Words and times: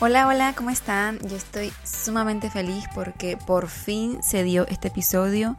Hola, 0.00 0.26
hola, 0.26 0.52
¿cómo 0.56 0.70
están? 0.70 1.20
Yo 1.20 1.36
estoy 1.36 1.72
sumamente 1.84 2.50
feliz 2.50 2.84
porque 2.94 3.36
por 3.36 3.68
fin 3.68 4.20
se 4.22 4.42
dio 4.42 4.66
este 4.66 4.88
episodio. 4.88 5.56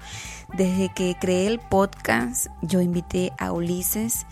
Desde 0.53 0.89
que 0.89 1.15
creé 1.19 1.47
el 1.47 1.59
podcast, 1.59 2.47
yo 2.61 2.81
invité 2.81 3.31
a 3.37 3.53
Ulises, 3.53 4.25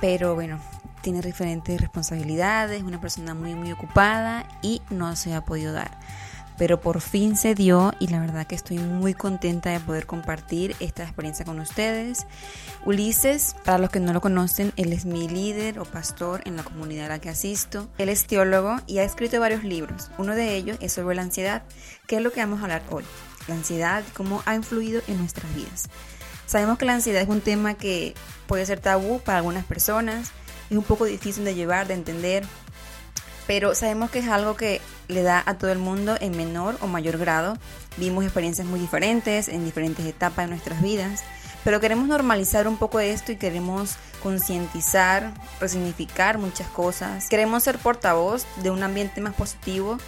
pero 0.00 0.34
bueno, 0.34 0.58
tiene 1.02 1.20
diferentes 1.20 1.80
responsabilidades, 1.80 2.82
una 2.82 3.00
persona 3.00 3.34
muy, 3.34 3.54
muy 3.54 3.70
ocupada 3.70 4.48
y 4.60 4.82
no 4.90 5.14
se 5.14 5.34
ha 5.34 5.44
podido 5.44 5.72
dar 5.72 6.00
pero 6.58 6.80
por 6.80 7.00
fin 7.00 7.36
se 7.36 7.54
dio 7.54 7.92
y 7.98 8.08
la 8.08 8.20
verdad 8.20 8.46
que 8.46 8.54
estoy 8.54 8.78
muy 8.78 9.14
contenta 9.14 9.70
de 9.70 9.80
poder 9.80 10.06
compartir 10.06 10.76
esta 10.80 11.02
experiencia 11.02 11.44
con 11.44 11.58
ustedes. 11.60 12.26
Ulises, 12.84 13.56
para 13.64 13.78
los 13.78 13.90
que 13.90 14.00
no 14.00 14.12
lo 14.12 14.20
conocen, 14.20 14.72
él 14.76 14.92
es 14.92 15.04
mi 15.04 15.28
líder 15.28 15.78
o 15.78 15.84
pastor 15.84 16.42
en 16.44 16.56
la 16.56 16.62
comunidad 16.62 17.06
a 17.06 17.10
la 17.10 17.18
que 17.18 17.30
asisto. 17.30 17.88
Él 17.98 18.08
es 18.08 18.26
teólogo 18.26 18.76
y 18.86 18.98
ha 18.98 19.04
escrito 19.04 19.40
varios 19.40 19.64
libros. 19.64 20.10
Uno 20.18 20.34
de 20.34 20.54
ellos 20.54 20.76
es 20.80 20.92
sobre 20.92 21.16
la 21.16 21.22
ansiedad, 21.22 21.62
que 22.06 22.16
es 22.16 22.22
lo 22.22 22.32
que 22.32 22.40
vamos 22.40 22.60
a 22.60 22.64
hablar 22.64 22.82
hoy. 22.90 23.04
La 23.48 23.54
ansiedad, 23.54 24.04
cómo 24.14 24.42
ha 24.46 24.54
influido 24.54 25.02
en 25.06 25.18
nuestras 25.18 25.52
vidas. 25.54 25.88
Sabemos 26.46 26.78
que 26.78 26.84
la 26.84 26.94
ansiedad 26.94 27.22
es 27.22 27.28
un 27.28 27.40
tema 27.40 27.74
que 27.74 28.14
puede 28.46 28.66
ser 28.66 28.80
tabú 28.80 29.20
para 29.20 29.38
algunas 29.38 29.64
personas, 29.64 30.30
es 30.70 30.76
un 30.76 30.84
poco 30.84 31.04
difícil 31.04 31.44
de 31.44 31.54
llevar, 31.54 31.86
de 31.86 31.94
entender, 31.94 32.44
pero 33.46 33.74
sabemos 33.74 34.10
que 34.10 34.20
es 34.20 34.28
algo 34.28 34.56
que 34.56 34.80
le 35.08 35.22
da 35.22 35.42
a 35.44 35.54
todo 35.58 35.70
el 35.70 35.78
mundo 35.78 36.16
en 36.20 36.36
menor 36.36 36.76
o 36.80 36.86
mayor 36.86 37.18
grado. 37.18 37.56
Vimos 37.96 38.24
experiencias 38.24 38.66
muy 38.66 38.80
diferentes 38.80 39.48
en 39.48 39.64
diferentes 39.64 40.04
etapas 40.06 40.46
de 40.46 40.50
nuestras 40.50 40.80
vidas, 40.82 41.22
pero 41.62 41.80
queremos 41.80 42.08
normalizar 42.08 42.68
un 42.68 42.76
poco 42.76 43.00
esto 43.00 43.32
y 43.32 43.36
queremos 43.36 43.96
concientizar, 44.22 45.32
resignificar 45.60 46.38
muchas 46.38 46.68
cosas. 46.68 47.28
Queremos 47.28 47.62
ser 47.62 47.78
portavoz 47.78 48.46
de 48.62 48.70
un 48.70 48.82
ambiente 48.82 49.20
más 49.20 49.34
positivo 49.34 49.98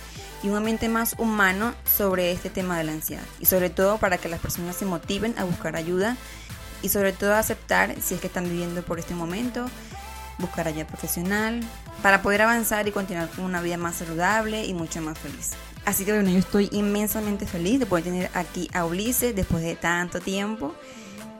y 0.42 0.48
un 0.48 0.56
ambiente 0.56 0.88
más 0.88 1.14
humano 1.18 1.74
sobre 1.84 2.32
este 2.32 2.50
tema 2.50 2.78
de 2.78 2.84
la 2.84 2.92
ansiedad 2.92 3.24
y 3.40 3.46
sobre 3.46 3.70
todo 3.70 3.98
para 3.98 4.18
que 4.18 4.28
las 4.28 4.40
personas 4.40 4.76
se 4.76 4.84
motiven 4.84 5.34
a 5.38 5.44
buscar 5.44 5.76
ayuda 5.76 6.16
y 6.82 6.88
sobre 6.88 7.12
todo 7.12 7.34
a 7.34 7.38
aceptar 7.38 7.94
si 8.00 8.14
es 8.14 8.20
que 8.20 8.26
están 8.26 8.44
viviendo 8.44 8.82
por 8.82 8.98
este 8.98 9.14
momento 9.14 9.66
buscar 10.38 10.68
ayuda 10.68 10.86
profesional, 10.86 11.60
para 12.02 12.22
poder 12.22 12.42
avanzar 12.42 12.86
y 12.88 12.92
continuar 12.92 13.28
con 13.30 13.44
una 13.44 13.60
vida 13.60 13.76
más 13.76 13.96
saludable 13.96 14.64
y 14.64 14.74
mucho 14.74 15.00
más 15.00 15.18
feliz. 15.18 15.52
Así 15.84 16.04
que 16.04 16.12
bueno, 16.12 16.30
yo 16.30 16.38
estoy 16.38 16.68
inmensamente 16.72 17.46
feliz 17.46 17.78
de 17.78 17.86
poder 17.86 18.04
tener 18.04 18.30
aquí 18.34 18.68
a 18.74 18.84
Ulises 18.84 19.34
después 19.34 19.62
de 19.62 19.76
tanto 19.76 20.20
tiempo. 20.20 20.74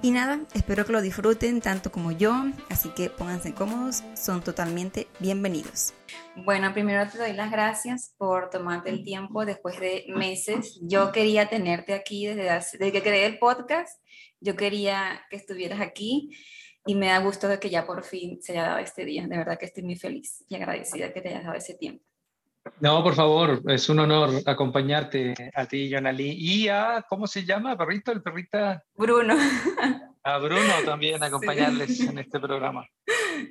Y 0.02 0.12
nada, 0.12 0.40
espero 0.54 0.84
que 0.84 0.92
lo 0.92 1.00
disfruten 1.00 1.60
tanto 1.60 1.90
como 1.90 2.12
yo, 2.12 2.44
así 2.68 2.90
que 2.90 3.10
pónganse 3.10 3.54
cómodos, 3.54 4.04
son 4.14 4.42
totalmente 4.42 5.08
bienvenidos. 5.18 5.94
Bueno, 6.36 6.72
primero 6.72 7.10
te 7.10 7.18
doy 7.18 7.32
las 7.32 7.50
gracias 7.50 8.14
por 8.18 8.50
tomarte 8.50 8.90
el 8.90 9.02
tiempo 9.02 9.44
después 9.44 9.80
de 9.80 10.04
meses. 10.14 10.78
Yo 10.82 11.10
quería 11.10 11.48
tenerte 11.48 11.94
aquí 11.94 12.26
desde, 12.26 12.44
desde 12.44 12.92
que 12.92 13.02
creé 13.02 13.26
el 13.26 13.38
podcast, 13.38 14.00
yo 14.40 14.54
quería 14.54 15.22
que 15.30 15.36
estuvieras 15.36 15.80
aquí 15.80 16.30
y 16.86 16.94
me 16.94 17.08
da 17.08 17.18
gusto 17.18 17.48
de 17.48 17.58
que 17.58 17.68
ya 17.68 17.84
por 17.84 18.04
fin 18.04 18.40
se 18.40 18.52
haya 18.52 18.68
dado 18.68 18.78
este 18.78 19.04
día. 19.04 19.26
De 19.26 19.36
verdad 19.36 19.58
que 19.58 19.66
estoy 19.66 19.82
muy 19.82 19.96
feliz 19.96 20.44
y 20.48 20.54
agradecida 20.54 21.12
que 21.12 21.20
te 21.20 21.28
hayas 21.28 21.44
dado 21.44 21.56
ese 21.56 21.74
tiempo. 21.74 22.04
No, 22.80 23.02
por 23.02 23.14
favor, 23.14 23.62
es 23.68 23.88
un 23.88 24.00
honor 24.00 24.30
acompañarte 24.44 25.34
a 25.54 25.66
ti, 25.66 25.88
Yonali. 25.88 26.30
Y 26.32 26.68
a, 26.68 27.04
¿cómo 27.08 27.26
se 27.26 27.44
llama, 27.44 27.76
perrito? 27.76 28.12
El 28.12 28.22
perrita. 28.22 28.82
Bruno. 28.96 29.36
A 30.22 30.38
Bruno 30.38 30.72
también 30.84 31.22
acompañarles 31.22 32.00
en 32.00 32.18
este 32.18 32.40
programa. 32.40 32.86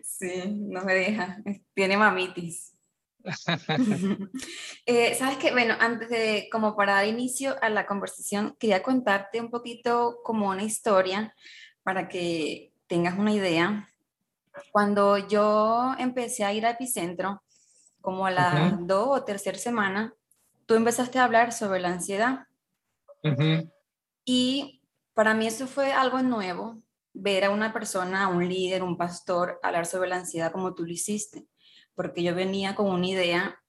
Sí, 0.03 0.44
no 0.47 0.84
me 0.84 0.94
deja. 0.94 1.38
Tiene 1.74 1.97
mamitis. 1.97 2.75
eh, 4.85 5.16
Sabes 5.16 5.38
que, 5.38 5.51
bueno, 5.51 5.75
antes 5.79 6.09
de, 6.09 6.47
como 6.51 6.75
para 6.75 6.95
dar 6.95 7.07
inicio 7.07 7.56
a 7.62 7.69
la 7.69 7.85
conversación, 7.85 8.56
quería 8.59 8.84
contarte 8.84 9.40
un 9.40 9.50
poquito 9.50 10.18
como 10.24 10.50
una 10.50 10.63
historia 10.63 11.34
para 11.84 12.07
que 12.07 12.74
tengas 12.88 13.18
una 13.18 13.34
idea, 13.34 13.90
cuando 14.72 15.18
yo 15.18 15.94
empecé 15.97 16.44
a 16.44 16.53
ir 16.53 16.66
a 16.66 16.72
Epicentro, 16.72 17.44
como 18.01 18.25
a 18.25 18.31
la 18.31 18.78
dos 18.81 19.07
o 19.09 19.23
tercera 19.23 19.57
semana, 19.57 20.13
tú 20.66 20.75
empezaste 20.75 21.19
a 21.19 21.25
hablar 21.25 21.51
sobre 21.51 21.79
la 21.79 21.90
ansiedad. 21.90 22.45
Y 24.24 24.81
para 25.13 25.34
mí 25.34 25.47
eso 25.47 25.68
fue 25.68 25.91
algo 25.91 26.22
nuevo, 26.22 26.81
ver 27.13 27.45
a 27.45 27.50
una 27.50 27.74
persona, 27.74 28.25
a 28.25 28.28
un 28.28 28.47
líder, 28.47 28.84
un 28.84 28.97
pastor, 28.97 29.59
hablar 29.63 29.85
sobre 29.85 30.09
la 30.09 30.18
ansiedad 30.18 30.51
como 30.51 30.75
tú 30.75 30.84
lo 30.85 30.91
hiciste, 30.91 31.47
porque 31.95 32.22
yo 32.22 32.35
venía 32.35 32.75
con 32.75 32.91
una 32.91 33.07
idea 33.07 33.59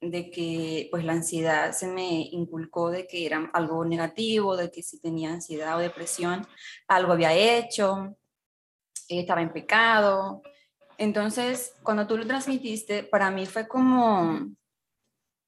de 0.00 0.30
que 0.30 0.88
pues 0.90 1.04
la 1.04 1.12
ansiedad 1.12 1.72
se 1.72 1.86
me 1.86 2.28
inculcó 2.32 2.90
de 2.90 3.06
que 3.06 3.26
era 3.26 3.50
algo 3.52 3.84
negativo, 3.84 4.56
de 4.56 4.70
que 4.70 4.82
si 4.82 5.00
tenía 5.00 5.32
ansiedad 5.32 5.76
o 5.76 5.80
depresión, 5.80 6.46
algo 6.88 7.12
había 7.12 7.32
hecho, 7.32 8.16
estaba 9.08 9.42
en 9.42 9.52
pecado. 9.52 10.42
Entonces, 10.98 11.74
cuando 11.82 12.06
tú 12.06 12.16
lo 12.16 12.26
transmitiste, 12.26 13.02
para 13.02 13.30
mí 13.30 13.46
fue 13.46 13.66
como 13.66 14.48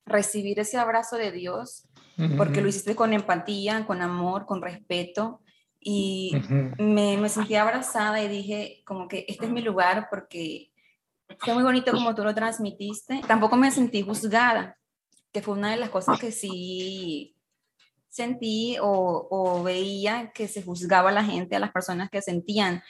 recibir 0.05 0.59
ese 0.61 0.79
abrazo 0.79 1.17
de 1.17 1.33
Dios, 1.33 1.89
porque 2.37 2.63
lo 2.63 2.69
hiciste 2.69 2.97
con 2.97 3.13
empatía, 3.13 3.87
con 3.87 4.01
amor, 4.01 4.47
con 4.47 4.63
respeto, 4.63 5.41
y 5.81 6.33
me, 6.79 7.17
me 7.17 7.29
sentí 7.29 7.55
abrazada 7.55 8.21
y 8.23 8.29
dije 8.29 8.83
como 8.85 9.07
que 9.07 9.25
este 9.29 9.47
es 9.47 9.53
mi 9.53 9.63
lugar 9.63 10.09
porque 10.11 10.73
fue 11.39 11.55
muy 11.55 11.63
bonito 11.63 11.93
como 11.93 12.15
tú 12.15 12.25
lo 12.25 12.35
transmitiste. 12.35 13.21
Tampoco 13.27 13.57
me 13.57 13.71
sentí 13.71 14.03
juzgada, 14.03 14.77
que 15.33 15.43
fue 15.43 15.55
una 15.55 15.71
de 15.71 15.77
las 15.77 15.91
cosas 15.91 16.19
que 16.19 16.33
sí 16.33 17.37
sentí 18.09 18.79
o, 18.81 19.29
o 19.31 19.63
veía 19.63 20.33
que 20.35 20.49
se 20.49 20.63
juzgaba 20.63 21.11
a 21.11 21.13
la 21.13 21.25
gente, 21.25 21.55
a 21.55 21.61
las 21.61 21.73
personas 21.73 22.11
que 22.11 22.23
sentían 22.23 22.83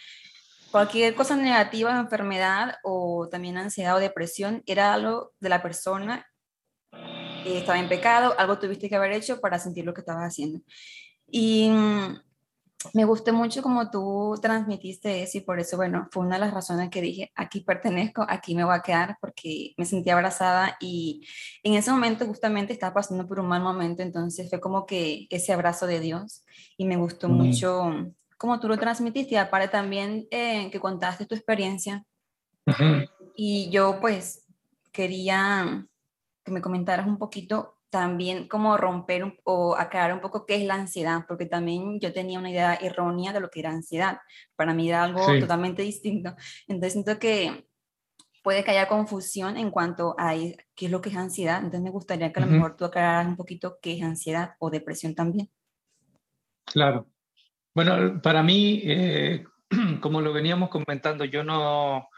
cualquier 0.76 1.14
cosa 1.14 1.37
negativa, 1.37 1.98
enfermedad 1.98 2.75
o 2.82 3.31
también 3.31 3.56
ansiedad 3.56 3.97
o 3.97 3.98
depresión, 3.98 4.62
era 4.66 4.92
algo 4.92 5.32
de 5.41 5.48
la 5.48 5.62
persona 5.62 6.26
que 7.43 7.56
estaba 7.56 7.78
en 7.78 7.88
pecado, 7.88 8.34
algo 8.38 8.58
tuviste 8.58 8.90
que 8.90 8.96
haber 8.96 9.12
hecho 9.12 9.40
para 9.40 9.58
sentir 9.58 9.87
lo 9.87 9.94
que 9.94 10.02
estabas 10.02 10.25
haciendo. 10.25 10.61
Y 11.28 11.70
mm, 11.70 12.19
me 12.93 13.06
gustó 13.06 13.32
mucho 13.32 13.62
como 13.62 13.90
tú 13.90 14.38
transmitiste 14.43 15.23
eso 15.23 15.38
y 15.38 15.40
por 15.40 15.58
eso, 15.58 15.78
bueno, 15.78 16.08
fue 16.12 16.26
una 16.26 16.34
de 16.34 16.40
las 16.40 16.52
razones 16.52 16.90
que 16.90 17.00
dije, 17.00 17.32
aquí 17.34 17.62
pertenezco, 17.62 18.26
aquí 18.28 18.55
me 18.55 18.64
voy 18.64 18.75
a 18.75 18.82
quedar 18.82 19.17
porque 19.19 19.73
me 19.78 19.87
sentí 19.87 20.11
abrazada 20.11 20.76
y 20.78 21.26
en 21.62 21.73
ese 21.73 21.90
momento 21.90 22.26
justamente 22.26 22.75
estaba 22.75 22.93
pasando 22.93 23.26
por 23.26 23.40
un 23.40 23.49
mal 23.49 23.62
momento, 23.62 24.02
entonces 24.02 24.50
fue 24.50 24.61
como 24.61 24.84
que 24.84 25.26
ese 25.31 25.55
abrazo 25.55 25.87
de 25.87 26.00
Dios 26.00 26.44
y 26.76 26.84
me 26.84 26.99
gustó 26.99 27.31
mucho 27.31 28.12
como 28.37 28.61
tú 28.61 28.69
lo 28.69 28.79
transmitiste 28.79 29.35
y 29.35 29.38
aparte 29.38 29.69
también 29.69 30.27
eh, 30.31 30.71
que 30.71 30.81
contaste 30.81 31.27
tu 31.27 31.35
experiencia. 31.35 32.05
Y 33.37 33.71
yo 33.71 33.99
pues 34.00 34.44
quería 34.93 35.87
que 36.44 36.50
me 36.50 36.61
comentaras 36.61 37.06
un 37.06 37.19
poquito 37.19 37.77
también 37.91 38.49
cómo 38.49 38.77
romper 38.77 39.38
o 39.44 39.77
aclarar 39.77 40.12
un 40.12 40.21
poco 40.21 40.44
qué 40.44 40.56
es 40.56 40.65
la 40.65 40.75
ansiedad, 40.75 41.25
porque 41.29 41.47
también 41.47 42.00
yo 42.00 42.12
tenía 42.12 42.38
una 42.38 42.50
idea 42.50 42.75
errónea 42.75 43.33
de 43.33 43.41
lo 43.41 43.50
que 43.50 43.61
era 43.61 43.71
ansiedad. 43.71 44.19
Para 44.56 44.75
mí 44.75 44.88
era 44.88 45.05
algo 45.05 45.25
totalmente 45.38 45.83
distinto. 45.83 46.35
Entonces 46.67 46.93
siento 46.93 47.19
que 47.19 47.67
puede 48.43 48.65
que 48.65 48.73
haya 48.73 48.87
confusión 48.87 49.56
en 49.56 49.71
cuanto 49.71 50.15
a 50.19 50.35
qué 50.35 50.87
es 50.87 50.91
lo 50.91 51.00
que 51.00 51.11
es 51.11 51.17
ansiedad. 51.17 51.59
Entonces 51.59 51.83
me 51.83 51.91
gustaría 51.91 52.33
que 52.33 52.41
a 52.41 52.47
lo 52.47 52.53
mejor 52.53 52.77
tú 52.77 52.85
aclararas 52.85 53.27
un 53.27 53.37
poquito 53.37 53.79
qué 53.81 53.97
es 53.97 54.03
ansiedad 54.03 54.55
o 54.59 54.71
depresión 54.71 55.15
también. 55.15 55.50
Claro. 56.65 57.06
Bueno, 57.76 58.23
para 58.23 58.43
mí, 58.43 58.81
eh, 58.87 59.44
como 60.00 60.23
lo 60.23 60.32
veníamos 60.32 60.70
comentando, 60.70 61.26
yo 61.26 61.44
no, 61.44 62.08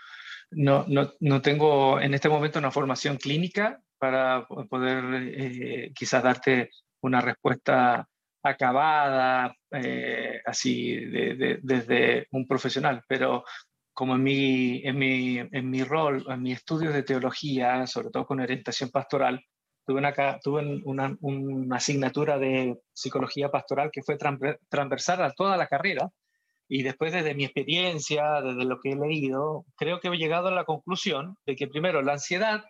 no, 0.52 0.86
no, 1.18 1.42
tengo 1.42 2.00
en 2.00 2.14
este 2.14 2.28
momento 2.28 2.60
una 2.60 2.70
formación 2.70 3.16
clínica 3.16 3.80
para 3.98 4.46
poder 4.46 5.04
eh, 5.34 5.90
quizás 5.92 6.22
darte 6.22 6.70
una 7.00 7.20
respuesta 7.20 8.06
acabada, 8.40 9.52
eh, 9.72 10.40
así 10.46 10.94
desde 11.60 12.28
un 12.30 12.46
profesional, 12.46 13.02
pero 13.08 13.42
como 13.92 14.14
en 14.14 14.22
mi, 14.22 14.80
en, 14.84 14.96
mi, 14.96 15.38
en 15.38 15.70
mi 15.70 15.82
rol, 15.82 16.24
en 16.28 16.40
mi 16.40 16.52
estudio 16.52 16.92
de 16.92 17.02
teología, 17.02 17.84
sobre 17.88 18.10
todo 18.10 18.24
con 18.26 18.38
orientación 18.38 18.90
pastoral, 18.90 19.44
tuve 19.88 20.00
una, 20.00 20.38
tuve 20.40 20.82
una, 20.84 21.16
una 21.22 21.76
asignatura 21.76 22.38
de 22.38 22.78
psicología 22.92 23.50
pastoral 23.50 23.90
que 23.90 24.02
fue 24.02 24.18
transversal 24.68 25.22
a 25.22 25.32
toda 25.32 25.56
la 25.56 25.66
carrera, 25.66 26.10
y 26.68 26.82
después 26.82 27.14
desde 27.14 27.34
mi 27.34 27.46
experiencia, 27.46 28.42
desde 28.42 28.66
lo 28.66 28.80
que 28.80 28.92
he 28.92 28.96
leído, 28.96 29.64
creo 29.78 29.98
que 29.98 30.08
he 30.08 30.16
llegado 30.18 30.48
a 30.48 30.50
la 30.50 30.66
conclusión 30.66 31.38
de 31.46 31.56
que 31.56 31.68
primero 31.68 32.02
la 32.02 32.12
ansiedad 32.12 32.66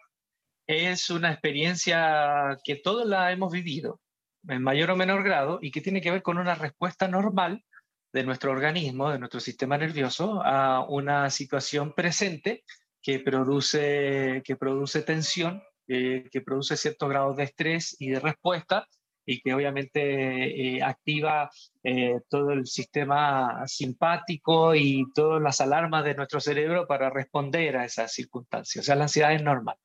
es 0.68 1.10
una 1.10 1.32
experiencia 1.32 2.56
que 2.62 2.76
todos 2.76 3.04
la 3.04 3.32
hemos 3.32 3.50
vivido, 3.52 4.00
en 4.46 4.62
mayor 4.62 4.92
o 4.92 4.96
menor 4.96 5.24
grado 5.24 5.58
y 5.60 5.72
que 5.72 5.80
tiene 5.80 6.00
que 6.00 6.12
ver 6.12 6.22
con 6.22 6.38
una 6.38 6.54
respuesta 6.54 7.08
normal 7.08 7.64
de 8.12 8.22
nuestro 8.22 8.52
organismo, 8.52 9.10
de 9.10 9.18
nuestro 9.18 9.40
sistema 9.40 9.76
nervioso, 9.76 10.40
a 10.44 10.86
una 10.88 11.30
situación 11.30 11.94
presente 11.94 12.62
que 13.02 13.18
produce, 13.18 14.40
que 14.44 14.54
produce 14.54 15.02
tensión, 15.02 15.60
eh, 15.88 16.28
que 16.30 16.40
produce 16.40 16.76
ciertos 16.76 17.08
grados 17.08 17.36
de 17.36 17.44
estrés 17.44 17.96
y 17.98 18.10
de 18.10 18.20
respuesta 18.20 18.86
y 19.24 19.40
que 19.42 19.52
obviamente 19.52 20.76
eh, 20.76 20.82
activa 20.82 21.50
eh, 21.84 22.20
todo 22.30 22.52
el 22.52 22.66
sistema 22.66 23.62
simpático 23.66 24.74
y 24.74 25.04
todas 25.14 25.42
las 25.42 25.60
alarmas 25.60 26.04
de 26.04 26.14
nuestro 26.14 26.40
cerebro 26.40 26.86
para 26.86 27.10
responder 27.10 27.76
a 27.76 27.84
esas 27.84 28.12
circunstancias. 28.12 28.82
O 28.82 28.86
sea, 28.86 28.94
la 28.96 29.04
ansiedad 29.04 29.34
es 29.34 29.42
normal. 29.42 29.76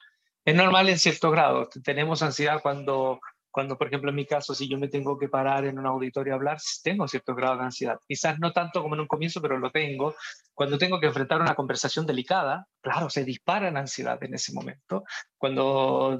Es 0.45 0.55
normal 0.55 0.87
en 0.87 0.97
cierto 0.97 1.29
grado. 1.29 1.67
Tenemos 1.83 2.21
ansiedad 2.21 2.61
cuando 2.61 3.19
cuando, 3.53 3.77
por 3.77 3.85
ejemplo, 3.85 4.09
en 4.09 4.15
mi 4.15 4.25
caso, 4.25 4.55
si 4.55 4.67
yo 4.67 4.79
me 4.79 4.87
tengo 4.87 5.15
que 5.15 5.29
parar 5.29 5.65
en 5.65 5.77
un 5.77 5.85
auditorio 5.85 6.33
a 6.33 6.37
hablar, 6.37 6.57
tengo 6.81 7.07
cierto 7.07 7.35
grado 7.35 7.57
de 7.57 7.65
ansiedad. 7.65 7.99
Quizás 8.07 8.39
no 8.39 8.51
tanto 8.51 8.81
como 8.81 8.95
en 8.95 9.01
un 9.01 9.07
comienzo, 9.07 9.43
pero 9.43 9.59
lo 9.59 9.69
tengo. 9.69 10.15
Cuando 10.55 10.79
tengo 10.79 10.99
que 10.99 11.05
enfrentar 11.05 11.39
una 11.39 11.53
conversación 11.53 12.07
delicada, 12.07 12.67
claro, 12.81 13.11
se 13.11 13.23
dispara 13.23 13.69
la 13.69 13.81
ansiedad 13.81 14.21
en 14.23 14.33
ese 14.33 14.53
momento. 14.53 15.03
Cuando 15.37 16.17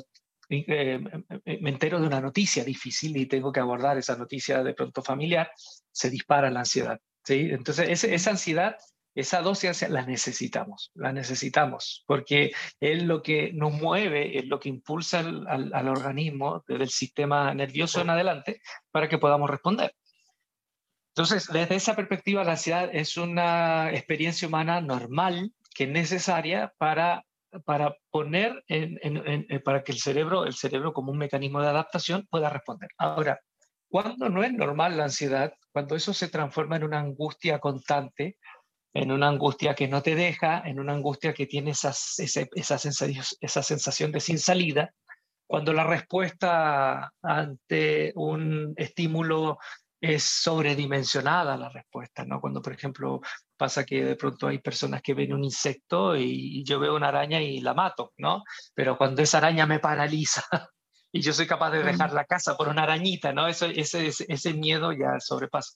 eh, 0.47 0.99
me 1.59 1.69
entero 1.71 1.99
de 1.99 2.05
una 2.05 2.21
noticia 2.21 2.63
difícil 2.63 3.17
y 3.17 3.25
tengo 3.25 3.51
que 3.51 3.61
abordar 3.61 3.97
esa 3.97 4.15
noticia 4.15 4.63
de 4.63 4.75
pronto 4.75 5.01
familiar, 5.01 5.49
se 5.91 6.11
dispara 6.11 6.51
la 6.51 6.59
ansiedad. 6.59 6.99
¿sí? 7.23 7.49
Entonces, 7.49 8.03
esa 8.03 8.29
ansiedad 8.29 8.77
esa 9.15 9.41
dosis 9.41 9.87
la 9.89 10.05
necesitamos, 10.05 10.91
la 10.95 11.11
necesitamos, 11.11 12.03
porque 12.07 12.51
es 12.79 13.03
lo 13.03 13.21
que 13.21 13.53
nos 13.53 13.71
mueve, 13.71 14.37
es 14.39 14.45
lo 14.45 14.59
que 14.59 14.69
impulsa 14.69 15.19
al, 15.19 15.87
organismo 15.87 16.63
desde 16.67 16.83
el 16.83 16.89
sistema 16.89 17.53
nervioso 17.53 18.01
en 18.01 18.09
adelante 18.09 18.61
para 18.91 19.07
que 19.07 19.19
podamos 19.19 19.49
responder. 19.49 19.93
Entonces, 21.15 21.47
desde 21.51 21.75
esa 21.75 21.95
perspectiva, 21.95 22.43
la 22.43 22.51
ansiedad 22.53 22.89
es 22.91 23.17
una 23.17 23.91
experiencia 23.91 24.47
humana 24.47 24.81
normal 24.81 25.51
que 25.75 25.83
es 25.83 25.89
necesaria 25.89 26.73
para, 26.79 27.23
para 27.65 27.95
poner 28.09 28.63
en, 28.67 29.47
para 29.63 29.83
que 29.83 29.91
el 29.91 29.99
cerebro, 29.99 30.45
el 30.45 30.53
cerebro 30.53 30.91
como 30.91 31.11
un 31.11 31.19
mecanismo 31.19 31.61
de 31.61 31.67
adaptación 31.67 32.25
pueda 32.31 32.49
responder. 32.49 32.89
Ahora, 32.97 33.39
cuando 33.93 34.27
no 34.27 34.43
es 34.43 34.51
normal 34.51 34.97
la 34.97 35.03
ansiedad, 35.03 35.53
cuando 35.71 35.95
eso 35.95 36.15
se 36.15 36.27
transforma 36.27 36.77
en 36.77 36.83
una 36.83 36.99
angustia 36.99 37.59
constante, 37.59 38.37
en 38.93 39.11
una 39.11 39.27
angustia 39.27 39.73
que 39.73 39.87
no 39.87 40.01
te 40.03 40.15
deja, 40.15 40.61
en 40.65 40.79
una 40.79 40.93
angustia 40.93 41.33
que 41.33 41.47
tiene 41.47 41.71
esas, 41.71 42.19
esa, 42.19 42.77
sensación, 42.77 43.25
esa 43.41 43.63
sensación 43.63 44.11
de 44.11 44.19
sin 44.19 44.37
salida, 44.37 44.93
cuando 45.47 45.73
la 45.73 45.83
respuesta 45.83 47.11
ante 47.21 48.11
un 48.15 48.73
estímulo 48.77 49.57
es 49.99 50.23
sobredimensionada 50.23 51.57
la 51.57 51.69
respuesta, 51.69 52.25
¿no? 52.25 52.41
Cuando, 52.41 52.61
por 52.61 52.73
ejemplo, 52.73 53.21
pasa 53.57 53.85
que 53.85 54.03
de 54.03 54.15
pronto 54.15 54.47
hay 54.47 54.59
personas 54.59 55.01
que 55.01 55.13
ven 55.13 55.33
un 55.33 55.43
insecto 55.43 56.15
y 56.15 56.63
yo 56.65 56.79
veo 56.79 56.95
una 56.95 57.07
araña 57.07 57.41
y 57.41 57.61
la 57.61 57.73
mato, 57.73 58.11
¿no? 58.17 58.43
Pero 58.73 58.97
cuando 58.97 59.21
esa 59.21 59.37
araña 59.37 59.65
me 59.65 59.79
paraliza 59.79 60.43
y 61.11 61.21
yo 61.21 61.33
soy 61.33 61.47
capaz 61.47 61.71
de 61.71 61.83
dejar 61.83 62.11
la 62.13 62.25
casa 62.25 62.57
por 62.57 62.67
una 62.67 62.83
arañita, 62.83 63.31
¿no? 63.31 63.47
Eso, 63.47 63.65
ese, 63.65 64.07
ese 64.07 64.53
miedo 64.53 64.91
ya 64.91 65.19
sobrepasa 65.19 65.73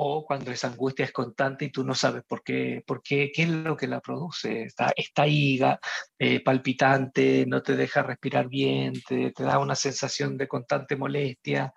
o 0.00 0.24
cuando 0.24 0.52
esa 0.52 0.68
angustia 0.68 1.04
es 1.04 1.12
constante 1.12 1.64
y 1.64 1.70
tú 1.70 1.84
no 1.84 1.94
sabes 1.94 2.22
por 2.26 2.42
qué, 2.44 2.84
por 2.86 3.02
qué, 3.02 3.32
qué 3.34 3.42
es 3.42 3.48
lo 3.48 3.76
que 3.76 3.88
la 3.88 4.00
produce. 4.00 4.62
Está, 4.62 4.92
está 4.96 5.26
higa, 5.26 5.80
eh, 6.18 6.40
palpitante, 6.40 7.44
no 7.46 7.62
te 7.62 7.74
deja 7.74 8.02
respirar 8.04 8.48
bien, 8.48 8.92
te, 9.06 9.32
te, 9.32 9.42
da 9.42 9.58
una 9.58 9.74
sensación 9.74 10.36
de 10.36 10.46
constante 10.46 10.94
molestia 10.96 11.72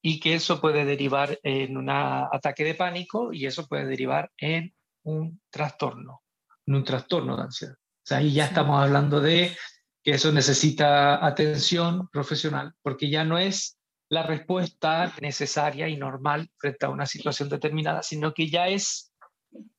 y 0.00 0.18
que 0.18 0.34
eso 0.34 0.62
puede 0.62 0.86
derivar 0.86 1.38
en 1.42 1.76
un 1.76 1.90
ataque 1.90 2.64
de 2.64 2.74
pánico 2.74 3.34
y 3.34 3.44
eso 3.44 3.66
puede 3.66 3.84
derivar 3.84 4.30
en 4.38 4.74
un 5.02 5.40
trastorno, 5.50 6.22
en 6.66 6.74
un 6.74 6.84
trastorno 6.84 7.36
de 7.36 7.42
ansiedad. 7.42 7.74
O 7.74 8.06
sea, 8.08 8.18
ahí 8.18 8.32
ya 8.32 8.46
estamos 8.46 8.82
hablando 8.82 9.20
de 9.20 9.54
que 10.02 10.12
eso 10.12 10.32
necesita 10.32 11.24
atención 11.24 12.08
profesional, 12.08 12.72
porque 12.82 13.10
ya 13.10 13.24
no 13.24 13.38
es 13.38 13.77
la 14.08 14.22
respuesta 14.22 15.12
necesaria 15.20 15.88
y 15.88 15.96
normal 15.96 16.50
frente 16.56 16.86
a 16.86 16.90
una 16.90 17.06
situación 17.06 17.48
determinada, 17.48 18.02
sino 18.02 18.32
que 18.32 18.48
ya 18.48 18.68
es 18.68 19.12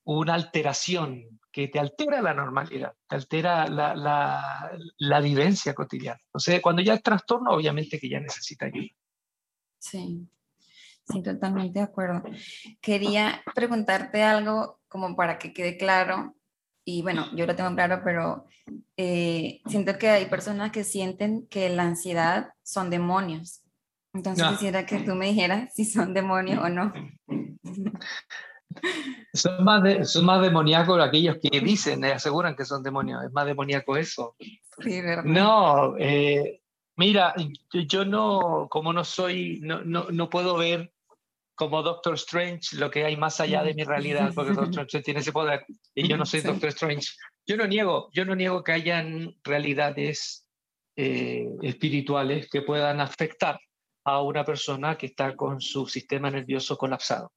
una 0.03 0.33
alteración 0.33 1.39
que 1.51 1.67
te 1.67 1.79
altera 1.79 2.21
la 2.21 2.33
normalidad, 2.33 2.93
te 3.07 3.15
altera 3.15 3.67
la, 3.67 3.95
la, 3.95 4.71
la 4.97 5.19
vivencia 5.19 5.73
cotidiana. 5.73 6.19
Entonces, 6.25 6.61
cuando 6.61 6.81
ya 6.81 6.93
es 6.93 7.03
trastorno, 7.03 7.51
obviamente 7.51 7.99
que 7.99 8.09
ya 8.09 8.19
necesita 8.19 8.67
ayuda. 8.67 8.89
Sí, 9.79 10.27
sí, 11.03 11.23
totalmente 11.23 11.79
de 11.79 11.85
acuerdo. 11.85 12.23
Quería 12.81 13.41
preguntarte 13.55 14.21
algo 14.21 14.79
como 14.87 15.15
para 15.15 15.39
que 15.39 15.53
quede 15.53 15.77
claro, 15.77 16.35
y 16.85 17.01
bueno, 17.01 17.27
yo 17.35 17.45
lo 17.45 17.55
tengo 17.55 17.73
claro, 17.75 18.01
pero 18.03 18.45
eh, 18.97 19.61
siento 19.67 19.97
que 19.97 20.09
hay 20.09 20.25
personas 20.25 20.71
que 20.71 20.83
sienten 20.83 21.47
que 21.47 21.69
la 21.69 21.83
ansiedad 21.83 22.53
son 22.63 22.89
demonios 22.89 23.63
entonces 24.13 24.48
quisiera 24.50 24.86
que 24.86 25.00
tú 25.00 25.16
me 25.16 25.28
dijeras 25.28 25.74
si 25.74 25.86
son 25.86 26.13
demonios 26.13 26.63
o 26.63 26.70
no. 26.70 26.94
Son 29.34 29.63
más, 29.63 29.84
de, 29.84 30.06
son 30.06 30.25
más 30.25 30.42
demoníacos 30.42 31.01
aquellos 31.01 31.38
que 31.42 31.60
dicen, 31.60 32.04
eh, 32.04 32.13
aseguran 32.13 32.56
que 32.56 32.66
son 32.66 32.84
demonios. 32.84 33.24
Es 33.24 33.32
más 33.32 33.46
demoníaco 33.46 33.98
eso. 33.98 34.36
Sí, 34.39 35.01
¿verdad? 35.01 35.24
No, 35.24 35.96
eh, 35.98 36.62
mira, 36.96 37.34
yo 37.72 38.06
no, 38.06 38.68
como 38.70 38.94
no 38.94 39.04
soy, 39.04 39.60
no, 39.62 39.82
no, 39.82 40.08
no, 40.12 40.30
puedo 40.30 40.58
ver 40.58 40.94
como 41.56 41.82
Doctor 41.82 42.16
Strange 42.16 42.75
lo 42.78 42.89
que 42.89 43.06
hay 43.06 43.18
más 43.18 43.39
allá 43.39 43.63
de 43.63 43.74
mi 43.74 43.84
realidad, 43.84 44.32
porque 44.34 44.54
Doctor 44.54 44.84
Strange 44.86 45.04
tiene 45.04 45.20
ese 45.22 45.32
poder 45.32 45.66
y 45.96 46.08
yo 46.08 46.18
no 46.18 46.25
soy 46.25 46.42
Doctor 46.42 46.70
Strange. 46.70 47.08
Yo 47.46 47.58
no 47.58 47.66
niego, 47.66 48.10
yo 48.13 48.25
no 48.25 48.36
niego 48.36 48.63
que 48.63 48.72
hayan 48.72 49.36
realidades 49.44 50.48
eh, 50.96 51.48
espirituales 51.63 52.50
que 52.50 52.62
puedan 52.62 53.00
afectar 53.00 53.60
a 54.12 54.22
una 54.22 54.44
persona 54.44 54.98
que 54.98 55.08
está 55.08 55.36
con 55.36 55.62
su 55.62 55.88
sistema 55.88 56.30
nervioso 56.30 56.78
colapsado. 56.78 57.32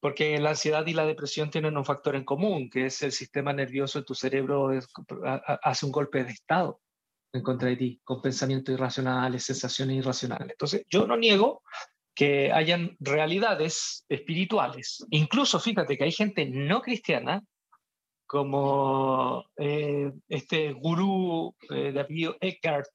Porque 0.00 0.38
la 0.38 0.50
ansiedad 0.50 0.86
y 0.86 0.94
la 0.94 1.04
depresión 1.04 1.50
tienen 1.50 1.76
un 1.76 1.84
factor 1.84 2.16
en 2.16 2.24
común, 2.24 2.70
que 2.70 2.86
es 2.86 3.02
el 3.02 3.12
sistema 3.12 3.52
nervioso 3.52 3.98
en 3.98 4.04
tu 4.04 4.14
cerebro 4.14 4.70
hace 5.62 5.86
un 5.86 5.92
golpe 5.92 6.24
de 6.24 6.32
estado 6.32 6.80
en 7.32 7.42
contra 7.42 7.68
de 7.68 7.76
ti, 7.76 8.00
con 8.02 8.20
pensamientos 8.20 8.74
irracionales, 8.74 9.44
sensaciones 9.44 9.98
irracionales. 9.98 10.50
Entonces, 10.50 10.84
yo 10.88 11.06
no 11.06 11.16
niego 11.16 11.62
que 12.14 12.50
hayan 12.52 12.96
realidades 12.98 14.04
espirituales. 14.08 15.04
Incluso, 15.10 15.60
fíjate 15.60 15.96
que 15.96 16.04
hay 16.04 16.12
gente 16.12 16.46
no 16.46 16.82
cristiana, 16.82 17.42
como 18.26 19.44
eh, 19.56 20.12
este 20.28 20.72
gurú 20.72 21.54
eh, 21.68 21.92
de 21.92 22.00
apellido 22.00 22.36
Eckhart 22.40 22.86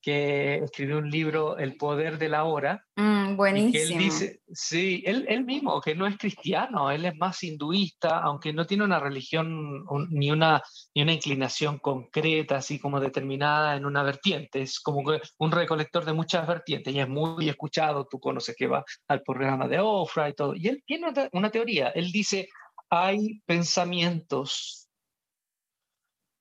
que 0.00 0.56
escribió 0.56 0.98
un 0.98 1.10
libro, 1.10 1.58
El 1.58 1.76
poder 1.76 2.18
de 2.18 2.28
la 2.28 2.44
hora. 2.44 2.84
Mm, 2.96 3.36
buenísimo. 3.36 3.98
él 3.98 3.98
dice, 3.98 4.40
sí, 4.52 5.02
él, 5.06 5.24
él, 5.28 5.44
mismo, 5.44 5.80
que 5.80 5.94
no 5.94 6.06
es 6.06 6.16
cristiano, 6.16 6.90
él 6.90 7.04
es 7.04 7.16
más 7.16 7.42
hinduista, 7.42 8.20
aunque 8.20 8.52
no 8.52 8.66
tiene 8.66 8.84
una 8.84 9.00
religión 9.00 9.84
ni, 10.10 10.30
una, 10.30 10.62
ni 10.94 11.02
una 11.02 11.12
inclinación 11.12 11.78
concreta, 11.78 12.56
así 12.56 12.78
como 12.78 13.00
determinada 13.00 13.76
en 13.76 13.86
una 13.86 14.02
vertiente, 14.02 14.62
es 14.62 14.80
como 14.80 15.02
un 15.38 15.52
recolector 15.52 16.04
de 16.04 16.12
muchas 16.12 16.46
vertientes 16.46 16.94
y 16.94 17.00
es 17.00 17.08
muy 17.08 17.48
escuchado, 17.48 18.06
tú 18.10 18.20
conoces 18.20 18.54
que 18.56 18.66
va 18.66 18.84
al 19.08 19.22
programa 19.22 19.68
de 19.68 19.80
Ofra 19.80 20.28
y 20.28 20.34
todo. 20.34 20.54
Y 20.54 20.68
él 20.68 20.82
tiene 20.86 21.12
una 21.32 21.50
teoría, 21.50 21.88
él 21.88 22.10
dice, 22.12 22.48
hay 22.90 23.40
pensamientos 23.46 24.87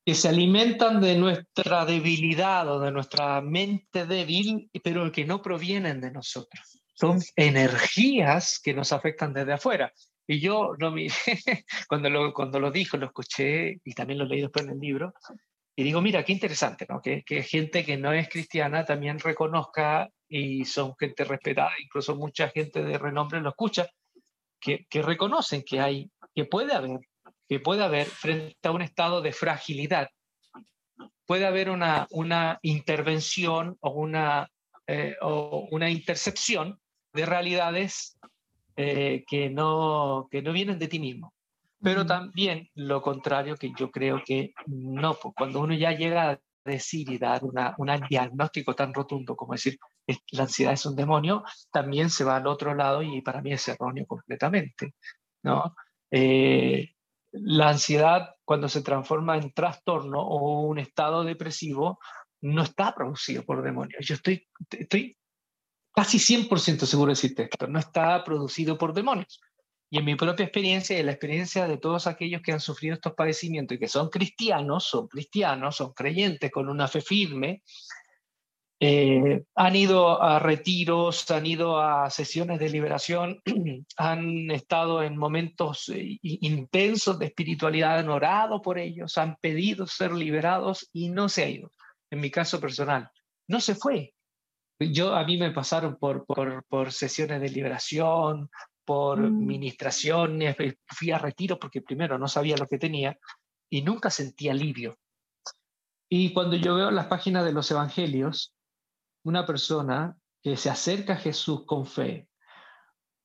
que 0.07 0.15
se 0.15 0.29
alimentan 0.29 1.01
de 1.01 1.17
nuestra 1.17 1.83
debilidad 1.83 2.65
o 2.71 2.79
de 2.79 2.93
nuestra 2.93 3.41
mente 3.41 4.05
débil, 4.05 4.71
pero 4.81 5.11
que 5.11 5.25
no 5.25 5.41
provienen 5.41 5.99
de 5.99 6.11
nosotros. 6.11 6.79
Son 6.93 7.19
energías 7.35 8.61
que 8.63 8.73
nos 8.73 8.93
afectan 8.93 9.33
desde 9.33 9.51
afuera. 9.51 9.91
Y 10.25 10.39
yo 10.39 10.75
no 10.79 10.91
me, 10.91 11.07
cuando, 11.89 12.09
lo, 12.09 12.33
cuando 12.33 12.57
lo 12.57 12.71
dijo, 12.71 12.95
lo 12.95 13.07
escuché 13.07 13.81
y 13.83 13.93
también 13.93 14.19
lo 14.19 14.25
leí 14.25 14.39
después 14.39 14.63
en 14.63 14.71
el 14.71 14.79
libro, 14.79 15.13
y 15.75 15.83
digo, 15.83 15.99
mira, 16.01 16.23
qué 16.23 16.31
interesante, 16.31 16.85
¿no? 16.87 17.01
Que, 17.01 17.23
que 17.25 17.43
gente 17.43 17.83
que 17.83 17.97
no 17.97 18.13
es 18.13 18.29
cristiana 18.29 18.85
también 18.85 19.19
reconozca 19.19 20.09
y 20.29 20.63
son 20.63 20.95
gente 20.97 21.25
respetada, 21.25 21.73
incluso 21.83 22.15
mucha 22.15 22.47
gente 22.47 22.81
de 22.81 22.97
renombre 22.97 23.41
lo 23.41 23.49
escucha, 23.49 23.85
que, 24.57 24.85
que 24.89 25.01
reconocen 25.01 25.63
que 25.67 25.81
hay, 25.81 26.09
que 26.33 26.45
puede 26.45 26.73
haber, 26.73 26.97
que 27.47 27.59
puede 27.59 27.83
haber 27.83 28.07
frente 28.07 28.67
a 28.67 28.71
un 28.71 28.81
estado 28.81 29.21
de 29.21 29.31
fragilidad, 29.31 30.09
puede 31.25 31.45
haber 31.45 31.69
una, 31.69 32.07
una 32.11 32.59
intervención 32.61 33.77
o 33.81 33.91
una, 33.91 34.49
eh, 34.87 35.15
o 35.21 35.67
una 35.71 35.89
intercepción 35.89 36.79
de 37.13 37.25
realidades 37.25 38.17
eh, 38.75 39.23
que, 39.27 39.49
no, 39.49 40.27
que 40.31 40.41
no 40.41 40.53
vienen 40.53 40.79
de 40.79 40.87
ti 40.87 40.99
mismo. 40.99 41.33
Pero 41.81 42.05
también 42.05 42.69
lo 42.73 43.01
contrario, 43.01 43.55
que 43.55 43.71
yo 43.77 43.91
creo 43.91 44.23
que 44.25 44.53
no, 44.65 45.13
pues, 45.15 45.33
cuando 45.37 45.59
uno 45.59 45.73
ya 45.73 45.91
llega 45.91 46.31
a 46.31 46.39
decir 46.65 47.09
y 47.11 47.17
dar 47.17 47.43
una, 47.43 47.75
un 47.77 47.89
diagnóstico 48.09 48.73
tan 48.73 48.93
rotundo 48.93 49.35
como 49.35 49.53
decir 49.53 49.77
la 50.31 50.43
ansiedad 50.43 50.73
es 50.73 50.85
un 50.85 50.95
demonio, 50.95 51.43
también 51.71 52.09
se 52.09 52.23
va 52.23 52.37
al 52.37 52.47
otro 52.47 52.73
lado 52.73 53.01
y 53.01 53.21
para 53.21 53.41
mí 53.41 53.51
es 53.51 53.67
erróneo 53.67 54.05
completamente. 54.05 54.95
¿no? 55.43 55.75
Eh, 56.11 56.93
la 57.41 57.69
ansiedad, 57.69 58.35
cuando 58.45 58.69
se 58.69 58.81
transforma 58.81 59.37
en 59.37 59.51
trastorno 59.53 60.21
o 60.21 60.61
un 60.61 60.79
estado 60.79 61.23
depresivo, 61.23 61.99
no 62.41 62.63
está 62.63 62.93
producido 62.93 63.43
por 63.43 63.63
demonios. 63.63 64.05
Yo 64.05 64.15
estoy, 64.15 64.47
estoy 64.71 65.17
casi 65.93 66.19
100% 66.19 66.85
seguro 66.85 67.07
de 67.07 67.13
decirte 67.13 67.43
esto, 67.43 67.67
no 67.67 67.79
está 67.79 68.23
producido 68.23 68.77
por 68.77 68.93
demonios. 68.93 69.39
Y 69.89 69.99
en 69.99 70.05
mi 70.05 70.15
propia 70.15 70.43
experiencia 70.43 70.95
y 70.95 70.99
en 70.99 71.05
la 71.05 71.13
experiencia 71.13 71.67
de 71.67 71.77
todos 71.77 72.07
aquellos 72.07 72.41
que 72.41 72.51
han 72.51 72.59
sufrido 72.59 72.95
estos 72.95 73.13
padecimientos 73.13 73.75
y 73.75 73.79
que 73.79 73.87
son 73.87 74.09
cristianos, 74.09 74.85
son 74.85 75.07
cristianos, 75.07 75.77
son 75.77 75.93
creyentes 75.93 76.51
con 76.51 76.67
una 76.67 76.87
fe 76.87 77.01
firme, 77.01 77.63
eh, 78.79 79.43
han 79.55 79.75
ido 79.75 80.21
a 80.21 80.37
retiros, 80.37 81.29
han 81.31 81.47
ido 81.47 81.81
a 81.81 82.09
sesiones 82.11 82.59
de 82.59 82.69
liberación, 82.69 83.41
han 83.97 84.51
estado 84.51 85.01
en 85.01 85.17
momentos 85.17 85.89
eh, 85.89 86.19
intensos 86.21 87.17
de 87.17 87.27
espiritualidad, 87.27 87.97
han 87.97 88.09
orado 88.09 88.61
por 88.61 88.77
ellos, 88.77 89.17
han 89.17 89.37
pedido 89.41 89.87
ser 89.87 90.13
liberados 90.13 90.89
y 90.93 91.09
no 91.09 91.27
se 91.27 91.43
ha 91.43 91.49
ido. 91.49 91.71
En 92.11 92.21
mi 92.21 92.29
caso 92.29 92.61
personal, 92.61 93.09
no 93.47 93.59
se 93.59 93.73
fue. 93.73 94.13
Yo, 94.79 95.15
a 95.15 95.25
mí 95.25 95.37
me 95.37 95.51
pasaron 95.51 95.97
por, 95.97 96.25
por, 96.25 96.63
por 96.65 96.91
sesiones 96.91 97.41
de 97.41 97.49
liberación, 97.49 98.49
por 98.85 99.19
mm. 99.19 99.45
ministraciones, 99.45 100.55
fui 100.85 101.11
a 101.11 101.17
retiro 101.17 101.59
porque 101.59 101.81
primero 101.81 102.19
no 102.19 102.27
sabía 102.27 102.57
lo 102.57 102.67
que 102.67 102.77
tenía 102.77 103.17
y 103.69 103.81
nunca 103.81 104.11
sentí 104.11 104.49
alivio. 104.49 104.97
Y 106.09 106.31
cuando 106.31 106.55
yo 106.55 106.75
veo 106.75 106.91
las 106.91 107.07
páginas 107.07 107.43
de 107.43 107.51
los 107.51 107.69
evangelios, 107.69 108.53
una 109.27 109.45
persona 109.45 110.17
que 110.41 110.55
se 110.55 110.69
acerca 110.69 111.13
a 111.13 111.17
Jesús 111.17 111.65
con 111.65 111.85
fe 111.85 112.29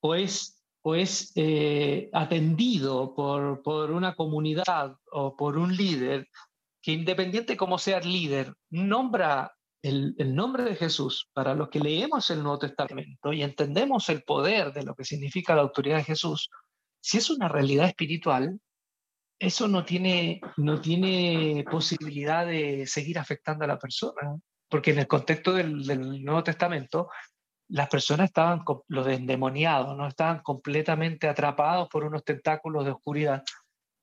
o 0.01 0.17
es, 0.17 0.61
o 0.83 0.97
es 0.97 1.33
eh, 1.37 2.11
atendido 2.13 3.15
por, 3.15 3.63
por 3.63 3.93
una 3.93 4.17
comunidad 4.17 4.97
o 5.13 5.37
por 5.37 5.57
un 5.57 5.77
líder 5.77 6.29
que 6.83 6.91
independiente 6.91 7.57
como 7.57 7.79
sea 7.79 7.99
el 7.99 8.13
líder, 8.13 8.53
nombra 8.71 9.53
el, 9.81 10.17
el, 10.19 10.35
nombre 10.35 10.65
de 10.65 10.75
Jesús 10.75 11.31
para 11.33 11.55
los 11.55 11.69
que 11.69 11.79
leemos 11.79 12.29
el 12.31 12.43
Nuevo 12.43 12.59
Testamento 12.59 13.33
y 13.33 13.43
entendemos 13.43 14.09
el 14.09 14.25
poder 14.25 14.73
de 14.73 14.83
lo 14.83 14.97
que 14.97 15.05
significa 15.05 15.55
la 15.55 15.63
autoridad 15.63 15.99
de 15.99 16.05
Jesús, 16.05 16.51
si 17.01 17.19
es 17.19 17.31
una 17.31 17.49
realidad 17.49 17.87
espiritual, 17.87 18.61
eso 19.39 19.69
no 19.69 19.85
tiene, 19.85 20.41
no 20.57 20.81
tiene 20.81 21.65
posibilidad 21.71 22.45
de 22.47 22.87
seguir 22.87 23.19
afectando 23.19 23.65
a 23.65 23.69
la 23.69 23.79
persona 23.79 24.41
porque 24.73 24.93
en 24.93 25.01
el 25.01 25.07
contexto 25.07 25.53
del, 25.53 26.25
Nuevo 26.25 26.43
Testamento, 26.43 27.11
las 27.69 27.91
personas 27.91 28.31
estaban, 28.31 28.65
los 28.89 29.07
endemoniados, 29.07 29.95
¿no? 29.95 30.09
estaban 30.09 30.41
completamente 30.41 31.29
atrapados 31.29 31.91
por 31.91 32.05
unos 32.05 32.25
tentáculos 32.25 32.87
de 32.87 32.93
oscuridad. 32.93 33.43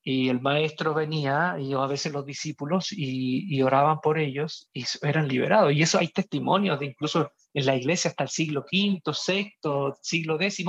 Y 0.03 0.29
el 0.29 0.41
maestro 0.41 0.93
venía, 0.93 1.55
y 1.59 1.73
a 1.73 1.87
veces 1.87 2.13
los 2.13 2.23
discípulos, 2.23 2.89
y, 2.91 3.59
oraban 3.63 3.99
por 3.99 4.19
ellos 4.19 4.69
y 4.71 4.85
eran 5.01 5.27
liberados. 5.27 5.73
Y 5.73 5.81
eso 5.81 5.97
hay 5.97 6.09
testimonios 6.09 6.79
de 6.79 6.85
incluso 6.85 7.31
en 7.55 7.65
la 7.65 7.75
iglesia 7.75 8.11
hasta 8.11 8.25
el 8.25 8.29
siglo 8.29 8.63
V, 8.71 9.01
VI, 9.03 9.53
siglo 10.03 10.39
X, 10.39 10.65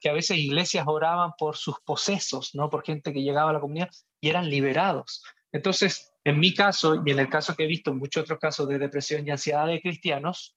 que 0.00 0.08
a 0.08 0.14
veces 0.14 0.38
iglesias 0.38 0.86
oraban 0.88 1.32
por 1.36 1.58
sus 1.58 1.76
posesos, 1.84 2.54
¿no? 2.54 2.70
por 2.70 2.84
gente 2.84 3.12
que 3.12 3.22
llegaba 3.22 3.50
a 3.50 3.52
la 3.52 3.60
comunidad 3.60 3.90
y 4.18 4.30
eran 4.30 4.48
liberados. 4.48 5.22
Entonces, 5.52 6.11
en 6.24 6.38
mi 6.38 6.54
caso 6.54 7.02
y 7.04 7.10
en 7.10 7.18
el 7.18 7.28
caso 7.28 7.54
que 7.54 7.64
he 7.64 7.66
visto 7.66 7.90
en 7.90 7.98
muchos 7.98 8.22
otros 8.22 8.38
casos 8.38 8.68
de 8.68 8.78
depresión 8.78 9.26
y 9.26 9.30
ansiedad 9.30 9.66
de 9.66 9.80
cristianos, 9.80 10.56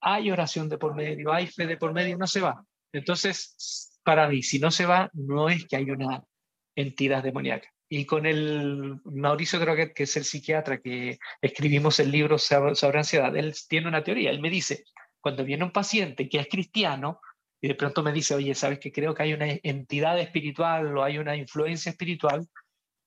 hay 0.00 0.30
oración 0.30 0.68
de 0.68 0.78
por 0.78 0.94
medio, 0.94 1.32
hay 1.32 1.46
fe 1.46 1.66
de 1.66 1.76
por 1.76 1.92
medio, 1.92 2.18
no 2.18 2.26
se 2.26 2.40
va. 2.40 2.64
Entonces, 2.92 3.98
para 4.02 4.28
mí, 4.28 4.42
si 4.42 4.58
no 4.58 4.70
se 4.70 4.86
va, 4.86 5.10
no 5.14 5.48
es 5.48 5.66
que 5.66 5.76
hay 5.76 5.90
una 5.90 6.22
entidad 6.76 7.22
demoníaca. 7.22 7.68
Y 7.88 8.06
con 8.06 8.26
el 8.26 9.00
Mauricio 9.04 9.58
Droguet, 9.58 9.94
que 9.94 10.04
es 10.04 10.16
el 10.16 10.24
psiquiatra 10.24 10.80
que 10.80 11.18
escribimos 11.40 12.00
el 12.00 12.10
libro 12.10 12.38
sobre 12.38 12.98
ansiedad, 12.98 13.36
él 13.36 13.54
tiene 13.68 13.88
una 13.88 14.02
teoría. 14.02 14.30
Él 14.30 14.40
me 14.40 14.50
dice, 14.50 14.84
cuando 15.20 15.44
viene 15.44 15.64
un 15.64 15.72
paciente 15.72 16.28
que 16.28 16.38
es 16.38 16.48
cristiano 16.48 17.20
y 17.60 17.68
de 17.68 17.74
pronto 17.74 18.02
me 18.02 18.12
dice, 18.12 18.34
oye, 18.34 18.54
¿sabes 18.54 18.78
que 18.78 18.92
creo 18.92 19.14
que 19.14 19.22
hay 19.22 19.32
una 19.32 19.46
entidad 19.62 20.18
espiritual 20.18 20.96
o 20.96 21.02
hay 21.02 21.18
una 21.18 21.36
influencia 21.36 21.90
espiritual? 21.90 22.46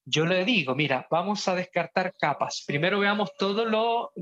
Yo 0.10 0.26
le 0.26 0.46
digo, 0.46 0.74
mira, 0.74 1.06
vamos 1.12 1.46
a 1.50 1.56
descartar 1.56 2.14
capas. 2.18 2.64
Primero 2.66 3.00
veamos 3.00 3.32
todo 3.38 3.66
lo 3.66 4.14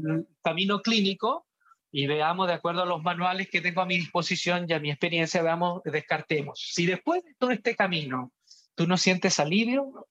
camino 0.43 0.81
clínico 0.81 1.45
y 1.91 2.07
veamos 2.07 2.47
de 2.47 2.53
acuerdo 2.53 2.81
a 2.81 2.87
los 2.87 3.03
manuales 3.03 3.49
que 3.51 3.61
tengo 3.61 3.81
a 3.81 3.85
mi 3.85 3.97
disposición 3.97 4.65
y 4.67 4.73
a 4.73 4.79
mi 4.79 4.89
experiencia, 4.89 5.43
veamos, 5.43 5.83
descartemos. 5.83 6.59
Si 6.73 6.87
después 6.87 7.23
de 7.23 7.35
todo 7.37 7.51
este 7.51 7.75
camino 7.75 8.31
tú 8.73 8.87
no 8.87 8.97
sientes 8.97 9.39
alivio, 9.39 10.07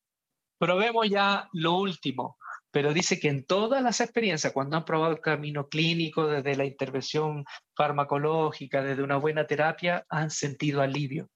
probemos 0.58 1.10
ya 1.10 1.48
lo 1.52 1.76
último. 1.76 2.36
Pero 2.70 2.92
dice 2.92 3.18
que 3.18 3.28
en 3.28 3.44
todas 3.44 3.82
las 3.82 4.00
experiencias, 4.00 4.52
cuando 4.52 4.76
han 4.76 4.84
probado 4.84 5.12
el 5.12 5.20
camino 5.20 5.68
clínico, 5.68 6.28
desde 6.28 6.56
la 6.56 6.66
intervención 6.66 7.44
farmacológica, 7.76 8.82
desde 8.82 9.02
una 9.02 9.16
buena 9.16 9.46
terapia, 9.46 10.06
han 10.08 10.30
sentido 10.30 10.82
alivio. 10.82 11.30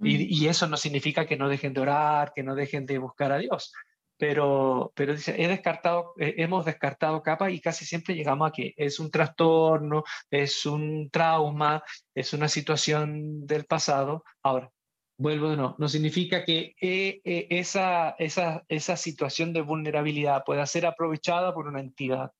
Y, 0.00 0.46
eso 0.48 0.66
no 0.68 0.76
significa 0.76 1.26
que 1.26 1.36
no 1.36 1.48
dejen 1.48 1.72
de 1.72 1.80
orar, 1.80 2.32
que 2.34 2.42
no 2.42 2.54
dejen 2.54 2.86
de 2.86 2.98
buscar 2.98 3.32
a 3.32 3.38
Dios. 3.38 3.72
Pero, 4.16 4.92
pero 4.94 5.14
dice, 5.14 5.34
he 5.42 5.48
descartado, 5.48 6.14
hemos 6.16 6.64
descartado 6.64 7.22
capas 7.22 7.52
y 7.52 7.60
casi 7.60 7.84
siempre 7.84 8.14
llegamos 8.14 8.48
a 8.48 8.52
que 8.52 8.74
es 8.76 9.00
un 9.00 9.10
trastorno, 9.10 10.04
es 10.30 10.66
un 10.66 11.10
trauma, 11.10 11.82
es 12.14 12.32
una 12.32 12.48
situación 12.48 13.46
del 13.46 13.64
pasado. 13.64 14.24
Ahora, 14.42 14.70
vuelvo 15.16 15.50
de 15.50 15.56
nuevo, 15.56 15.74
no 15.78 15.88
significa 15.88 16.44
que 16.44 16.74
eh, 16.80 17.20
eh, 17.24 17.46
esa, 17.50 18.10
esa, 18.18 18.64
esa 18.68 18.96
situación 18.96 19.52
de 19.52 19.62
vulnerabilidad 19.62 20.42
pueda 20.44 20.66
ser 20.66 20.86
aprovechada 20.86 21.54
por 21.54 21.66
una 21.66 21.80
entidad 21.80 22.30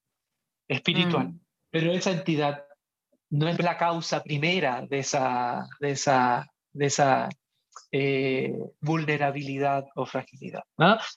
espiritual, 0.69 1.29
mm. 1.29 1.41
pero 1.71 1.93
esa 1.93 2.13
entidad 2.13 2.65
no 3.31 3.49
es 3.49 3.59
la 3.59 3.77
causa 3.77 4.23
primera 4.23 4.83
de 4.83 5.01
esa, 5.01 5.67
de 5.81 5.91
esa, 5.91 6.47
de 6.73 6.87
esa 6.87 7.29
eh, 7.93 8.53
vulnerabilidad 8.81 9.87
o 9.95 10.07
fragilidad. 10.07 10.63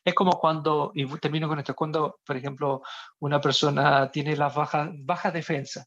Es 0.04 0.14
como 0.14 0.40
cuando, 0.40 0.92
y 0.94 1.06
termino 1.20 1.48
con 1.48 1.60
esto, 1.60 1.76
cuando, 1.76 2.20
por 2.26 2.38
ejemplo, 2.38 2.82
una 3.20 3.42
persona 3.42 4.10
tiene 4.12 4.36
las 4.36 4.54
bajas 4.54 4.90
baja 5.00 5.32
defensa, 5.32 5.86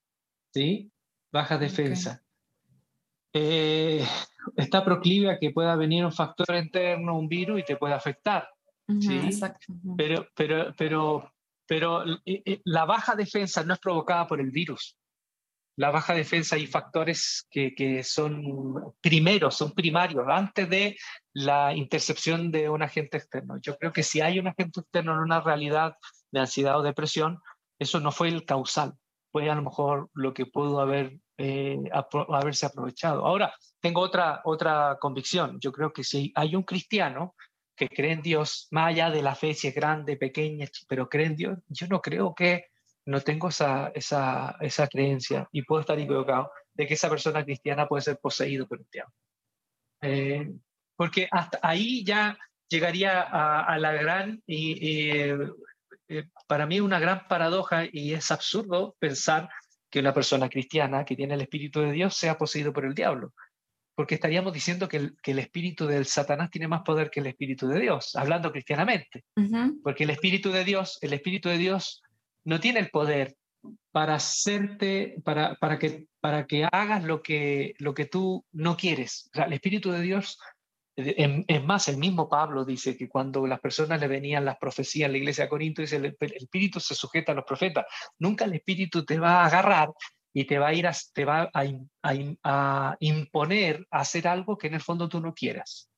¿sí? 0.52 0.90
Baja 1.32 1.58
defensa. 1.58 2.22
Eh, 3.32 4.04
está 4.56 4.84
proclive 4.84 5.30
a 5.30 5.38
que 5.38 5.50
pueda 5.50 5.76
venir 5.76 6.04
un 6.04 6.12
factor 6.12 6.56
interno, 6.56 7.18
un 7.18 7.28
virus 7.28 7.60
y 7.60 7.64
te 7.64 7.76
puede 7.76 7.94
afectar. 7.94 8.48
¿sí? 9.00 9.20
Pero, 9.96 10.26
pero, 10.34 10.74
pero, 10.76 11.32
pero 11.66 12.04
eh, 12.24 12.60
la 12.64 12.84
baja 12.84 13.14
defensa 13.14 13.62
no 13.62 13.74
es 13.74 13.80
provocada 13.80 14.26
por 14.26 14.40
el 14.40 14.50
virus 14.50 14.96
la 15.80 15.90
baja 15.90 16.12
defensa 16.12 16.58
y 16.58 16.66
factores 16.66 17.46
que, 17.50 17.74
que, 17.74 18.04
son 18.04 18.92
primeros, 19.00 19.56
son 19.56 19.72
primarios, 19.72 20.26
antes 20.28 20.68
de 20.68 20.98
la 21.32 21.74
intercepción 21.74 22.50
de 22.50 22.68
un 22.68 22.82
agente 22.82 23.16
externo. 23.16 23.58
Yo 23.62 23.78
creo 23.78 23.90
que 23.90 24.02
si 24.02 24.20
hay 24.20 24.38
un 24.38 24.48
agente 24.48 24.80
externo 24.80 25.14
en 25.14 25.20
una 25.20 25.40
realidad 25.40 25.96
de 26.30 26.40
ansiedad 26.40 26.78
o 26.78 26.82
depresión, 26.82 27.38
eso 27.78 27.98
no 27.98 28.12
fue 28.12 28.28
el 28.28 28.44
causal, 28.44 28.92
fue 29.32 29.48
a 29.48 29.54
lo 29.54 29.62
mejor 29.62 30.10
lo 30.12 30.34
que 30.34 30.44
pudo 30.44 30.80
haber, 30.80 31.18
eh, 31.38 31.78
haberse 32.28 32.66
aprovechado. 32.66 33.24
Ahora, 33.24 33.54
tengo 33.80 34.02
otra, 34.02 34.42
otra 34.44 34.98
convicción. 35.00 35.60
Yo 35.60 35.72
creo 35.72 35.94
que 35.94 36.04
si 36.04 36.30
hay 36.34 36.56
un 36.56 36.64
cristiano 36.64 37.34
que 37.74 37.88
cree 37.88 38.12
en 38.12 38.20
Dios, 38.20 38.68
más 38.70 38.88
allá 38.88 39.10
de 39.10 39.22
la 39.22 39.34
fe, 39.34 39.54
si 39.54 39.68
es 39.68 39.74
grande, 39.74 40.18
pequeña, 40.18 40.66
pero 40.86 41.08
cree 41.08 41.24
en 41.24 41.36
Dios, 41.36 41.58
yo 41.68 41.86
no 41.86 42.02
creo 42.02 42.34
que 42.34 42.66
no 43.10 43.20
tengo 43.20 43.48
esa, 43.48 43.90
esa, 43.94 44.56
esa 44.60 44.86
creencia 44.88 45.48
y 45.52 45.62
puedo 45.62 45.80
estar 45.80 45.98
equivocado 45.98 46.50
de 46.74 46.86
que 46.86 46.94
esa 46.94 47.10
persona 47.10 47.44
cristiana 47.44 47.86
puede 47.86 48.02
ser 48.02 48.18
poseído 48.18 48.66
por 48.66 48.78
un 48.78 48.86
diablo. 48.90 49.14
Eh, 50.02 50.52
porque 50.96 51.28
hasta 51.30 51.58
ahí 51.62 52.04
ya 52.04 52.38
llegaría 52.68 53.20
a, 53.20 53.76
la 53.78 53.92
gran, 53.92 54.42
y, 54.46 55.10
eh, 55.10 55.36
para 56.46 56.66
mí 56.66 56.80
una 56.80 56.98
gran 56.98 57.26
paradoja 57.26 57.84
y 57.90 58.14
es 58.14 58.30
absurdo 58.30 58.96
pensar 58.98 59.48
que 59.90 60.00
una 60.00 60.14
persona 60.14 60.48
cristiana 60.48 61.04
que 61.04 61.16
tiene 61.16 61.34
el 61.34 61.40
Espíritu 61.40 61.80
de 61.80 61.92
Dios 61.92 62.16
sea 62.16 62.38
poseído 62.38 62.72
por 62.72 62.84
el 62.84 62.94
diablo, 62.94 63.34
porque 63.96 64.14
estaríamos 64.14 64.52
diciendo 64.52 64.88
que 64.88 64.98
el, 64.98 65.16
que 65.20 65.32
el 65.32 65.40
Espíritu 65.40 65.86
del 65.86 66.06
Satanás 66.06 66.50
tiene 66.50 66.68
más 66.68 66.82
poder 66.82 67.10
que 67.10 67.20
el 67.20 67.26
Espíritu 67.26 67.66
de 67.66 67.80
Dios, 67.80 68.14
hablando 68.14 68.52
cristianamente, 68.52 69.24
porque 69.82 70.04
el 70.04 70.10
Espíritu 70.10 70.50
de 70.52 70.64
Dios, 70.64 70.98
el 71.00 71.12
Espíritu 71.12 71.48
de 71.48 71.58
Dios 71.58 72.02
no 72.44 72.60
tiene 72.60 72.80
el 72.80 72.90
poder 72.90 73.36
para 73.92 74.14
hacerte, 74.14 75.16
para, 75.24 75.54
para, 75.56 75.78
que, 75.78 76.06
para 76.20 76.46
que 76.46 76.66
hagas 76.70 77.04
lo 77.04 77.22
que, 77.22 77.74
lo 77.78 77.94
que 77.94 78.06
tú 78.06 78.44
no 78.52 78.76
quieres. 78.76 79.28
O 79.32 79.36
sea, 79.36 79.44
el 79.44 79.52
Espíritu 79.52 79.90
de 79.90 80.00
Dios, 80.00 80.38
es 80.96 81.64
más, 81.64 81.88
el 81.88 81.96
mismo 81.96 82.28
Pablo 82.28 82.64
dice 82.64 82.96
que 82.96 83.08
cuando 83.08 83.46
las 83.46 83.60
personas 83.60 84.00
le 84.00 84.08
venían 84.08 84.44
las 84.44 84.58
profecías 84.58 85.06
en 85.06 85.12
la 85.12 85.18
iglesia 85.18 85.44
de 85.44 85.50
Corinto, 85.50 85.82
dice, 85.82 85.96
el, 85.96 86.16
Espíritu 86.20 86.80
se 86.80 86.94
sujeta 86.94 87.32
a 87.32 87.34
los 87.34 87.44
profetas. 87.44 87.86
Nunca 88.18 88.44
el 88.44 88.54
Espíritu 88.54 89.04
te 89.04 89.18
va 89.18 89.42
a 89.42 89.46
agarrar 89.46 89.90
y 90.32 90.44
te 90.44 90.58
va 90.58 90.68
a 90.68 90.74
ir 90.74 90.86
a, 90.86 90.92
te 91.12 91.24
va 91.24 91.50
a, 91.52 91.64
a, 92.44 92.96
imponer 93.00 93.86
a 93.90 94.00
hacer 94.00 94.28
algo 94.28 94.56
que 94.56 94.68
en 94.68 94.74
el 94.74 94.80
fondo 94.80 95.08
tú 95.08 95.20
no 95.20 95.34
quieras. 95.34 95.88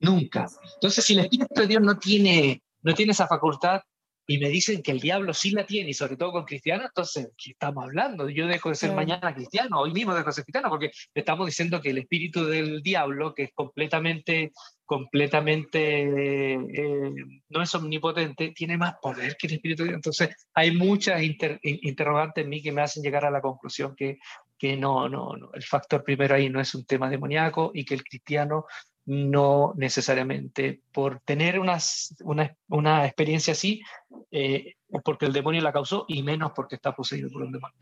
Nunca. 0.00 0.46
Entonces, 0.74 1.04
si 1.04 1.14
el 1.14 1.20
Espíritu 1.20 1.54
de 1.54 1.66
Dios 1.66 1.82
no 1.82 1.98
tiene, 1.98 2.62
no 2.82 2.94
tiene 2.94 3.12
esa 3.12 3.26
facultad, 3.26 3.80
y 4.30 4.36
me 4.36 4.50
dicen 4.50 4.82
que 4.82 4.90
el 4.90 5.00
diablo 5.00 5.32
sí 5.32 5.52
la 5.52 5.64
tiene, 5.64 5.88
y 5.88 5.94
sobre 5.94 6.18
todo 6.18 6.32
con 6.32 6.44
cristianos, 6.44 6.88
entonces, 6.88 7.30
¿qué 7.34 7.52
estamos 7.52 7.82
hablando? 7.82 8.28
Yo 8.28 8.46
dejo 8.46 8.68
de 8.68 8.74
ser 8.74 8.92
mañana 8.92 9.34
cristiano, 9.34 9.80
hoy 9.80 9.90
mismo 9.90 10.14
dejo 10.14 10.26
de 10.26 10.34
ser 10.34 10.44
cristiano, 10.44 10.68
porque 10.68 10.90
estamos 11.14 11.46
diciendo 11.46 11.80
que 11.80 11.88
el 11.90 11.98
espíritu 11.98 12.44
del 12.44 12.82
diablo, 12.82 13.34
que 13.34 13.44
es 13.44 13.52
completamente, 13.54 14.52
completamente, 14.84 16.02
eh, 16.02 17.10
no 17.48 17.62
es 17.62 17.74
omnipotente, 17.74 18.52
tiene 18.54 18.76
más 18.76 18.96
poder 19.00 19.34
que 19.38 19.46
el 19.46 19.54
espíritu 19.54 19.84
de 19.84 19.88
Dios. 19.88 19.96
Entonces, 19.96 20.36
hay 20.52 20.76
muchas 20.76 21.22
interrogantes 21.22 22.44
en 22.44 22.50
mí 22.50 22.60
que 22.60 22.70
me 22.70 22.82
hacen 22.82 23.02
llegar 23.02 23.24
a 23.24 23.30
la 23.30 23.40
conclusión 23.40 23.96
que, 23.96 24.18
que 24.58 24.76
no, 24.76 25.08
no, 25.08 25.36
no, 25.38 25.50
el 25.54 25.62
factor 25.62 26.04
primero 26.04 26.34
ahí 26.34 26.50
no 26.50 26.60
es 26.60 26.74
un 26.74 26.84
tema 26.84 27.08
demoníaco 27.08 27.70
y 27.72 27.86
que 27.86 27.94
el 27.94 28.04
cristiano 28.04 28.66
no 29.08 29.72
necesariamente 29.74 30.82
por 30.92 31.20
tener 31.20 31.58
una, 31.58 31.78
una 32.68 33.06
experiencia 33.06 33.52
así, 33.52 33.80
eh, 34.30 34.74
porque 35.02 35.24
el 35.24 35.32
demonio 35.32 35.62
la 35.62 35.72
causó, 35.72 36.04
y 36.08 36.22
menos 36.22 36.52
porque 36.54 36.74
está 36.74 36.94
poseído 36.94 37.30
por 37.30 37.42
un 37.42 37.52
demonio. 37.52 37.78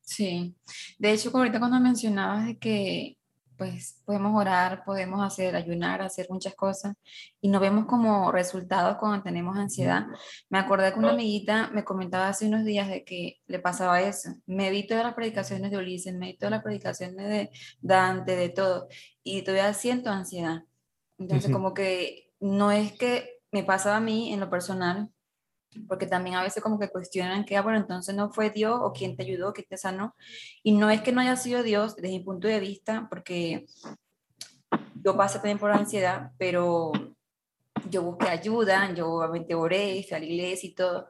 Sí, 0.00 0.56
de 0.98 1.12
hecho, 1.12 1.30
ahorita 1.32 1.60
cuando 1.60 1.78
mencionabas 1.78 2.46
de 2.46 2.58
que 2.58 3.16
pues 3.56 4.02
podemos 4.04 4.38
orar, 4.38 4.84
podemos 4.84 5.24
hacer 5.24 5.56
ayunar, 5.56 6.02
hacer 6.02 6.26
muchas 6.30 6.54
cosas 6.54 6.94
y 7.40 7.48
no 7.48 7.60
vemos 7.60 7.86
como 7.86 8.30
resultados 8.32 8.96
cuando 8.98 9.22
tenemos 9.22 9.56
ansiedad. 9.56 10.06
Me 10.48 10.58
acordé 10.58 10.92
que 10.92 10.98
una 10.98 11.10
amiguita 11.10 11.70
me 11.72 11.84
comentaba 11.84 12.28
hace 12.28 12.46
unos 12.46 12.64
días 12.64 12.88
de 12.88 13.04
que 13.04 13.40
le 13.46 13.58
pasaba 13.58 14.00
eso. 14.00 14.30
Me 14.46 14.70
vi 14.70 14.86
todas 14.86 15.04
las 15.04 15.14
predicaciones 15.14 15.70
de 15.70 15.78
Ulises, 15.78 16.14
me 16.14 16.26
vi 16.26 16.36
todas 16.36 16.50
las 16.52 16.62
predicaciones 16.62 17.28
de 17.28 17.50
Dante, 17.80 18.36
de 18.36 18.48
todo, 18.50 18.88
y 19.22 19.42
todavía 19.42 19.72
siento 19.74 20.10
ansiedad. 20.10 20.64
Entonces, 21.18 21.50
como 21.50 21.72
que 21.72 22.32
no 22.40 22.70
es 22.72 22.92
que 22.92 23.40
me 23.50 23.64
pasaba 23.64 23.96
a 23.96 24.00
mí 24.00 24.32
en 24.32 24.40
lo 24.40 24.50
personal, 24.50 25.10
porque 25.88 26.06
también 26.06 26.36
a 26.36 26.42
veces 26.42 26.62
como 26.62 26.78
que 26.78 26.88
cuestionan 26.88 27.44
que, 27.44 27.56
ah, 27.56 27.62
bueno, 27.62 27.78
entonces 27.78 28.14
no 28.14 28.30
fue 28.30 28.50
Dios 28.50 28.78
o 28.82 28.92
quién 28.92 29.16
te 29.16 29.24
ayudó, 29.24 29.52
quién 29.52 29.66
te 29.68 29.76
sanó. 29.76 30.14
Y 30.62 30.72
no 30.72 30.90
es 30.90 31.02
que 31.02 31.12
no 31.12 31.20
haya 31.20 31.36
sido 31.36 31.62
Dios 31.62 31.96
desde 31.96 32.08
mi 32.08 32.20
punto 32.20 32.48
de 32.48 32.60
vista, 32.60 33.06
porque 33.08 33.66
yo 35.02 35.16
pasé 35.16 35.38
también 35.38 35.58
por 35.58 35.70
ansiedad, 35.70 36.32
pero 36.38 36.92
yo 37.88 38.02
busqué 38.02 38.28
ayuda, 38.28 38.92
yo 38.94 39.08
obviamente 39.08 39.54
oré, 39.54 40.04
fui 40.06 40.16
a 40.16 40.20
la 40.20 40.24
iglesia 40.24 40.68
y 40.68 40.74
todo, 40.74 41.08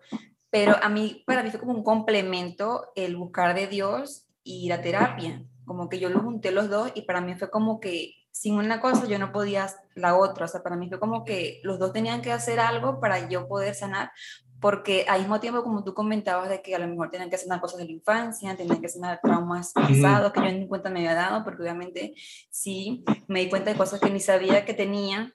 pero 0.51 0.77
a 0.83 0.89
mí, 0.89 1.23
para 1.27 1.43
mí 1.43 1.51
fue 1.51 1.61
como 1.61 1.73
un 1.73 1.85
complemento 1.85 2.93
el 2.95 3.17
buscar 3.17 3.55
de 3.55 3.67
Dios 3.67 4.27
y 4.43 4.69
la 4.69 4.81
terapia, 4.81 5.43
como 5.65 5.89
que 5.89 5.99
yo 5.99 6.09
lo 6.09 6.21
junté 6.21 6.51
los 6.51 6.69
dos 6.69 6.93
y 6.95 7.03
para 7.03 7.21
mí 7.21 7.35
fue 7.37 7.51
como 7.51 7.81
que 7.81 8.15
sin 8.31 8.57
una 8.57 8.81
cosa 8.81 9.07
yo 9.07 9.19
no 9.19 9.33
podía 9.33 9.67
la 9.95 10.15
otra, 10.15 10.45
o 10.45 10.49
sea, 10.49 10.63
para 10.63 10.77
mí 10.77 10.89
fue 10.91 11.01
como 11.01 11.25
que 11.25 11.61
los 11.63 11.79
dos 11.79 11.95
tenían 11.95 12.21
que 12.21 12.33
hacer 12.33 12.61
algo 12.61 13.01
para 13.01 13.31
yo 13.31 13.49
poder 13.49 13.75
sanar, 13.75 14.13
porque 14.61 15.05
al 15.09 15.21
mismo 15.21 15.41
tiempo, 15.41 15.63
como 15.63 15.85
tú 15.85 15.95
comentabas, 15.95 16.49
de 16.49 16.63
que 16.63 16.75
a 16.75 16.79
lo 16.79 16.89
mejor 16.89 17.11
tenían 17.11 17.31
que 17.31 17.39
sanar 17.39 17.61
cosas 17.61 17.79
de 17.79 17.87
la 17.87 17.93
infancia, 17.93 18.57
tenían 18.57 18.81
que 18.81 18.89
sanar 18.89 19.21
traumas 19.23 19.73
pasados 19.73 20.33
que 20.33 20.41
yo 20.41 20.53
ni 20.53 20.67
cuenta 20.67 20.91
me 20.91 21.01
había 21.01 21.15
dado, 21.15 21.45
porque 21.45 21.63
obviamente 21.63 22.15
sí, 22.51 23.05
me 23.29 23.41
di 23.41 23.49
cuenta 23.49 23.71
de 23.71 23.77
cosas 23.77 24.01
que 24.01 24.11
ni 24.11 24.21
sabía 24.21 24.65
que 24.65 24.75
tenía. 24.75 25.33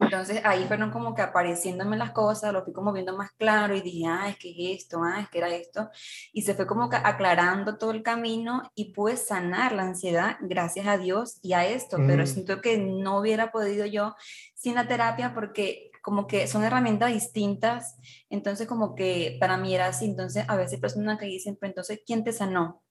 Entonces 0.00 0.40
ahí 0.44 0.64
fueron 0.64 0.90
como 0.90 1.14
que 1.14 1.22
apareciéndome 1.22 1.96
las 1.96 2.10
cosas, 2.10 2.52
lo 2.52 2.64
fui 2.64 2.72
como 2.72 2.92
viendo 2.92 3.16
más 3.16 3.30
claro 3.32 3.74
y 3.74 3.80
dije, 3.80 4.06
ah, 4.06 4.28
es 4.28 4.36
que 4.36 4.50
es 4.50 4.82
esto, 4.82 5.00
ah, 5.02 5.20
es 5.20 5.28
que 5.28 5.38
era 5.38 5.48
esto. 5.48 5.88
Y 6.32 6.42
se 6.42 6.54
fue 6.54 6.66
como 6.66 6.88
que 6.88 6.96
aclarando 6.96 7.78
todo 7.78 7.92
el 7.92 8.02
camino 8.02 8.62
y 8.74 8.92
pude 8.92 9.16
sanar 9.16 9.72
la 9.72 9.82
ansiedad 9.84 10.36
gracias 10.40 10.86
a 10.86 10.98
Dios 10.98 11.38
y 11.42 11.54
a 11.54 11.66
esto, 11.66 11.96
pero 12.06 12.26
siento 12.26 12.60
que 12.60 12.78
no 12.78 13.18
hubiera 13.18 13.50
podido 13.50 13.86
yo 13.86 14.14
sin 14.54 14.74
la 14.74 14.86
terapia 14.86 15.32
porque 15.32 15.90
como 16.04 16.26
que 16.26 16.46
son 16.46 16.64
herramientas 16.64 17.14
distintas, 17.14 17.96
entonces 18.28 18.68
como 18.68 18.94
que 18.94 19.38
para 19.40 19.56
mí 19.56 19.74
era 19.74 19.86
así, 19.86 20.04
entonces 20.04 20.44
a 20.46 20.54
veces 20.54 20.78
personas 20.78 21.18
que 21.18 21.24
dicen, 21.24 21.56
pero 21.58 21.70
entonces, 21.70 22.02
¿quién 22.06 22.22
te 22.22 22.32
sanó? 22.34 22.82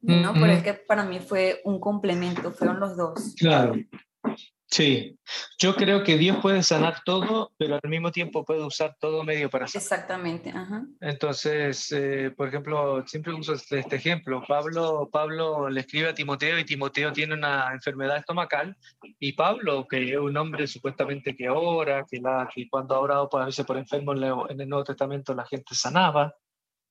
¿No? 0.00 0.32
Pero 0.32 0.46
es 0.46 0.64
que 0.64 0.74
para 0.74 1.04
mí 1.04 1.20
fue 1.20 1.60
un 1.64 1.78
complemento, 1.78 2.50
fueron 2.50 2.80
los 2.80 2.96
dos. 2.96 3.36
Claro, 3.38 3.74
Sí, 4.70 5.18
yo 5.58 5.74
creo 5.74 6.04
que 6.04 6.18
Dios 6.18 6.38
puede 6.42 6.62
sanar 6.62 7.00
todo, 7.02 7.52
pero 7.56 7.78
al 7.82 7.90
mismo 7.90 8.12
tiempo 8.12 8.44
puede 8.44 8.62
usar 8.62 8.94
todo 9.00 9.24
medio 9.24 9.48
para 9.48 9.66
sanar. 9.66 9.82
Exactamente. 9.82 10.50
Ajá. 10.50 10.84
Entonces, 11.00 11.90
eh, 11.92 12.30
por 12.36 12.48
ejemplo, 12.48 13.02
siempre 13.06 13.32
uso 13.32 13.54
este, 13.54 13.78
este, 13.78 13.96
ejemplo. 13.96 14.42
Pablo, 14.46 15.08
Pablo 15.10 15.70
le 15.70 15.80
escribe 15.80 16.10
a 16.10 16.14
Timoteo 16.14 16.58
y 16.58 16.66
Timoteo 16.66 17.14
tiene 17.14 17.32
una 17.32 17.72
enfermedad 17.72 18.18
estomacal 18.18 18.76
y 19.18 19.32
Pablo, 19.32 19.86
que 19.88 20.12
es 20.12 20.18
un 20.18 20.36
hombre 20.36 20.66
supuestamente 20.66 21.34
que 21.34 21.48
ora, 21.48 22.04
que, 22.08 22.20
la, 22.20 22.46
que 22.54 22.68
cuando 22.68 22.94
ha 22.94 23.00
orado 23.00 23.28
pues, 23.30 23.42
a 23.42 23.46
veces 23.46 23.64
por 23.64 23.78
enfermo 23.78 24.12
en 24.12 24.60
el 24.60 24.68
Nuevo 24.68 24.84
Testamento 24.84 25.34
la 25.34 25.46
gente 25.46 25.74
sanaba, 25.74 26.34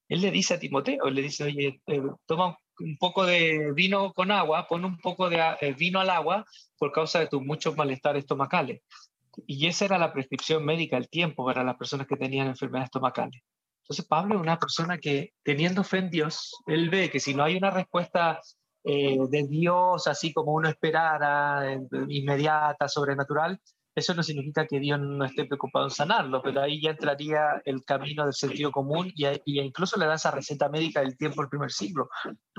él 0.10 0.22
le 0.22 0.32
dice 0.32 0.56
a 0.56 0.60
Timoteo, 0.60 1.12
le 1.12 1.22
dice, 1.22 1.44
oye, 1.44 1.82
eh, 1.86 2.02
toma 2.26 2.58
un 2.80 2.98
poco 2.98 3.26
de 3.26 3.72
vino 3.74 4.14
con 4.14 4.32
agua, 4.32 4.68
pon 4.68 4.86
un 4.86 4.98
poco 4.98 5.30
de 5.30 5.38
eh, 5.62 5.74
vino 5.74 6.00
al 6.00 6.10
agua 6.10 6.46
por 6.78 6.92
causa 6.92 7.20
de 7.20 7.28
tus 7.28 7.42
muchos 7.42 7.76
malestares 7.76 8.22
estomacales. 8.22 8.82
Y 9.46 9.68
esa 9.68 9.86
era 9.86 9.98
la 9.98 10.14
prescripción 10.14 10.66
médica, 10.66 10.98
el 10.98 11.10
tiempo 11.10 11.46
para 11.46 11.64
las 11.64 11.76
personas 11.76 12.08
que 12.08 12.18
tenían 12.18 12.48
enfermedades 12.48 12.88
estomacales. 12.88 13.42
Entonces 13.84 14.06
Pablo 14.06 14.36
es 14.36 14.42
una 14.42 14.60
persona 14.60 14.98
que 14.98 15.34
teniendo 15.44 15.84
fe 15.84 16.00
en 16.00 16.10
Dios, 16.10 16.56
él 16.66 16.90
ve 16.90 17.10
que 17.10 17.20
si 17.20 17.34
no 17.34 17.44
hay 17.44 17.56
una 17.56 17.72
respuesta 17.72 18.40
eh, 18.84 19.18
de 19.30 19.48
Dios 19.48 20.08
así 20.08 20.34
como 20.34 20.54
uno 20.54 20.70
esperara, 20.70 21.78
inmediata, 22.08 22.88
sobrenatural, 22.88 23.60
eso 23.98 24.14
no 24.14 24.22
significa 24.22 24.68
que 24.68 24.80
Dios 24.80 25.00
no 25.00 25.26
esté 25.26 25.46
preocupado 25.46 25.86
en 25.86 25.90
sanarlo, 25.90 26.40
pero 26.44 26.62
ahí 26.62 26.80
ya 26.80 26.92
entraría 26.92 27.60
el 27.66 27.84
camino 27.84 28.26
del 28.26 28.34
sentido 28.36 28.70
común 28.70 29.12
y, 29.16 29.26
incluso 29.60 30.00
le 30.00 30.06
da 30.06 30.14
esa 30.14 30.30
receta 30.30 30.70
médica 30.70 31.02
del 31.02 31.18
tiempo 31.18 31.42
del 31.42 31.50
primer 31.50 31.72
siglo. 31.72 32.08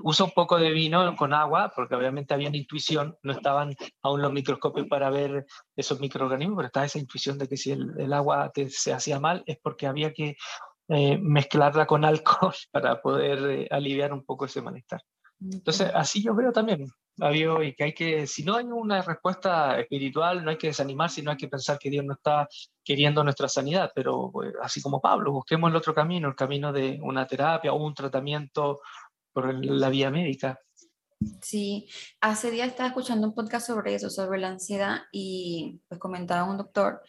Usa 0.02 0.24
un 0.26 0.32
poco 0.32 0.58
de 0.58 0.72
vino 0.72 1.14
con 1.14 1.32
agua, 1.32 1.72
porque 1.76 1.94
obviamente 1.94 2.34
había 2.34 2.48
una 2.48 2.56
intuición, 2.56 3.16
no 3.22 3.30
estaban 3.30 3.72
aún 4.02 4.20
los 4.20 4.32
microscopios 4.32 4.88
para 4.88 5.10
ver 5.10 5.46
esos 5.76 6.00
microorganismos, 6.00 6.56
pero 6.56 6.66
estaba 6.66 6.86
esa 6.86 6.98
intuición 6.98 7.38
de 7.38 7.46
que 7.46 7.56
si 7.56 7.70
el, 7.70 8.12
agua 8.12 8.50
se 8.68 8.92
hacía 8.92 9.20
mal 9.20 9.44
es 9.46 9.58
porque 9.62 9.86
había 9.86 10.12
que 10.12 10.36
eh, 10.88 11.18
mezclarla 11.18 11.86
con 11.86 12.04
alcohol 12.04 12.54
para 12.72 13.00
poder 13.00 13.38
eh, 13.48 13.68
aliviar 13.70 14.12
un 14.12 14.24
poco 14.24 14.46
ese 14.46 14.60
malestar. 14.60 15.02
Entonces, 15.40 15.90
así 15.94 16.22
yo 16.22 16.34
veo 16.34 16.52
también, 16.52 16.86
y 17.16 17.74
que 17.74 17.84
hay 17.84 17.94
que, 17.94 18.26
si 18.26 18.44
no 18.44 18.56
hay 18.56 18.64
una 18.66 19.02
respuesta 19.02 19.78
espiritual, 19.78 20.44
no 20.44 20.50
hay 20.50 20.56
que 20.56 20.68
desanimarse, 20.68 21.22
no 21.22 21.30
hay 21.30 21.36
que 21.36 21.48
pensar 21.48 21.78
que 21.78 21.90
Dios 21.90 22.04
no 22.04 22.14
está 22.14 22.48
queriendo 22.84 23.22
nuestra 23.22 23.48
sanidad, 23.48 23.92
pero 23.94 24.30
pues, 24.32 24.52
así 24.62 24.80
como 24.82 25.00
Pablo, 25.00 25.32
busquemos 25.32 25.70
el 25.70 25.76
otro 25.76 25.94
camino, 25.94 26.28
el 26.28 26.34
camino 26.34 26.72
de 26.72 26.98
una 27.02 27.26
terapia 27.26 27.72
o 27.72 27.84
un 27.84 27.94
tratamiento 27.94 28.80
por 29.32 29.64
la 29.64 29.88
vía 29.88 30.10
médica. 30.10 30.58
Sí, 31.42 31.88
hace 32.20 32.50
días 32.50 32.68
estaba 32.68 32.88
escuchando 32.88 33.26
un 33.26 33.34
podcast 33.34 33.66
sobre 33.66 33.94
eso, 33.94 34.10
sobre 34.10 34.38
la 34.38 34.48
ansiedad, 34.48 35.02
y 35.12 35.80
pues 35.88 36.00
comentaba 36.00 36.50
un 36.50 36.56
doctor 36.56 37.02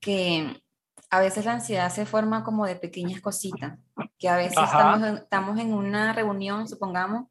que 0.00 0.62
a 1.10 1.20
veces 1.20 1.44
la 1.44 1.54
ansiedad 1.54 1.90
se 1.90 2.06
forma 2.06 2.44
como 2.44 2.66
de 2.66 2.76
pequeñas 2.76 3.20
cositas, 3.20 3.78
que 4.18 4.28
a 4.28 4.36
veces 4.36 4.58
estamos 4.62 5.20
estamos 5.20 5.58
en 5.58 5.72
una 5.72 6.12
reunión, 6.12 6.68
supongamos, 6.68 7.26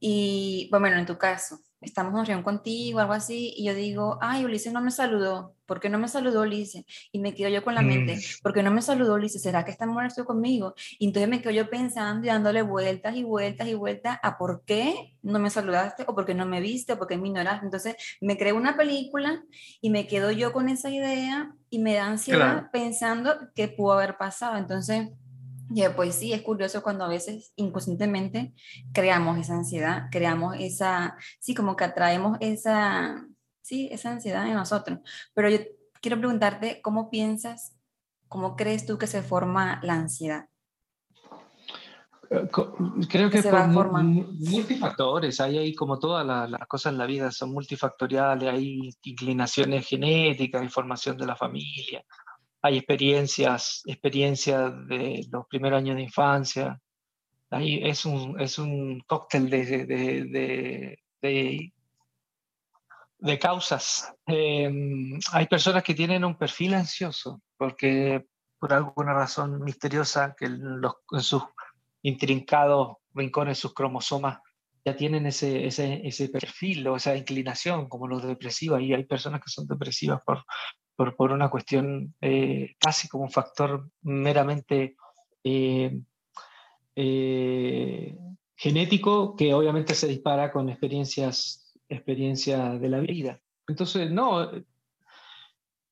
Y 0.00 0.68
bueno, 0.70 0.96
en 0.96 1.06
tu 1.06 1.18
caso, 1.18 1.60
estamos 1.80 2.12
en 2.12 2.26
reunión 2.26 2.42
contigo, 2.42 2.98
algo 2.98 3.12
así, 3.12 3.54
y 3.56 3.64
yo 3.64 3.74
digo, 3.74 4.18
ay, 4.20 4.44
Ulises 4.44 4.72
no 4.72 4.80
me 4.80 4.90
saludó, 4.90 5.54
¿por 5.66 5.80
qué 5.80 5.88
no 5.88 5.98
me 5.98 6.08
saludó 6.08 6.42
Ulises? 6.42 6.84
Y 7.12 7.18
me 7.20 7.34
quedo 7.34 7.48
yo 7.48 7.62
con 7.62 7.74
la 7.74 7.82
mente, 7.82 8.16
mm. 8.16 8.42
¿por 8.42 8.52
qué 8.52 8.62
no 8.62 8.70
me 8.70 8.82
saludó 8.82 9.14
Ulises? 9.14 9.42
¿Será 9.42 9.64
que 9.64 9.70
está 9.70 9.86
muerto 9.86 10.24
conmigo? 10.24 10.74
Y 10.98 11.06
entonces 11.06 11.28
me 11.28 11.40
quedo 11.40 11.52
yo 11.52 11.70
pensando 11.70 12.26
y 12.26 12.30
dándole 12.30 12.62
vueltas 12.62 13.16
y 13.16 13.22
vueltas 13.22 13.68
y 13.68 13.74
vueltas 13.74 14.18
a 14.22 14.38
por 14.38 14.64
qué 14.64 15.16
no 15.22 15.38
me 15.38 15.50
saludaste, 15.50 16.04
o 16.06 16.14
por 16.14 16.26
qué 16.26 16.34
no 16.34 16.46
me 16.46 16.60
viste, 16.60 16.94
o 16.94 16.98
por 16.98 17.06
qué 17.06 17.16
me 17.16 17.28
ignoraste. 17.28 17.66
Entonces 17.66 17.96
me 18.20 18.36
creo 18.36 18.56
una 18.56 18.76
película 18.76 19.44
y 19.80 19.90
me 19.90 20.06
quedo 20.06 20.30
yo 20.32 20.52
con 20.52 20.68
esa 20.68 20.90
idea 20.90 21.54
y 21.70 21.78
me 21.78 21.94
da 21.94 22.06
ansiedad 22.06 22.70
pensando 22.72 23.36
qué 23.54 23.68
pudo 23.68 23.92
haber 23.92 24.16
pasado. 24.16 24.56
Entonces 24.56 25.08
y 25.70 25.82
pues 25.94 26.14
sí, 26.14 26.32
es 26.32 26.42
curioso 26.42 26.82
cuando 26.82 27.04
a 27.04 27.08
veces 27.08 27.52
inconscientemente 27.56 28.54
creamos 28.92 29.38
esa 29.38 29.54
ansiedad, 29.54 30.08
creamos 30.10 30.56
esa, 30.58 31.16
sí, 31.40 31.54
como 31.54 31.76
que 31.76 31.84
atraemos 31.84 32.38
esa, 32.40 33.26
sí, 33.60 33.88
esa 33.92 34.12
ansiedad 34.12 34.46
en 34.46 34.54
nosotros. 34.54 35.00
Pero 35.34 35.50
yo 35.50 35.58
quiero 36.00 36.18
preguntarte, 36.18 36.80
¿cómo 36.82 37.10
piensas, 37.10 37.76
cómo 38.28 38.56
crees 38.56 38.86
tú 38.86 38.98
que 38.98 39.06
se 39.06 39.22
forma 39.22 39.80
la 39.82 39.94
ansiedad? 39.94 40.48
Eh, 42.30 42.48
creo 43.08 43.30
que, 43.30 43.42
por 43.42 43.92
multifactores, 43.92 45.40
hay, 45.40 45.58
hay 45.58 45.74
como 45.74 45.98
todas 45.98 46.26
las, 46.26 46.66
cosas 46.66 46.92
en 46.92 46.98
la 46.98 47.06
vida 47.06 47.30
son 47.30 47.52
multifactoriales, 47.52 48.48
hay 48.52 48.90
inclinaciones 49.02 49.86
genéticas, 49.86 50.62
información 50.62 51.16
de 51.16 51.26
la 51.26 51.36
familia, 51.36 52.04
hay 52.62 52.78
experiencias, 52.78 53.82
experiencias 53.86 54.72
de 54.88 55.26
los 55.30 55.46
primeros 55.46 55.78
años 55.78 55.96
de 55.96 56.02
infancia. 56.02 56.80
Ahí 57.50 57.80
es 57.82 58.04
un, 58.04 58.40
es 58.40 58.58
un 58.58 59.00
cóctel 59.06 59.48
de, 59.48 59.64
de, 59.86 60.98
de, 61.22 61.72
de, 63.18 63.38
causas. 63.38 64.12
Em, 64.26 65.18
hay 65.32 65.46
personas 65.46 65.82
que 65.82 65.94
tienen 65.94 66.24
un 66.24 66.36
perfil 66.36 66.74
ansioso 66.74 67.40
porque 67.56 68.26
por 68.58 68.72
alguna 68.72 69.14
razón 69.14 69.62
misteriosa 69.62 70.34
que 70.36 70.48
los, 70.48 70.94
en 71.12 71.20
sus 71.20 71.44
intrincados 72.02 72.96
rincones, 73.14 73.58
sus 73.58 73.74
cromosomas, 73.74 74.40
ya 74.84 74.96
tienen 74.96 75.26
ese, 75.26 75.66
ese, 75.66 76.00
ese 76.06 76.28
perfil 76.28 76.86
o 76.88 76.96
esa 76.96 77.16
inclinación 77.16 77.88
como 77.88 78.08
los 78.08 78.26
depresivos. 78.26 78.80
Y 78.80 78.94
hay 78.94 79.04
personas 79.04 79.40
que 79.40 79.50
son 79.50 79.66
depresivas 79.66 80.20
por, 80.24 80.44
por, 80.98 81.14
por 81.14 81.30
una 81.30 81.48
cuestión 81.48 82.12
eh, 82.20 82.74
casi 82.80 83.06
como 83.06 83.22
un 83.22 83.30
factor 83.30 83.88
meramente 84.02 84.96
eh, 85.44 85.96
eh, 86.96 88.18
genético 88.56 89.36
que 89.36 89.54
obviamente 89.54 89.94
se 89.94 90.08
dispara 90.08 90.50
con 90.50 90.68
experiencias, 90.68 91.72
experiencias 91.88 92.80
de 92.80 92.88
la 92.88 92.98
vida. 92.98 93.40
Entonces, 93.68 94.10
no, 94.10 94.50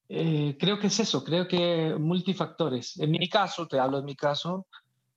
creo 0.09 0.81
que 0.81 0.89
es 0.89 0.99
eso, 0.99 1.23
creo 1.23 1.47
que 1.47 1.95
multifactores. 1.97 2.99
En 2.99 3.13
mi 3.13 3.29
caso, 3.29 3.69
te 3.69 3.79
hablo 3.79 3.99
de 3.99 4.07
mi 4.07 4.17
caso, 4.17 4.67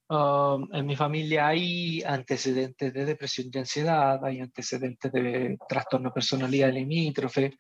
um, 0.08 0.69
en 0.71 0.86
mi 0.86 0.95
familia 0.95 1.47
hay 1.47 2.04
antecedentes 2.04 2.93
de 2.93 3.06
depresión 3.06 3.49
y 3.52 3.58
ansiedad, 3.58 4.23
hay 4.23 4.39
antecedentes 4.39 5.12
de 5.12 5.58
trastorno 5.67 6.13
personalidad 6.13 6.71
limítrofe, 6.71 7.58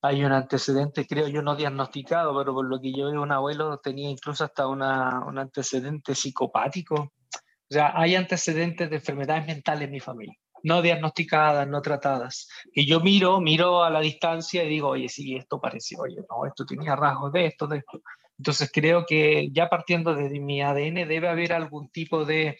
hay 0.00 0.24
un 0.24 0.32
antecedente, 0.32 1.06
creo 1.06 1.28
yo, 1.28 1.42
no 1.42 1.56
diagnosticado, 1.56 2.36
pero 2.38 2.54
por 2.54 2.66
lo 2.66 2.80
que 2.80 2.92
yo 2.92 3.10
veo, 3.10 3.22
un 3.22 3.32
abuelo 3.32 3.78
tenía 3.78 4.08
incluso 4.08 4.44
hasta 4.44 4.68
una, 4.68 5.24
un 5.26 5.38
antecedente 5.38 6.14
psicopático. 6.14 6.94
O 6.94 7.74
sea, 7.74 7.92
hay 7.94 8.14
antecedentes 8.14 8.88
de 8.88 8.96
enfermedades 8.96 9.46
mentales 9.46 9.86
en 9.86 9.90
mi 9.90 10.00
familia, 10.00 10.34
no 10.62 10.82
diagnosticadas, 10.82 11.66
no 11.68 11.82
tratadas. 11.82 12.48
Y 12.72 12.86
yo 12.86 13.00
miro, 13.00 13.40
miro 13.40 13.82
a 13.82 13.90
la 13.90 14.00
distancia 14.00 14.62
y 14.64 14.68
digo, 14.68 14.88
oye, 14.88 15.08
sí, 15.08 15.36
esto 15.36 15.60
pareció, 15.60 16.00
oye, 16.00 16.16
no, 16.28 16.46
esto 16.46 16.64
tenía 16.64 16.94
rasgos 16.94 17.32
de 17.32 17.46
esto, 17.46 17.66
de 17.66 17.78
esto. 17.78 18.00
Entonces 18.38 18.70
creo 18.72 19.04
que 19.04 19.48
ya 19.50 19.68
partiendo 19.68 20.14
de 20.14 20.30
mi 20.40 20.62
ADN 20.62 21.08
debe 21.08 21.28
haber 21.28 21.52
algún 21.52 21.90
tipo 21.90 22.24
de, 22.24 22.56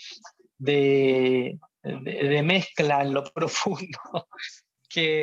de, 0.59 1.59
de 1.83 2.43
mezcla 2.43 3.01
en 3.03 3.15
lo 3.15 3.23
profundo 3.33 3.99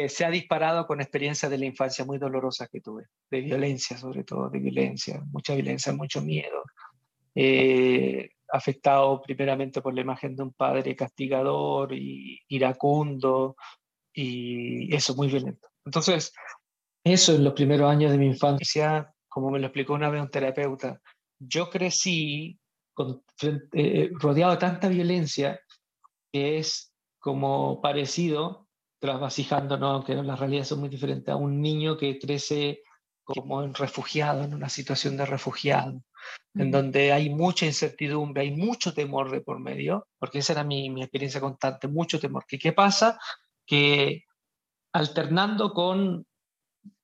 se 0.09 0.25
ha 0.25 0.29
disparado 0.29 0.85
con 0.85 1.01
experiencias 1.01 1.49
de 1.49 1.57
la 1.57 1.65
infancia 1.65 2.05
muy 2.05 2.17
dolorosas 2.17 2.69
que 2.69 2.81
tuve, 2.81 3.05
de 3.31 3.41
violencia 3.41 3.97
sobre 3.97 4.23
todo, 4.23 4.49
de 4.49 4.59
violencia, 4.59 5.21
mucha 5.31 5.53
violencia, 5.55 5.93
mucho 5.93 6.21
miedo, 6.21 6.63
eh, 7.33 8.29
afectado 8.49 9.21
primeramente 9.21 9.81
por 9.81 9.93
la 9.93 10.01
imagen 10.01 10.35
de 10.35 10.43
un 10.43 10.53
padre 10.53 10.95
castigador 10.95 11.93
y 11.93 12.39
iracundo 12.47 13.55
y 14.13 14.95
eso, 14.95 15.15
muy 15.15 15.27
violento. 15.27 15.67
Entonces, 15.83 16.33
eso 17.03 17.35
en 17.35 17.43
los 17.43 17.53
primeros 17.53 17.89
años 17.89 18.11
de 18.11 18.17
mi 18.17 18.27
infancia, 18.27 19.13
como 19.27 19.51
me 19.51 19.59
lo 19.59 19.67
explicó 19.67 19.93
una 19.93 20.09
vez 20.09 20.21
un 20.21 20.29
terapeuta, 20.29 21.01
yo 21.37 21.69
crecí 21.69 22.57
eh, 23.73 24.09
rodeado 24.13 24.53
de 24.53 24.57
tanta 24.57 24.87
violencia 24.87 25.59
que 26.31 26.57
es 26.57 26.93
como 27.19 27.81
parecido 27.81 28.64
trasvasijándonos, 29.05 30.03
que 30.03 30.15
las 30.15 30.39
realidades 30.39 30.69
son 30.69 30.79
muy 30.79 30.89
diferentes, 30.89 31.31
a 31.31 31.37
un 31.37 31.61
niño 31.61 31.97
que 31.97 32.17
crece 32.19 32.81
como 33.23 33.63
en 33.63 33.73
refugiado, 33.73 34.43
en 34.43 34.53
una 34.53 34.69
situación 34.69 35.17
de 35.17 35.25
refugiado, 35.25 36.01
en 36.53 36.71
donde 36.71 37.11
hay 37.11 37.29
mucha 37.29 37.65
incertidumbre, 37.65 38.43
hay 38.43 38.51
mucho 38.51 38.93
temor 38.93 39.31
de 39.31 39.41
por 39.41 39.59
medio, 39.59 40.07
porque 40.19 40.39
esa 40.39 40.53
era 40.53 40.63
mi, 40.63 40.89
mi 40.89 41.01
experiencia 41.01 41.41
constante, 41.41 41.87
mucho 41.87 42.19
temor. 42.19 42.45
¿Qué, 42.47 42.57
¿Qué 42.59 42.71
pasa? 42.71 43.19
Que 43.65 44.23
alternando 44.93 45.73
con 45.73 46.25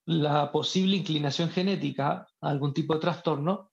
la 0.06 0.50
posible 0.50 0.96
inclinación 0.96 1.50
genética 1.50 2.26
a 2.40 2.48
algún 2.48 2.72
tipo 2.72 2.94
de 2.94 3.00
trastorno, 3.00 3.70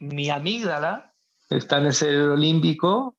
mi 0.00 0.28
amígdala 0.28 1.14
está 1.48 1.78
en 1.78 1.86
el 1.86 1.94
cerebro 1.94 2.36
límbico 2.36 3.15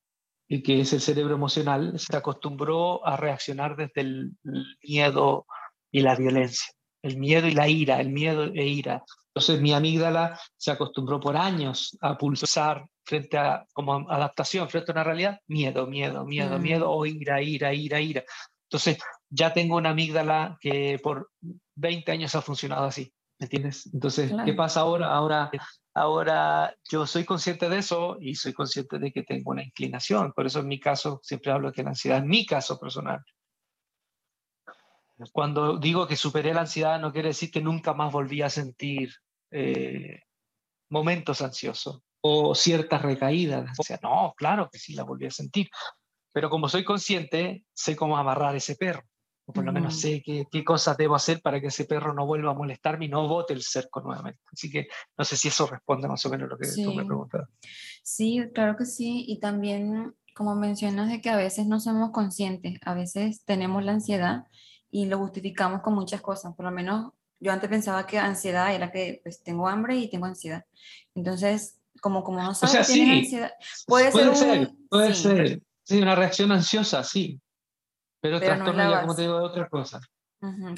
que 0.48 0.80
es 0.80 0.92
el 0.92 1.00
cerebro 1.00 1.34
emocional, 1.34 1.98
se 1.98 2.16
acostumbró 2.16 3.06
a 3.06 3.16
reaccionar 3.16 3.76
desde 3.76 4.00
el 4.00 4.36
miedo 4.82 5.46
y 5.90 6.00
la 6.00 6.16
violencia, 6.16 6.72
el 7.02 7.18
miedo 7.18 7.46
y 7.46 7.52
la 7.52 7.68
ira, 7.68 8.00
el 8.00 8.10
miedo 8.10 8.44
e 8.44 8.66
ira. 8.66 9.04
Entonces 9.34 9.60
mi 9.60 9.72
amígdala 9.72 10.40
se 10.56 10.70
acostumbró 10.70 11.20
por 11.20 11.36
años 11.36 11.96
a 12.00 12.18
pulsar 12.18 12.86
frente 13.04 13.38
a, 13.38 13.64
como 13.72 14.10
adaptación 14.10 14.68
frente 14.68 14.90
a 14.90 14.94
una 14.94 15.04
realidad, 15.04 15.38
miedo, 15.46 15.86
miedo, 15.86 16.24
miedo, 16.24 16.58
mm. 16.58 16.62
miedo, 16.62 16.90
o 16.90 17.06
ira, 17.06 17.40
ira, 17.40 17.72
ira, 17.72 18.00
ira. 18.00 18.24
Entonces 18.68 18.98
ya 19.30 19.52
tengo 19.52 19.76
una 19.76 19.90
amígdala 19.90 20.58
que 20.60 20.98
por 21.02 21.30
20 21.76 22.10
años 22.12 22.34
ha 22.34 22.42
funcionado 22.42 22.86
así, 22.86 23.12
¿me 23.38 23.44
entiendes? 23.44 23.88
Entonces, 23.92 24.32
¿qué 24.44 24.52
pasa 24.54 24.80
ahora? 24.80 25.14
Ahora 25.14 25.50
Ahora, 25.98 26.76
yo 26.88 27.08
soy 27.08 27.24
consciente 27.24 27.68
de 27.68 27.78
eso 27.78 28.18
y 28.20 28.36
soy 28.36 28.52
consciente 28.52 29.00
de 29.00 29.10
que 29.10 29.24
tengo 29.24 29.50
una 29.50 29.64
inclinación. 29.64 30.32
Por 30.32 30.46
eso 30.46 30.60
en 30.60 30.68
mi 30.68 30.78
caso, 30.78 31.18
siempre 31.24 31.50
hablo 31.50 31.68
de 31.68 31.74
que 31.74 31.82
la 31.82 31.88
ansiedad, 31.88 32.18
en 32.18 32.28
mi 32.28 32.46
caso 32.46 32.78
personal, 32.78 33.20
cuando 35.32 35.76
digo 35.76 36.06
que 36.06 36.14
superé 36.14 36.54
la 36.54 36.60
ansiedad, 36.60 37.00
no 37.00 37.12
quiere 37.12 37.30
decir 37.30 37.50
que 37.50 37.60
nunca 37.60 37.94
más 37.94 38.12
volví 38.12 38.42
a 38.42 38.48
sentir 38.48 39.12
eh, 39.50 40.20
momentos 40.88 41.42
ansiosos 41.42 42.00
o 42.20 42.54
ciertas 42.54 43.02
recaídas. 43.02 43.76
O 43.76 43.82
sea, 43.82 43.98
no, 44.00 44.34
claro 44.36 44.68
que 44.70 44.78
sí, 44.78 44.94
la 44.94 45.02
volví 45.02 45.26
a 45.26 45.32
sentir. 45.32 45.68
Pero 46.32 46.48
como 46.48 46.68
soy 46.68 46.84
consciente, 46.84 47.64
sé 47.74 47.96
cómo 47.96 48.16
amarrar 48.16 48.54
ese 48.54 48.76
perro 48.76 49.02
o 49.48 49.52
por 49.52 49.64
lo 49.64 49.72
menos 49.72 49.98
sé 49.98 50.22
qué, 50.22 50.46
qué, 50.50 50.62
cosas 50.62 50.98
debo 50.98 51.14
hacer 51.14 51.40
para 51.40 51.58
que 51.58 51.68
ese 51.68 51.86
perro 51.86 52.12
no 52.12 52.26
vuelva 52.26 52.50
a 52.50 52.54
molestarme 52.54 53.06
y 53.06 53.08
no 53.08 53.26
bote 53.26 53.54
el 53.54 53.62
cerco 53.62 54.02
nuevamente. 54.02 54.40
Así 54.52 54.70
que 54.70 54.88
no 55.16 55.24
sé 55.24 55.38
si 55.38 55.48
eso 55.48 55.66
responde 55.66 56.06
más 56.06 56.24
o 56.26 56.28
menos 56.28 56.50
lo 56.50 56.58
que 56.58 56.68
tú 56.84 56.92
me 56.92 57.02
preguntas. 57.02 57.48
Sí, 58.02 58.42
claro 58.54 58.76
que 58.76 58.84
sí. 58.84 59.24
Y 59.26 59.40
también, 59.40 60.14
como 60.34 60.54
mencionas, 60.54 61.08
de 61.08 61.22
que 61.22 61.30
a 61.30 61.36
veces 61.38 61.66
no 61.66 61.80
somos 61.80 62.10
conscientes, 62.10 62.78
a 62.84 62.92
veces 62.92 63.42
tenemos 63.46 63.82
la 63.82 63.92
ansiedad 63.92 64.44
y 64.90 65.06
lo 65.06 65.16
justificamos 65.16 65.80
con 65.80 65.94
muchas 65.94 66.20
cosas. 66.20 66.54
Por 66.54 66.66
lo 66.66 66.70
menos 66.70 67.12
yo 67.40 67.50
antes 67.50 67.70
pensaba 67.70 68.06
que 68.06 68.18
ansiedad 68.18 68.74
era 68.74 68.92
que 68.92 69.20
pues 69.22 69.42
tengo 69.42 69.66
hambre 69.66 69.96
y 69.96 70.10
tengo 70.10 70.26
ansiedad. 70.26 70.66
Entonces, 71.14 71.80
como, 72.02 72.22
como 72.22 72.42
no 72.42 72.52
sabes 72.52 72.74
o 72.80 72.84
sea, 72.84 72.84
sí, 72.84 73.10
ansiedad, 73.10 73.52
puede, 73.86 74.12
puede 74.12 74.36
ser, 74.36 74.72
puede 74.90 75.14
ser. 75.14 75.62
Sí, 75.84 76.02
una 76.02 76.14
reacción 76.14 76.52
ansiosa, 76.52 77.02
sí, 77.02 77.40
pero, 78.20 78.40
trastorno 78.40 78.84
no 78.84 78.90
ya, 78.90 79.00
como 79.02 79.14
te 79.14 79.22
digo, 79.22 79.38
es 79.38 79.44
otra 79.44 79.68
cosa. 79.68 80.00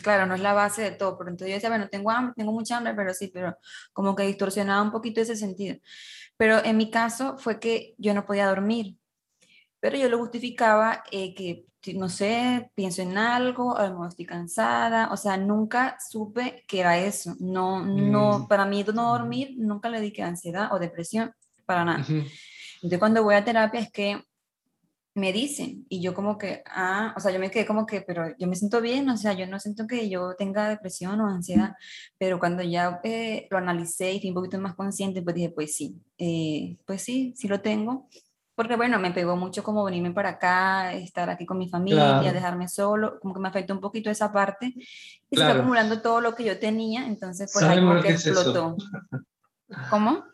Claro, 0.03 0.25
no 0.25 0.35
es 0.35 0.41
la 0.41 0.55
base 0.55 0.83
de 0.83 0.91
todo, 0.93 1.19
pero 1.19 1.31
entonces 1.31 1.49
yo 1.51 1.55
decía, 1.55 1.69
bueno, 1.69 1.89
tengo 1.89 2.11
hambre, 2.11 2.33
tengo 2.35 2.53
mucha 2.53 2.79
hambre, 2.79 2.95
pero 2.95 3.13
sí, 3.13 3.31
pero 3.33 3.57
como 3.93 4.17
que 4.17 4.27
distorsionaba 4.27 4.83
un 4.83 4.91
poquito 4.91 5.21
ese 5.21 5.37
sentido. 5.37 5.77
Pero 6.39 6.65
en 6.65 6.79
mi 6.79 6.91
caso 6.91 7.37
fue 7.37 7.61
que 7.61 7.95
yo 7.99 8.15
no 8.15 8.25
podía 8.25 8.49
dormir, 8.49 8.97
pero 9.79 9.99
yo 9.99 10.09
lo 10.09 10.19
justificaba 10.19 11.03
eh, 11.11 11.35
que, 11.35 11.67
no 11.95 12.09
sé, 12.09 12.71
pienso 12.75 13.03
en 13.03 13.19
algo, 13.19 13.77
a 13.77 13.85
lo 13.85 13.91
mejor 13.91 14.09
estoy 14.09 14.25
cansada, 14.25 15.13
o 15.13 15.17
sea, 15.19 15.37
nunca 15.37 15.99
supe 16.09 16.65
que 16.67 16.81
era 16.81 16.99
eso. 16.99 17.37
No, 17.39 17.85
no, 17.85 18.41
mm. 18.41 18.49
para 18.49 18.65
mí 18.65 18.83
no 18.95 19.13
dormir 19.13 19.55
nunca 19.59 19.91
le 19.91 20.01
dediqué 20.01 20.23
ansiedad 20.23 20.73
o 20.73 20.79
depresión, 20.79 21.35
para 21.67 21.85
nada. 21.85 22.07
Entonces 22.09 22.99
cuando 22.99 23.23
voy 23.23 23.35
a 23.35 23.45
terapia 23.45 23.81
es 23.81 23.93
que 23.93 24.25
me 25.21 25.33
dicen 25.33 25.87
y 25.89 26.01
yo 26.03 26.15
como 26.15 26.39
que, 26.39 26.63
ah, 26.67 27.15
o 27.17 27.21
sea, 27.21 27.31
yo 27.31 27.39
me 27.39 27.51
quedé 27.51 27.67
como 27.67 27.87
que, 27.87 28.01
pero 28.01 28.35
yo 28.39 28.49
me 28.49 28.57
siento 28.57 28.81
bien, 28.81 29.09
o 29.09 29.17
sea, 29.17 29.35
yo 29.35 29.47
no 29.47 29.61
siento 29.61 29.87
que 29.87 30.09
yo 30.09 30.35
tenga 30.37 30.69
depresión 30.69 31.21
o 31.21 31.29
ansiedad, 31.29 31.75
pero 32.19 32.39
cuando 32.39 32.63
ya 32.63 33.01
eh, 33.05 33.47
lo 33.51 33.59
analicé 33.59 34.13
y 34.13 34.21
fui 34.21 34.31
un 34.31 34.35
poquito 34.35 34.59
más 34.59 34.75
consciente, 34.75 35.23
pues 35.23 35.37
dije, 35.37 35.51
pues 35.51 35.77
sí, 35.77 36.01
eh, 36.19 36.79
pues 36.87 37.03
sí, 37.03 37.35
sí 37.37 37.47
lo 37.47 37.61
tengo, 37.61 38.09
porque 38.55 38.77
bueno, 38.77 38.99
me 38.99 39.13
pegó 39.13 39.37
mucho 39.37 39.63
como 39.63 39.85
venirme 39.85 40.11
para 40.11 40.31
acá, 40.31 40.93
estar 40.95 41.31
aquí 41.31 41.47
con 41.47 41.59
mi 41.59 41.69
familia, 41.69 42.33
dejarme 42.33 42.69
solo, 42.69 43.21
como 43.21 43.35
que 43.35 43.41
me 43.41 43.49
afectó 43.49 43.75
un 43.75 43.81
poquito 43.81 44.11
esa 44.11 44.33
parte, 44.33 44.75
y 44.77 45.37
se 45.37 45.45
fue 45.45 45.53
acumulando 45.53 46.03
todo 46.03 46.21
lo 46.21 46.35
que 46.35 46.45
yo 46.45 46.59
tenía, 46.59 47.07
entonces 47.07 47.51
pues 47.53 47.65
ahí 47.65 47.79
como 47.81 48.03
que 48.03 48.11
explotó. 48.11 48.77
¿Cómo? 49.89 50.25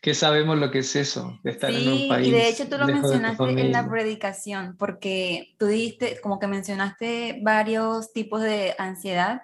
Que 0.00 0.14
sabemos 0.14 0.58
lo 0.58 0.70
que 0.70 0.80
es 0.80 0.94
eso, 0.96 1.38
de 1.42 1.50
estar 1.50 1.70
en 1.70 1.88
un 1.88 2.08
país. 2.08 2.28
Y 2.28 2.30
de 2.30 2.48
hecho 2.48 2.68
tú 2.68 2.78
lo 2.78 2.86
mencionaste 2.86 3.44
en 3.44 3.72
la 3.72 3.88
predicación, 3.88 4.76
porque 4.78 5.54
tú 5.58 5.66
dijiste, 5.66 6.20
como 6.20 6.38
que 6.38 6.46
mencionaste 6.46 7.40
varios 7.42 8.12
tipos 8.12 8.42
de 8.42 8.74
ansiedad 8.78 9.42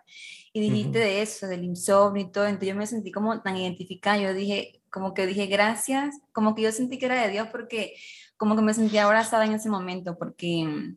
y 0.53 0.61
dijiste 0.61 0.99
de 0.99 1.23
eso, 1.23 1.49
del 1.49 1.65
insomnio 1.65 2.25
y 2.25 2.31
todo, 2.31 2.47
entonces 2.47 2.69
yo 2.69 2.77
me 2.77 2.87
sentí 2.87 3.11
como 3.11 3.43
tan 3.43 3.57
identificada, 3.57 4.19
yo 4.19 4.33
dije, 4.33 4.81
como 4.91 5.13
que 5.13 5.27
dije 5.27 5.47
gracias, 5.47 6.21
como 6.33 6.55
que 6.55 6.63
yo 6.63 6.71
sentí 6.71 6.99
que 6.99 7.07
era 7.07 7.21
de 7.23 7.31
Dios 7.31 7.49
porque 7.51 7.95
como 8.37 8.57
que 8.57 8.63
me 8.63 8.75
sentía 8.75 9.05
abrazada 9.05 9.45
en 9.45 9.53
ese 9.53 9.69
momento, 9.69 10.17
porque 10.17 10.65
mm, 10.65 10.97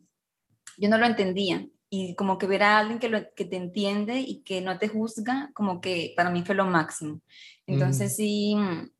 yo 0.78 0.88
no 0.88 0.98
lo 0.98 1.06
entendía. 1.06 1.66
Y 1.90 2.14
como 2.16 2.36
que 2.36 2.46
ver 2.46 2.62
a 2.62 2.78
alguien 2.78 2.98
que, 2.98 3.08
lo, 3.08 3.20
que 3.34 3.46
te 3.46 3.56
entiende 3.56 4.20
y 4.20 4.42
que 4.42 4.60
no 4.60 4.78
te 4.78 4.88
juzga, 4.88 5.50
como 5.54 5.80
que 5.80 6.12
para 6.16 6.30
mí 6.30 6.42
fue 6.44 6.54
lo 6.54 6.66
máximo. 6.66 7.22
Entonces 7.66 8.14
sí, 8.14 8.54
mm, 8.54 8.84
sí, 8.84 8.92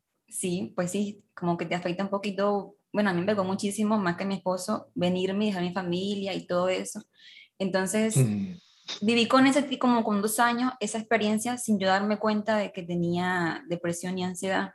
pues 0.74 0.90
sí, 0.90 1.24
como 1.34 1.56
que 1.56 1.66
te 1.66 1.74
afecta 1.74 2.04
un 2.04 2.10
poquito, 2.10 2.76
bueno, 2.92 3.10
a 3.10 3.12
mí 3.12 3.20
me 3.20 3.26
pegó 3.26 3.44
muchísimo, 3.44 3.98
más 3.98 4.16
que 4.16 4.24
a 4.24 4.26
mi 4.26 4.34
esposo, 4.34 4.90
venirme, 4.94 5.46
dejar 5.46 5.62
mi 5.62 5.72
familia 5.72 6.34
y 6.34 6.46
todo 6.46 6.68
eso. 6.68 7.02
Entonces, 7.58 8.16
mm. 8.16 8.54
viví 9.02 9.26
con 9.26 9.46
ese, 9.46 9.78
como 9.78 10.04
con 10.04 10.22
dos 10.22 10.38
años, 10.38 10.72
esa 10.80 10.98
experiencia 10.98 11.58
sin 11.58 11.78
yo 11.78 11.88
darme 11.88 12.18
cuenta 12.18 12.56
de 12.56 12.72
que 12.72 12.82
tenía 12.82 13.64
depresión 13.68 14.18
y 14.18 14.24
ansiedad. 14.24 14.74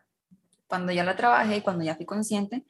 Cuando 0.67 0.91
ya 0.91 1.03
la 1.03 1.15
trabajé 1.15 1.57
y 1.57 1.61
cuando 1.61 1.83
ya 1.83 1.95
fui 1.95 2.05
consciente, 2.05 2.65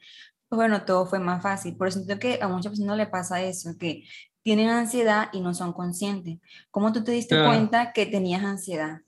pues 0.48 0.56
bueno, 0.56 0.84
todo 0.84 1.06
fue 1.06 1.18
más 1.18 1.42
fácil. 1.42 1.76
Por 1.76 1.88
eso 1.88 2.00
siento 2.00 2.18
que 2.18 2.38
a 2.40 2.48
muchas 2.48 2.72
personas 2.72 2.96
le 2.96 3.06
pasa 3.06 3.42
eso, 3.42 3.70
que 3.78 4.04
tienen 4.42 4.68
ansiedad 4.68 5.30
y 5.32 5.40
no 5.40 5.54
son 5.54 5.72
conscientes. 5.72 6.38
¿Cómo 6.70 6.92
tú 6.92 7.02
te 7.02 7.12
diste 7.12 7.42
cuenta 7.42 7.92
que 7.92 8.04
tenías 8.04 8.44
ansiedad? 8.44 9.00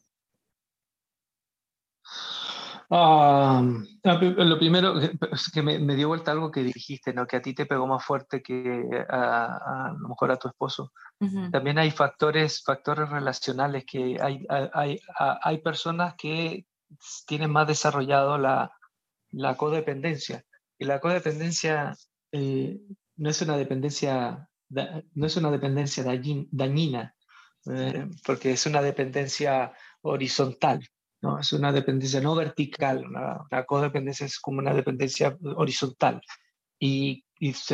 Ah, 2.90 3.62
lo 4.04 4.58
primero 4.58 4.98
es 5.00 5.50
que 5.52 5.62
me, 5.62 5.96
dio 5.96 6.08
vuelta 6.08 6.30
algo 6.30 6.50
que 6.50 6.62
dijiste, 6.62 7.12
¿no? 7.12 7.26
que 7.26 7.36
a 7.36 7.42
ti 7.42 7.54
te 7.54 7.66
pegó 7.66 7.86
más 7.86 8.04
fuerte 8.04 8.42
que 8.42 9.04
a, 9.08 9.88
a, 9.88 9.92
lo 9.98 10.08
mejor 10.08 10.30
a 10.30 10.38
tu 10.38 10.48
esposo. 10.48 10.92
También 11.50 11.78
hay 11.78 11.90
factores, 11.90 12.62
factores 12.62 13.08
relacionales 13.08 13.84
que 13.90 14.18
hay, 14.20 14.46
hay, 14.48 15.00
hay, 15.16 15.58
personas 15.58 16.14
que 16.16 16.66
tienen 17.26 17.50
más 17.50 17.66
desarrollado 17.66 18.38
la, 18.38 18.70
la 19.30 19.56
codependencia. 19.56 20.44
Y 20.78 20.84
la 20.84 21.00
codependencia 21.00 21.96
eh, 22.32 22.78
no 23.16 23.30
es 23.30 23.40
una 23.40 23.56
dependencia, 23.56 24.48
no 24.68 25.26
es 25.26 25.36
una 25.36 25.50
dependencia 25.50 26.04
dañina, 26.04 27.14
eh, 27.70 28.08
porque 28.24 28.52
es 28.52 28.66
una 28.66 28.82
dependencia 28.82 29.72
horizontal. 30.02 30.86
¿No? 31.22 31.38
Es 31.38 31.52
una 31.52 31.72
dependencia 31.72 32.20
no 32.20 32.34
vertical, 32.34 33.06
una, 33.06 33.64
codependencia 33.64 34.26
es 34.26 34.38
como 34.38 34.58
una 34.58 34.74
dependencia 34.74 35.36
horizontal. 35.56 36.20
Y, 36.78 37.24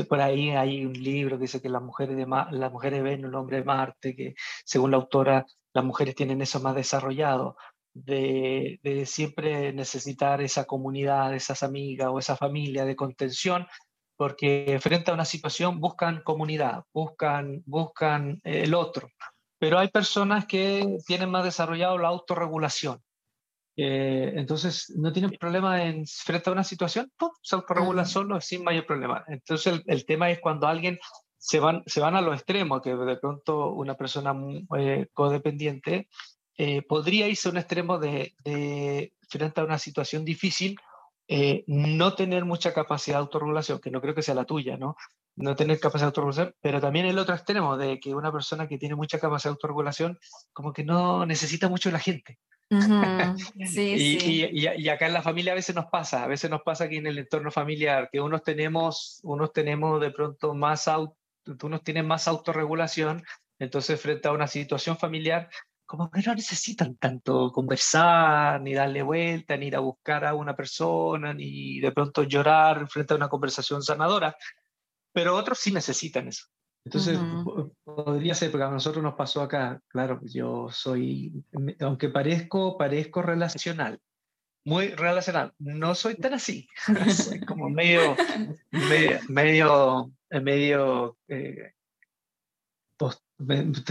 por 0.09 0.21
ahí 0.21 0.51
hay 0.51 0.85
un 0.85 0.93
libro 0.93 1.37
que 1.37 1.43
dice 1.43 1.63
que 1.63 1.69
las 1.69 1.83
mujeres, 1.83 2.17
de 2.17 2.27
las 2.27 2.73
mujeres 2.73 3.03
ven 3.03 3.25
un 3.25 3.35
hombre 3.35 3.59
de 3.59 3.65
Marte, 3.65 4.17
que 4.17 4.35
según 4.65 4.91
la 4.91 4.97
autora, 4.97 5.47
las 5.73 5.85
mujeres 5.85 6.15
tienen 6.15 6.43
eso 6.43 6.61
más 6.61 6.75
desarrollado, 6.75 7.57
de, 7.95 9.05
siempre 9.07 9.73
necesitar 9.73 10.41
esa 10.43 10.65
comunidad, 10.65 11.35
esas 11.35 11.63
amigas 11.63 12.09
o 12.11 12.19
esa 12.19 12.37
familia 12.37 12.85
de 12.85 12.97
contención, 12.97 13.67
porque 14.17 14.79
frente 14.81 15.11
a 15.11 15.15
una 15.15 15.25
situación 15.25 15.81
buscan 15.81 16.23
comunidad, 16.23 16.85
buscan, 16.93 17.63
buscan 17.67 18.41
el 18.45 18.75
otro. 18.75 19.09
Pero 19.59 19.79
hay 19.79 19.89
personas 19.89 20.47
que 20.47 20.99
tienen 21.07 21.31
más 21.31 21.45
desarrollado 21.45 21.99
la 21.99 22.09
autorregulación 22.09 23.01
eh, 23.77 24.33
entonces, 24.37 24.93
no 24.97 25.13
tienen 25.13 25.37
problema 25.39 25.85
en 25.85 26.07
frente 26.07 26.51
a 26.51 26.53
una 26.53 26.65
situación, 26.65 27.11
se 27.43 27.57
autorregula 27.57 28.05
solo 28.05 28.41
sin 28.41 28.65
mayor 28.65 28.87
problema. 28.87 29.25
Entonces, 29.29 29.83
el, 29.87 30.05
tema 30.05 30.31
es 30.31 30.41
cuando 30.41 30.67
alguien 30.67 30.99
se 31.39 31.59
van, 31.59 31.83
se 31.87 32.01
van 32.01 32.15
a 32.15 32.21
los 32.21 32.35
extremos, 32.35 32.83
que 32.83 32.95
de 32.95 33.17
pronto 33.17 33.73
una 33.73 33.95
persona 33.95 34.35
eh, 34.79 35.07
codependiente 35.13 36.09
eh, 36.57 36.83
podría 36.83 37.29
irse 37.29 37.49
a 37.49 37.53
un 37.53 37.59
extremo 37.59 37.99
de, 37.99 38.35
de, 38.45 39.15
frente 39.29 39.61
a 39.61 39.65
una 39.65 39.79
situación 39.79 40.25
difícil, 40.25 40.77
no 41.67 42.15
tener 42.15 42.45
mucha 42.45 42.75
capacidad 42.75 43.17
de 43.17 43.21
autorregulación, 43.23 43.79
que 43.79 43.91
no 43.91 44.03
creo 44.03 44.15
que 44.15 44.21
sea 44.21 44.35
la 44.35 44.45
tuya, 44.45 44.77
¿no? 44.77 44.97
No 45.43 45.57
tener 45.57 45.81
capacidad 45.81 46.07
de 46.07 46.11
autorregulación, 46.11 46.55
pero 46.61 46.81
también 46.81 47.07
el 47.07 47.19
otro 47.19 47.35
extremo 47.35 47.77
de 47.77 47.99
que 47.99 48.15
una 48.15 48.31
persona 48.31 48.69
que 48.69 48.79
tiene 48.79 48.95
mucha 48.95 49.19
capacidad 49.19 49.51
de 49.51 49.55
autorregulación, 49.55 50.19
como 50.53 50.73
que 50.73 50.85
no 50.85 51.27
necesita 51.27 51.69
mucho 51.69 51.89
de 51.89 51.95
la 51.95 51.99
gente. 51.99 52.39
sí, 53.67 54.19
y, 54.21 54.67
Y, 54.67 54.89
acá 54.89 55.07
en 55.07 55.13
la 55.13 55.23
familia 55.23 55.53
a 55.53 55.57
veces 55.57 55.75
nos 55.75 55.87
pasa, 55.87 56.25
a 56.25 56.27
veces 56.27 56.51
nos 56.51 56.63
pasa 56.63 56.85
aquí 56.85 56.97
en 56.97 57.07
el 57.07 57.19
entorno 57.19 57.51
familiar, 57.51 58.09
que 58.11 58.21
unos 58.21 58.43
tenemos, 58.43 59.21
unos 59.25 59.53
tenemos 59.53 60.01
de 60.01 60.11
pronto 60.11 60.55
más, 60.55 60.89
auto, 60.89 61.17
unos 61.63 61.83
tienen 61.83 62.07
más 62.07 62.29
autorregulación, 62.29 63.23
entonces 63.59 64.01
frente 64.01 64.29
a 64.29 64.33
una 64.33 64.47
situación 64.47 64.97
familiar, 64.97 65.51
como 65.85 66.11
que 66.11 66.23
no 66.23 66.35
necesitan 66.35 66.97
tanto 66.97 67.53
conversar, 67.53 68.63
ni 68.63 68.73
darle 68.73 69.03
vuelta, 69.03 69.57
ni 69.57 69.67
ir 69.67 69.77
a 69.77 69.81
buscar 69.81 70.25
a 70.25 70.35
una 70.35 70.57
persona, 70.57 71.35
ni 71.35 71.81
de 71.81 71.93
pronto 71.93 72.23
llorar 72.23 72.89
frente 72.89 73.13
a 73.13 73.17
una 73.17 73.29
conversación 73.29 73.83
sanadora, 73.83 74.35
pero 75.13 75.37
otros 75.37 75.59
sí 75.59 75.73
necesitan 75.73 76.29
eso. 76.29 76.47
Entonces, 76.85 77.19
podría 77.85 78.35
ser, 78.35 78.51
porque 78.51 78.65
a 78.65 78.71
nosotros 78.71 79.05
nos 79.05 79.15
pasó 79.15 79.41
acá, 79.43 79.81
claro, 79.87 80.21
yo 80.25 80.69
soy, 80.71 81.33
aunque 81.81 82.09
parezco, 82.09 82.77
parezco 82.77 83.23
relacional, 83.23 84.01
muy 84.65 84.89
relacional, 84.89 85.53
no 85.59 85.95
soy 85.95 86.17
tan 86.17 86.35
así, 86.35 86.67
soy 87.17 87.41
como 87.41 87.71
medio, 87.71 88.17
medio, 89.29 90.13
medio, 90.29 91.17
eh, 91.29 91.73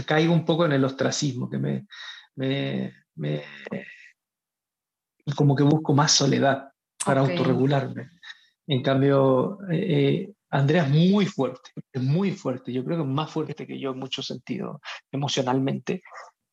caigo 0.06 0.34
un 0.34 0.44
poco 0.44 0.66
en 0.66 0.72
el 0.72 0.84
ostracismo, 0.84 1.48
que 1.48 1.58
me, 1.58 1.86
me, 2.34 2.92
me 3.14 3.42
como 5.34 5.56
que 5.56 5.62
busco 5.62 5.94
más 5.94 6.12
soledad 6.12 6.72
para 7.04 7.20
autorregularme. 7.22 8.10
En 8.66 8.82
cambio, 8.82 9.58
eh, 9.70 10.26
eh 10.28 10.32
Andrea 10.52 10.82
es 10.84 10.90
muy 10.90 11.24
fuerte, 11.24 11.70
es 11.92 12.02
muy 12.02 12.30
fuerte. 12.32 12.72
Yo 12.72 12.84
creo 12.84 12.98
que 12.98 13.02
es 13.04 13.08
más 13.08 13.30
fuerte 13.30 13.66
que 13.66 13.80
yo 13.80 13.92
en 13.92 13.98
muchos 13.98 14.26
sentidos, 14.26 14.80
emocionalmente, 15.10 16.02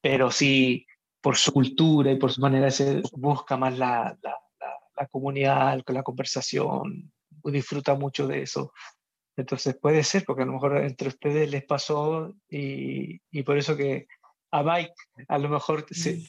pero 0.01 0.31
sí 0.31 0.85
por 1.21 1.35
su 1.35 1.51
cultura 1.51 2.09
y 2.09 2.17
por 2.17 2.31
su 2.31 2.39
manera 2.39 2.65
de 2.65 2.71
ser, 2.71 3.03
busca 3.11 3.57
más 3.57 3.77
la, 3.77 4.17
la, 4.21 4.35
la, 4.95 5.07
comunidad, 5.07 5.81
la 5.87 6.03
conversación, 6.03 7.11
disfruta 7.43 7.95
mucho 7.95 8.25
de 8.25 8.43
eso. 8.43 8.71
Entonces 9.35 9.77
puede 9.77 10.01
ser, 10.05 10.23
porque 10.25 10.43
a 10.43 10.45
lo 10.45 10.53
mejor 10.53 10.77
entre 10.77 11.09
ustedes 11.09 11.51
les 11.51 11.65
pasó 11.65 12.33
y, 12.49 13.19
y 13.31 13.43
por 13.43 13.57
eso 13.57 13.75
que 13.75 14.07
a 14.51 14.63
Mike 14.63 14.93
a 15.27 15.37
lo 15.37 15.49
mejor 15.49 15.85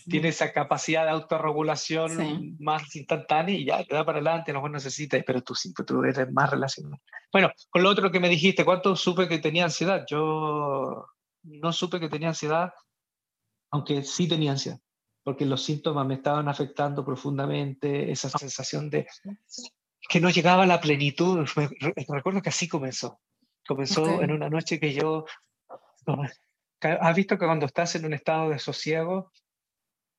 tiene 0.09 0.29
esa 0.29 0.53
capacidad 0.53 1.05
de 1.05 1.11
autorregulación 1.11 2.57
más 2.59 2.95
instantánea 2.95 3.55
y 3.55 3.65
ya 3.65 3.85
te 3.85 3.95
da 3.95 4.05
para 4.05 4.19
adelante, 4.19 4.51
a 4.51 4.55
lo 4.55 4.61
mejor 4.61 4.73
necesita, 4.73 5.19
pero 5.27 5.43
tú 5.43 5.55
sí, 5.55 5.73
pues 5.75 5.87
tú 5.87 6.03
eres 6.05 6.31
más 6.33 6.51
relacionado. 6.51 7.01
Bueno, 7.33 7.51
con 7.71 7.83
lo 7.83 7.89
otro 7.89 8.11
que 8.11 8.21
me 8.21 8.29
dijiste, 8.29 8.65
¿cuánto 8.65 8.95
supe 8.95 9.29
que 9.29 9.39
tenía 9.39 9.65
ansiedad? 9.65 10.05
Yo 10.09 11.07
no 11.43 11.73
supe 11.73 11.99
que 11.99 12.09
tenía 12.09 12.29
ansiedad, 12.29 12.73
aunque 13.71 14.03
sí 14.03 14.29
tenía 14.29 14.53
ansiedad, 14.53 14.81
porque 15.23 15.47
los 15.47 15.63
síntomas 15.63 16.07
me 16.07 16.15
estaban 16.15 16.49
afectando 16.49 17.05
profundamente, 17.05 18.11
esa 18.11 18.29
sensación 18.29 18.91
de 18.91 19.07
que 20.09 20.21
no 20.21 20.29
llegaba 20.29 20.65
a 20.65 20.67
la 20.67 20.81
plenitud. 20.81 21.47
recuerdo 22.09 22.43
que 22.43 22.49
así 22.51 22.69
comenzó. 22.69 23.21
Comenzó 23.67 24.21
en 24.21 24.33
una 24.33 24.51
noche 24.51 24.81
que 24.81 24.93
yo 24.93 25.25
¿Has 26.83 27.17
visto 27.17 27.39
que 27.39 27.47
cuando 27.47 27.67
estás 27.67 27.95
en 27.95 28.07
un 28.07 28.15
estado 28.15 28.51
de 28.51 28.59
sosiego, 28.59 29.33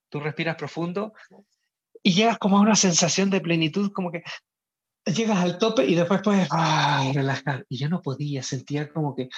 tú 0.10 0.20
respiras 0.20 0.56
profundo 0.56 1.14
y 2.04 2.14
llegas 2.14 2.38
como 2.38 2.58
a 2.58 2.62
una 2.62 2.76
sensación 2.76 3.30
de 3.30 3.42
plenitud, 3.42 3.92
como 3.92 4.12
que 4.12 4.24
llegas 5.06 5.40
al 5.40 5.58
tope 5.58 5.86
y 5.86 5.96
después 5.96 6.22
puedes 6.24 6.48
ah, 6.52 7.10
relajar. 7.14 7.66
Y 7.70 7.78
yo 7.78 7.90
no 7.90 8.02
podía, 8.02 8.44
sentía 8.44 8.90
como 8.90 9.16
que 9.16 9.30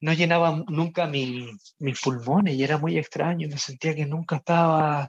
no 0.00 0.12
llenaba 0.12 0.64
nunca 0.68 1.06
mi, 1.06 1.48
mis 1.78 2.00
pulmones 2.00 2.54
y 2.54 2.64
era 2.64 2.78
muy 2.78 2.98
extraño, 2.98 3.48
me 3.48 3.58
sentía 3.58 3.94
que 3.94 4.06
nunca 4.06 4.36
estaba 4.36 5.08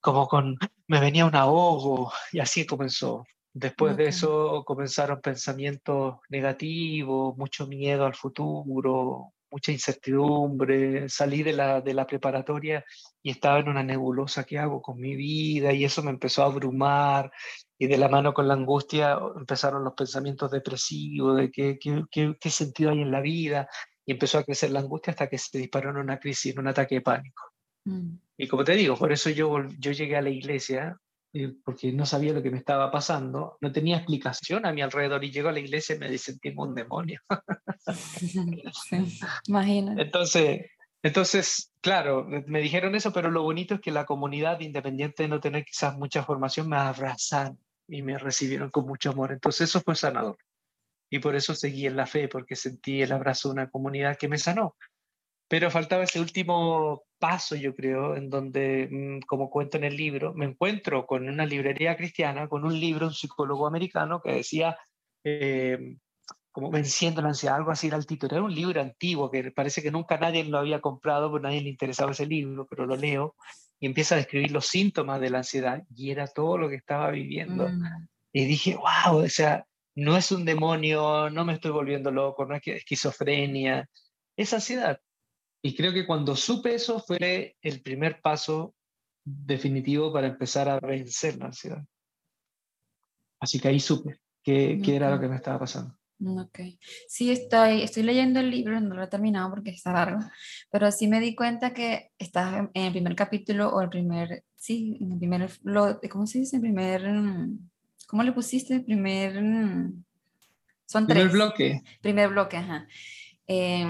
como 0.00 0.26
con, 0.26 0.58
me 0.86 1.00
venía 1.00 1.26
un 1.26 1.36
ahogo 1.36 2.12
y 2.32 2.40
así 2.40 2.66
comenzó. 2.66 3.24
Después 3.54 3.96
de 3.98 4.06
eso 4.08 4.64
comenzaron 4.64 5.20
pensamientos 5.20 6.16
negativos, 6.30 7.36
mucho 7.36 7.66
miedo 7.66 8.06
al 8.06 8.14
futuro, 8.14 9.34
mucha 9.52 9.70
incertidumbre. 9.70 11.08
Salí 11.08 11.42
de 11.42 11.52
la, 11.52 11.80
de 11.80 11.94
la 11.94 12.06
preparatoria 12.06 12.84
y 13.22 13.30
estaba 13.30 13.60
en 13.60 13.68
una 13.68 13.82
nebulosa, 13.84 14.44
¿qué 14.44 14.58
hago 14.58 14.82
con 14.82 14.98
mi 14.98 15.14
vida? 15.14 15.72
Y 15.72 15.84
eso 15.84 16.02
me 16.02 16.10
empezó 16.10 16.42
a 16.42 16.46
abrumar 16.46 17.30
y 17.78 17.86
de 17.86 17.98
la 17.98 18.08
mano 18.08 18.32
con 18.32 18.48
la 18.48 18.54
angustia 18.54 19.18
empezaron 19.36 19.84
los 19.84 19.94
pensamientos 19.94 20.50
depresivos 20.50 21.36
de 21.36 21.50
qué, 21.50 21.78
qué, 21.78 22.04
qué, 22.10 22.50
sentido 22.50 22.90
hay 22.90 23.02
en 23.02 23.10
la 23.10 23.20
vida 23.20 23.68
y 24.06 24.12
empezó 24.12 24.38
a 24.38 24.44
crecer 24.44 24.70
la 24.70 24.80
angustia 24.80 25.12
hasta 25.12 25.28
que 25.28 25.38
se 25.38 25.58
disparó 25.58 25.90
en 25.90 25.98
una 25.98 26.18
crisis, 26.18 26.52
en 26.52 26.60
un 26.60 26.68
ataque 26.68 26.96
de 26.96 27.00
pánico. 27.02 27.42
Mm. 27.84 28.14
Y 28.38 28.48
como 28.48 28.64
te 28.64 28.72
digo, 28.72 28.96
por 28.96 29.12
eso 29.12 29.30
yo, 29.30 29.68
yo 29.78 29.92
llegué 29.92 30.16
a 30.16 30.22
la 30.22 30.30
iglesia 30.30 30.96
eh, 31.34 31.54
porque 31.64 31.92
no 31.92 32.04
sabía 32.04 32.32
lo 32.32 32.42
que 32.42 32.50
me 32.50 32.58
estaba 32.58 32.90
pasando, 32.90 33.56
no 33.60 33.72
tenía 33.72 33.96
explicación 33.96 34.66
a 34.66 34.72
mi 34.72 34.82
alrededor 34.82 35.24
y 35.24 35.30
llego 35.30 35.48
a 35.48 35.52
la 35.52 35.60
iglesia 35.60 35.96
y 35.96 35.98
me 35.98 36.10
dicen, 36.10 36.38
tengo 36.38 36.64
un 36.64 36.74
demonio. 36.74 37.20
imagínate. 39.46 40.02
Entonces, 40.02 40.66
entonces, 41.02 41.72
claro, 41.80 42.26
me 42.46 42.60
dijeron 42.60 42.94
eso, 42.94 43.12
pero 43.12 43.30
lo 43.30 43.42
bonito 43.42 43.74
es 43.74 43.80
que 43.80 43.90
la 43.90 44.06
comunidad, 44.06 44.60
independiente 44.60 45.24
de 45.24 45.28
no 45.28 45.40
tener 45.40 45.64
quizás 45.64 45.96
mucha 45.96 46.22
formación, 46.22 46.68
me 46.68 46.76
abrazaron 46.76 47.58
y 47.88 48.02
me 48.02 48.18
recibieron 48.18 48.70
con 48.70 48.86
mucho 48.86 49.10
amor. 49.10 49.32
Entonces 49.32 49.68
eso 49.68 49.80
fue 49.80 49.96
sanador. 49.96 50.36
Y 51.10 51.18
por 51.18 51.34
eso 51.34 51.54
seguí 51.54 51.86
en 51.86 51.96
la 51.96 52.06
fe, 52.06 52.28
porque 52.28 52.56
sentí 52.56 53.02
el 53.02 53.12
abrazo 53.12 53.48
de 53.48 53.54
una 53.54 53.70
comunidad 53.70 54.16
que 54.16 54.28
me 54.28 54.38
sanó. 54.38 54.76
Pero 55.52 55.70
faltaba 55.70 56.04
ese 56.04 56.18
último 56.18 57.02
paso, 57.18 57.56
yo 57.56 57.74
creo, 57.74 58.16
en 58.16 58.30
donde, 58.30 58.88
mm, 58.90 59.26
como 59.26 59.50
cuento 59.50 59.76
en 59.76 59.84
el 59.84 59.94
libro, 59.94 60.32
me 60.32 60.46
encuentro 60.46 61.04
con 61.04 61.28
una 61.28 61.44
librería 61.44 61.94
cristiana, 61.94 62.48
con 62.48 62.64
un 62.64 62.80
libro, 62.80 63.08
un 63.08 63.12
psicólogo 63.12 63.66
americano 63.66 64.22
que 64.22 64.32
decía, 64.32 64.78
eh, 65.22 65.98
como 66.52 66.70
venciendo 66.70 67.20
la 67.20 67.28
ansiedad, 67.28 67.56
algo 67.56 67.70
así 67.70 67.88
era 67.88 67.98
el 67.98 68.06
título. 68.06 68.34
Era 68.34 68.42
un 68.42 68.54
libro 68.54 68.80
antiguo 68.80 69.30
que 69.30 69.50
parece 69.50 69.82
que 69.82 69.90
nunca 69.90 70.16
nadie 70.16 70.42
lo 70.44 70.56
había 70.56 70.80
comprado, 70.80 71.30
porque 71.30 71.48
nadie 71.48 71.60
le 71.60 71.68
interesaba 71.68 72.12
ese 72.12 72.24
libro, 72.24 72.66
pero 72.66 72.86
lo 72.86 72.96
leo 72.96 73.34
y 73.78 73.84
empieza 73.84 74.14
a 74.14 74.18
describir 74.18 74.52
los 74.52 74.64
síntomas 74.64 75.20
de 75.20 75.28
la 75.28 75.38
ansiedad 75.38 75.82
y 75.94 76.12
era 76.12 76.28
todo 76.28 76.56
lo 76.56 76.70
que 76.70 76.76
estaba 76.76 77.10
viviendo. 77.10 77.68
Mm. 77.68 78.08
Y 78.32 78.46
dije, 78.46 78.76
wow, 78.76 79.18
o 79.22 79.28
sea, 79.28 79.66
no 79.96 80.16
es 80.16 80.32
un 80.32 80.46
demonio, 80.46 81.28
no 81.28 81.44
me 81.44 81.52
estoy 81.52 81.72
volviendo 81.72 82.10
loco, 82.10 82.46
no 82.46 82.56
es 82.56 82.62
esquizofrenia, 82.64 83.86
es 84.34 84.54
ansiedad. 84.54 84.98
Y 85.62 85.76
creo 85.76 85.92
que 85.92 86.06
cuando 86.06 86.34
supe 86.34 86.74
eso 86.74 86.98
fue 86.98 87.56
el 87.62 87.80
primer 87.82 88.20
paso 88.20 88.74
definitivo 89.24 90.12
para 90.12 90.26
empezar 90.26 90.68
a 90.68 90.80
vencer 90.80 91.36
la 91.38 91.46
ansiedad. 91.46 91.84
Así 93.38 93.60
que 93.60 93.68
ahí 93.68 93.78
supe 93.78 94.18
qué, 94.42 94.80
era 94.84 95.10
lo 95.10 95.20
que 95.20 95.28
me 95.28 95.36
estaba 95.36 95.60
pasando. 95.60 95.96
Ok. 96.24 96.60
Sí, 97.08 97.30
estoy, 97.30 97.82
estoy 97.82 98.02
leyendo 98.02 98.40
el 98.40 98.50
libro, 98.50 98.80
no 98.80 98.94
lo 98.94 99.02
he 99.02 99.08
terminado 99.08 99.50
porque 99.50 99.70
está 99.70 99.92
largo, 99.92 100.20
pero 100.70 100.90
sí 100.90 101.08
me 101.08 101.20
di 101.20 101.34
cuenta 101.34 101.72
que 101.72 102.10
estás 102.18 102.68
en, 102.74 102.84
el 102.84 102.92
primer 102.92 103.16
capítulo 103.16 103.70
o 103.70 103.80
el 103.80 103.88
primer, 103.88 104.44
sí, 104.56 104.98
en 105.00 105.12
el 105.12 105.18
primer, 105.18 105.50
lo, 105.62 106.00
¿cómo 106.10 106.26
se 106.26 106.40
dice? 106.40 106.56
El 106.56 106.62
primer, 106.62 107.02
¿cómo 108.06 108.22
le 108.22 108.32
pusiste? 108.32 108.74
El 108.74 108.84
primer, 108.84 109.32
son 110.86 111.06
tres. 111.06 111.18
Primer 111.18 111.28
bloque. 111.28 111.82
Primer 112.00 112.28
bloque, 112.28 112.56
ajá. 112.56 112.86
Eh, 113.48 113.84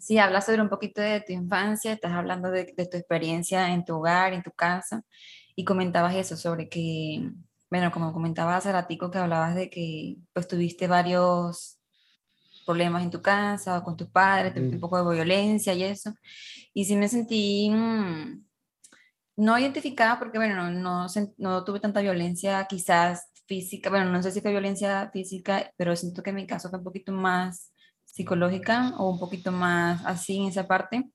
Sí, 0.00 0.18
hablas 0.18 0.46
sobre 0.46 0.62
un 0.62 0.70
poquito 0.70 1.02
de 1.02 1.20
tu 1.20 1.32
infancia, 1.34 1.92
estás 1.92 2.12
hablando 2.12 2.50
de, 2.50 2.64
tu 2.64 2.96
experiencia 2.96 3.68
en 3.74 3.84
tu 3.84 3.96
hogar, 3.96 4.32
en 4.32 4.42
tu 4.42 4.50
casa, 4.50 5.04
y 5.54 5.64
comentabas 5.64 6.14
eso 6.14 6.38
sobre 6.38 6.70
que, 6.70 7.30
bueno, 7.70 7.92
como 7.92 8.12
comentabas 8.14 8.56
hace 8.56 8.72
ratico 8.72 9.10
que 9.10 9.18
hablabas 9.18 9.54
de 9.54 9.68
que 9.68 10.16
pues 10.32 10.48
tuviste 10.48 10.86
varios 10.88 11.78
problemas 12.64 13.02
en 13.02 13.10
tu 13.10 13.20
casa 13.20 13.78
o 13.78 13.84
con 13.84 13.96
tus 13.96 14.08
padres, 14.08 14.54
un 14.56 14.80
poco 14.80 15.04
de 15.04 15.16
violencia 15.16 15.74
y 15.74 15.82
eso, 15.82 16.14
y 16.72 16.86
sí 16.86 16.96
me 16.96 17.08
sentí 17.08 17.70
mm, 17.70 18.42
no 19.36 19.58
identificada 19.58 20.18
porque, 20.18 20.38
bueno, 20.38 20.70
no, 20.70 21.06
no 21.36 21.64
tuve 21.64 21.80
tanta 21.80 22.00
violencia 22.00 22.66
quizás 22.66 23.30
física, 23.46 23.90
bueno, 23.90 24.10
no 24.10 24.22
sé 24.22 24.30
si 24.32 24.40
fue 24.40 24.50
violencia 24.50 25.10
física, 25.12 25.70
pero 25.76 25.94
siento 25.94 26.22
que 26.22 26.30
en 26.30 26.36
mi 26.36 26.46
caso 26.46 26.70
fue 26.70 26.78
un 26.78 26.84
poquito 26.84 27.12
más 27.12 27.72
psicológica 28.12 28.94
o 28.98 29.10
un 29.10 29.18
poquito 29.18 29.52
más 29.52 30.04
así 30.04 30.38
en 30.38 30.48
esa 30.48 30.66
parte. 30.66 31.10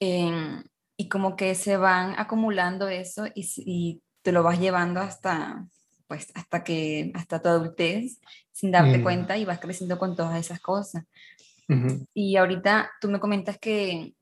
Em, 0.00 0.62
y 0.96 1.08
como 1.08 1.36
que 1.36 1.54
se 1.54 1.76
van 1.76 2.14
acumulando 2.18 2.88
eso 2.88 3.26
y, 3.34 3.48
y, 3.58 4.00
te 4.22 4.32
lo 4.32 4.42
vas 4.42 4.58
llevando 4.58 5.00
hasta, 5.00 5.66
pues, 6.06 6.32
hasta 6.34 6.64
que, 6.64 7.12
hasta 7.14 7.42
tu 7.42 7.48
adultez, 7.50 8.20
sin 8.52 8.70
darte 8.70 8.96
mm. 8.96 9.02
cuenta 9.02 9.36
y 9.36 9.44
vas 9.44 9.58
creciendo 9.58 9.98
con 9.98 10.16
todas 10.16 10.38
esas 10.38 10.60
cosas. 10.60 11.04
Y 12.14 12.36
ahorita 12.36 12.90
tú 13.00 13.08
me 13.08 13.20
comentas 13.20 13.58
que 13.58 14.14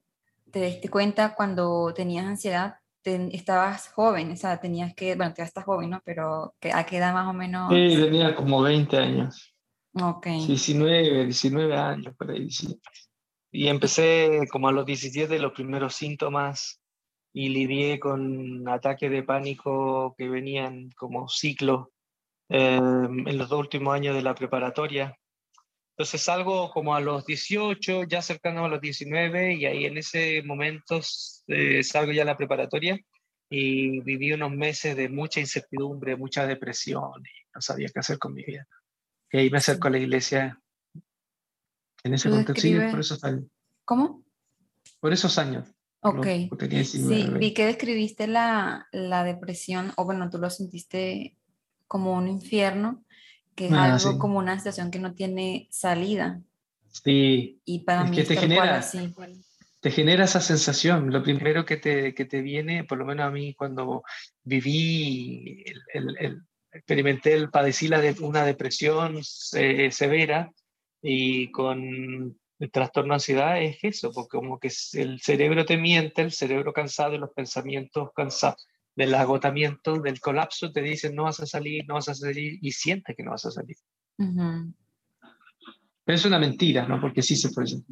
te 0.51 0.65
diste 0.65 0.89
cuenta 0.89 1.35
cuando 1.35 1.93
tenías 1.95 2.27
ansiedad, 2.27 2.77
estabas 3.05 3.89
joven, 3.89 4.31
o 4.33 4.37
sea, 4.37 4.61
tenías 4.61 4.95
que, 4.95 5.17
bueno, 5.17 5.35
ya 5.37 5.45
estás 5.45 5.65
joven, 5.65 5.91
¿no? 5.91 6.03
Pero 6.05 6.55
¿a 6.73 6.87
qué 6.87 6.97
edad 6.99 7.13
más 7.13 7.29
o 7.29 7.33
menos? 7.33 7.71
Sí, 7.71 7.97
tenía 8.01 8.35
como 8.35 8.63
20 8.63 8.97
años. 8.97 9.52
Ok. 9.95 10.27
19, 10.27 11.25
19 11.25 11.77
años, 11.77 12.15
por 12.17 12.31
ahí, 12.31 12.51
sí. 12.51 12.81
Y 13.51 13.69
empecé 13.69 14.41
como 14.51 14.69
a 14.69 14.73
los 14.73 14.87
17 14.87 15.39
los 15.39 15.53
primeros 15.53 15.95
síntomas 15.95 16.81
y 17.35 17.49
lidié 17.49 17.99
con 18.01 18.67
ataques 18.69 19.11
de 19.11 19.23
pánico 19.23 20.15
que 20.17 20.29
venían 20.29 20.91
como 20.97 21.29
ciclo 21.29 21.93
em, 22.49 23.29
en 23.29 23.39
los 23.39 23.49
dos 23.49 23.61
últimos 23.61 23.95
años 23.95 24.15
de 24.15 24.23
la 24.23 24.35
preparatoria. 24.35 25.15
Entonces 25.97 26.23
salgo 26.23 26.71
como 26.71 26.95
a 26.95 27.01
los 27.01 27.27
18, 27.27 28.05
ya 28.05 28.23
cercano 28.23 28.65
a 28.65 28.69
los 28.69 28.81
19, 28.81 29.55
y 29.55 29.67
ahí 29.67 29.85
en 29.85 29.99
ese 29.99 30.43
momento 30.43 31.01
eh, 31.49 31.83
salgo 31.83 32.13
ya 32.13 32.23
a 32.23 32.27
la 32.27 32.37
preparatoria 32.37 32.99
y 33.51 34.01
viví 34.01 34.33
unos 34.33 34.53
meses 34.53 34.97
de 34.97 35.11
mucha 35.11 35.41
incertidumbre, 35.41 36.17
mucha 36.17 36.47
depresión, 36.47 37.21
y 37.21 37.51
no 37.55 37.61
sabía 37.61 37.91
qué 37.93 38.01
hacer 38.01 38.19
con 38.19 38.33
mi 38.33 38.43
vida. 38.43 38.67
Y 39.33 39.39
ahí 39.39 39.51
me 39.51 39.59
acerco 39.59 39.89
a 39.89 39.91
la 39.91 39.99
iglesia 39.99 40.61
en 42.05 42.15
ese 42.15 42.29
contexto, 42.29 42.61
sí, 42.61 42.77
por 42.91 43.01
esos 43.01 43.25
años. 43.25 43.45
¿Cómo? 43.85 44.23
Por 45.01 45.13
esos 45.13 45.39
años. 45.39 45.69
Ok. 46.01 46.27
Sí, 46.85 47.29
vi 47.39 47.55
que 47.55 47.67
describiste 47.67 48.27
la, 48.27 48.89
la, 48.93 49.25
depresión, 49.25 49.93
o 49.97 50.05
bueno, 50.05 50.29
tú 50.29 50.39
lo 50.39 50.51
sentiste 50.51 51.37
como 51.87 52.13
un 52.15 52.29
infierno, 52.29 53.05
que 53.55 53.67
es 53.67 53.73
ah, 53.73 53.95
algo 53.95 54.19
como 54.19 54.39
una 54.39 54.59
situación 54.59 54.91
que 54.91 54.99
no 54.99 55.15
tiene 55.15 55.69
salida. 55.71 56.41
Sí. 56.91 57.61
Y 57.65 57.81
para 57.81 58.05
mí 58.05 58.17
que 58.17 58.25
te 58.25 58.37
genera, 58.37 58.85
te 59.81 59.91
genera 59.91 60.25
esa 60.25 60.41
sensación. 60.41 61.11
Lo 61.11 61.23
primero 61.23 61.65
que 61.65 61.77
te, 61.77 62.15
que 62.15 62.25
te 62.25 62.43
viene, 62.43 62.85
por 62.85 62.99
lo 62.99 63.07
menos 63.07 63.27
a 63.27 63.31
mí, 63.31 63.55
cuando 63.55 64.03
viví 64.43 65.65
el, 65.95 66.17
el, 66.19 66.43
experimenté, 66.73 67.35
el, 67.35 67.51
padecí 67.51 67.89
la 67.89 68.01
de, 68.01 68.15
una 68.21 68.45
depresión 68.45 69.21
eh, 69.55 69.91
severa 69.91 70.51
y 71.01 71.51
con 71.51 72.39
el 72.59 72.71
trastorno 72.71 73.11
de 73.11 73.15
ansiedad 73.15 73.61
es 73.61 73.79
eso, 73.83 74.13
porque 74.13 74.39
como 74.39 74.59
que 74.59 74.71
el 74.95 75.21
cerebro 75.21 75.65
te 75.65 75.77
miente, 75.77 76.23
el 76.23 76.33
cerebro 76.33 76.73
cansado 76.73 77.15
y 77.15 77.19
los 77.19 77.31
pensamientos 77.31 78.11
cansados 78.15 78.67
del 78.95 79.15
agotamiento, 79.15 80.01
del 80.01 80.21
colapso, 80.21 80.71
te 80.71 80.83
dicen 80.83 81.15
no 81.15 81.25
vas 81.25 81.41
a 81.41 81.47
salir, 81.47 81.85
no 81.89 81.95
vas 81.95 82.09
a 82.09 82.15
salir 82.15 82.59
y 82.61 82.73
sientes 82.73 83.17
que 83.17 83.23
no 83.23 83.33
vas 83.33 83.47
a 83.47 83.51
salir. 83.51 83.77
Pero 84.17 86.17
es 86.17 86.25
una 86.25 86.39
mentira, 86.39 86.87
¿no? 86.87 87.01
Porque 87.01 87.23
sí 87.23 87.37
se 87.37 87.51
puede. 87.51 87.83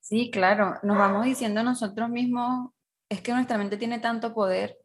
Sí, 0.00 0.30
claro, 0.30 0.74
nos 0.82 0.96
vamos 0.96 1.26
diciendo 1.26 1.62
nosotros 1.62 2.08
mismos, 2.08 2.70
es 3.08 3.20
que 3.20 3.32
nuestra 3.32 3.58
mente 3.58 3.76
tiene 3.76 3.98
tanto 3.98 4.32
poder 4.32 4.76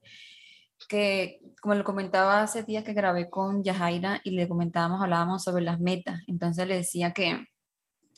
que, 0.87 1.41
como 1.61 1.75
lo 1.75 1.83
comentaba 1.83 2.41
hace 2.41 2.63
días 2.63 2.83
que 2.83 2.93
grabé 2.93 3.29
con 3.29 3.63
Yajaira 3.63 4.21
y 4.23 4.31
le 4.31 4.47
comentábamos, 4.47 5.01
hablábamos 5.01 5.43
sobre 5.43 5.63
las 5.63 5.79
metas. 5.79 6.21
Entonces 6.27 6.67
le 6.67 6.75
decía 6.75 7.13
que 7.13 7.47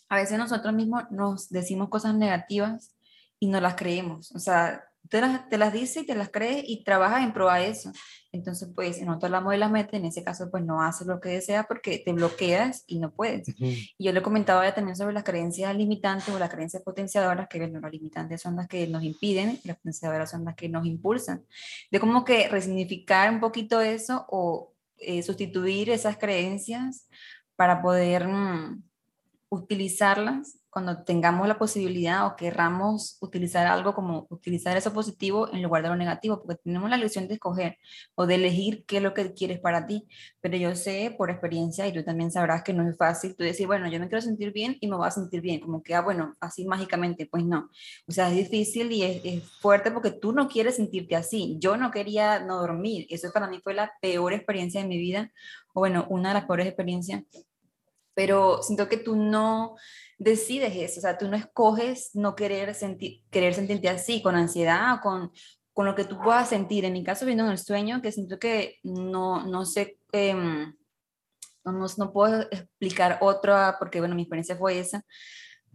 a 0.10 0.16
veces 0.18 0.38
nosotros 0.38 0.74
mismos 0.74 1.04
nos 1.12 1.50
decimos 1.50 1.90
cosas 1.90 2.16
negativas 2.16 2.96
y 3.40 3.48
no 3.48 3.60
las 3.62 3.76
creemos. 3.76 4.32
O 4.34 4.40
sea, 4.40 4.84
te 5.10 5.22
las, 5.22 5.50
te 5.50 5.58
las 5.58 5.74
dices 5.74 6.04
y 6.04 6.06
te 6.06 6.16
las 6.16 6.30
crees 6.30 6.64
y 6.68 6.84
trabajas 6.84 7.24
en 7.24 7.34
pro 7.34 7.50
a 7.50 7.62
eso. 7.62 7.92
Entonces, 8.32 8.70
pues, 8.76 8.98
si 8.98 9.06
nosotros 9.06 9.26
hablamos 9.26 9.52
de 9.52 9.58
la 9.58 9.70
meta, 9.70 9.96
en 9.96 10.06
ese 10.06 10.24
caso, 10.24 10.52
pues 10.52 10.64
no 10.64 10.82
haces 10.82 11.08
lo 11.08 11.22
que 11.22 11.30
deseas 11.30 11.66
porque 11.68 12.00
te 12.00 12.12
bloqueas 12.12 12.84
y 12.86 13.00
no 13.00 13.12
puedes. 13.12 13.48
Y 13.58 13.96
yo 13.98 14.12
le 14.12 14.22
comentaba 14.22 14.66
ya 14.66 14.76
también 14.76 14.98
sobre 14.98 15.14
las 15.14 15.24
creencias 15.24 15.74
limitantes 15.76 16.30
o 16.30 16.38
las 16.38 16.50
creencias 16.50 16.84
potenciadoras, 16.84 17.48
que 17.48 17.60
bueno, 17.60 17.80
las 17.80 17.92
limitantes 17.92 18.42
son 18.42 18.58
las 18.58 18.68
que 18.68 18.88
nos 18.88 19.04
impiden, 19.04 19.60
las 19.64 19.78
potenciadoras 19.78 20.30
son 20.30 20.44
las 20.44 20.56
que 20.56 20.68
nos 20.68 20.86
impulsan. 20.86 21.46
De 21.92 22.00
como 22.00 22.26
que 22.26 22.50
resignificar 22.50 23.32
un 23.32 23.40
poquito 23.40 23.80
eso 23.80 24.26
o 24.30 24.74
eh, 24.98 25.24
sustituir 25.24 25.90
esas 25.90 26.18
creencias 26.18 27.08
para 27.56 27.82
poder 27.82 28.28
mm, 28.28 28.84
utilizarlas 29.50 30.58
cuando 30.76 31.04
tengamos 31.06 31.48
la 31.48 31.58
posibilidad 31.58 32.28
o 32.28 32.36
querramos 32.36 33.18
utilizar 33.22 33.66
algo 33.66 33.96
como 33.96 34.28
utilizar 34.30 34.76
eso 34.76 34.92
positivo 34.92 35.50
en 35.54 35.64
lugar 35.64 35.84
de 35.84 35.88
lo 35.88 35.96
negativo, 35.96 36.44
porque 36.44 36.62
tenemos 36.66 36.90
la 36.90 36.98
elección 36.98 37.30
de 37.30 37.36
escoger 37.36 37.78
o 38.14 38.26
de 38.28 38.36
elegir 38.36 38.84
qué 38.86 38.98
es 38.98 39.04
lo 39.04 39.14
que 39.14 39.34
quieres 39.34 39.62
para 39.62 39.88
ti. 39.88 40.06
Pero 40.42 40.58
yo 40.58 40.76
sé 40.76 41.16
por 41.18 41.32
experiencia, 41.32 41.88
y 41.88 41.94
tú 41.94 42.04
también 42.04 42.30
sabrás 42.30 42.62
que 42.62 42.74
no 42.74 42.86
es 42.90 42.98
fácil, 42.98 43.38
tú 43.38 43.46
decir, 43.46 43.68
bueno, 43.68 43.88
yo 43.90 44.02
me 44.02 44.10
quiero 44.10 44.22
sentir 44.22 44.52
bien 44.52 44.76
y 44.82 44.90
me 44.90 44.98
voy 44.98 45.08
a 45.08 45.12
sentir 45.12 45.40
bien, 45.40 45.62
como 45.62 45.82
que, 45.82 45.96
ah, 45.96 46.02
bueno, 46.02 46.36
así 46.42 46.66
mágicamente, 46.66 47.26
pues 47.26 47.46
no. 47.46 47.70
O 48.06 48.12
sea, 48.12 48.30
es 48.30 48.36
difícil 48.36 48.92
y 48.92 49.04
es, 49.04 49.22
es 49.24 49.50
fuerte 49.62 49.92
porque 49.92 50.12
tú 50.12 50.34
no 50.34 50.50
quieres 50.50 50.76
sentirte 50.76 51.16
así. 51.16 51.56
Yo 51.58 51.78
no 51.78 51.90
quería 51.90 52.42
no 52.42 52.58
dormir. 52.58 53.08
Eso 53.10 53.32
para 53.32 53.48
mí 53.48 53.62
fue 53.64 53.76
la 53.76 53.94
peor 54.02 54.34
experiencia 54.34 54.82
de 54.82 54.90
mi 54.90 54.98
vida, 54.98 55.32
o 55.74 55.80
bueno, 55.80 56.06
una 56.10 56.30
de 56.30 56.34
las 56.34 56.46
peores 56.48 56.68
experiencias 56.68 57.24
pero 58.16 58.64
siento 58.64 58.88
que 58.88 58.98
tú 58.98 59.16
no 59.16 59.76
decides 60.18 60.76
eso, 60.76 61.00
o 61.00 61.02
sea, 61.02 61.18
tú 61.18 61.28
no 61.28 61.36
escoges 61.36 62.12
no 62.14 62.36
querer, 62.36 62.74
sentir, 62.74 63.24
querer 63.30 63.54
sentirte 63.54 63.90
así, 63.90 64.22
con 64.22 64.36
ansiedad, 64.36 65.00
con, 65.02 65.32
con 65.74 65.86
lo 65.86 65.96
que 65.96 66.06
tú 66.06 66.18
puedas 66.22 66.50
sentir. 66.50 66.86
En 66.86 66.94
mi 66.94 67.04
caso, 67.04 67.26
viendo 67.26 67.44
en 67.44 67.52
el 67.52 67.58
sueño, 67.58 68.02
que 68.02 68.12
siento 68.12 68.40
que 68.40 68.80
no, 68.84 69.46
no 69.46 69.66
sé, 69.66 70.00
em, 70.12 70.74
no, 71.66 71.86
no, 71.98 72.14
puedo 72.14 72.42
explicar 72.52 73.18
otra, 73.22 73.76
porque 73.80 74.00
bueno, 74.00 74.16
mi 74.16 74.22
experiencia 74.24 74.56
fue 74.56 74.80
esa, 74.80 75.04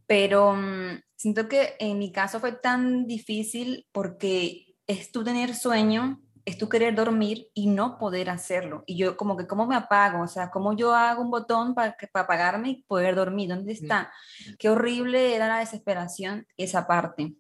pero 0.07 0.55
mm, 0.55 1.03
siento 1.17 1.49
que 1.49 1.75
en 1.79 1.99
mi 1.99 2.13
caso 2.13 2.41
fue 2.41 2.53
tan 2.53 3.07
difícil 3.07 3.87
porque 3.93 4.75
es 4.87 5.13
tú 5.13 5.23
tener 5.23 5.55
sueño 5.55 6.21
es 6.51 6.59
tú 6.59 6.69
querer 6.69 6.95
dormir 6.95 7.49
y 7.55 7.69
no 7.69 7.99
poder 7.99 8.31
hacerlo. 8.31 8.85
Y 8.87 8.97
yo 8.97 9.17
como 9.17 9.37
que, 9.37 9.47
¿cómo 9.47 9.67
me 9.67 9.77
apago? 9.77 10.23
O 10.23 10.29
sea, 10.29 10.51
¿cómo 10.51 10.77
yo 10.77 10.95
hago 10.95 11.23
un 11.23 11.31
botón 11.31 11.75
para, 11.75 11.97
para 12.13 12.25
apagarme 12.25 12.71
y 12.71 12.83
poder 12.83 13.15
dormir? 13.15 13.49
¿Dónde 13.49 13.73
está? 13.73 14.13
Qué 14.59 14.69
horrible 14.69 15.35
era 15.35 15.49
la 15.49 15.59
desesperación 15.59 16.47
esa 16.57 16.87
parte. 16.87 17.35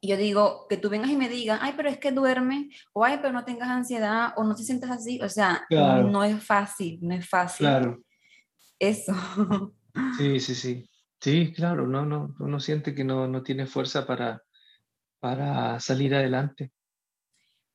Y 0.00 0.08
yo 0.08 0.16
digo, 0.16 0.66
que 0.68 0.76
tú 0.76 0.88
vengas 0.88 1.10
y 1.10 1.16
me 1.16 1.28
digas, 1.28 1.60
ay, 1.62 1.74
pero 1.76 1.88
es 1.88 1.98
que 1.98 2.10
duerme, 2.10 2.70
o 2.92 3.04
ay, 3.04 3.18
pero 3.22 3.32
no 3.32 3.44
tengas 3.44 3.68
ansiedad, 3.68 4.32
o 4.36 4.42
no 4.42 4.56
te 4.56 4.64
sientas 4.64 4.90
así. 4.90 5.20
O 5.22 5.28
sea, 5.28 5.64
no 5.70 6.24
es 6.24 6.42
fácil, 6.44 6.98
no 7.02 7.14
es 7.14 7.28
fácil. 7.28 7.66
Claro. 7.66 8.02
Eso. 8.78 9.14
Sí, 10.18 10.40
sí, 10.40 10.54
sí. 10.54 10.88
Sí, 11.20 11.52
claro, 11.52 11.86
no, 11.86 12.04
no, 12.04 12.34
uno 12.40 12.58
siente 12.58 12.96
que 12.96 13.04
no, 13.04 13.28
no 13.28 13.44
tiene 13.44 13.66
fuerza 13.66 14.04
para, 14.04 14.42
para 15.20 15.78
salir 15.78 16.16
adelante. 16.16 16.72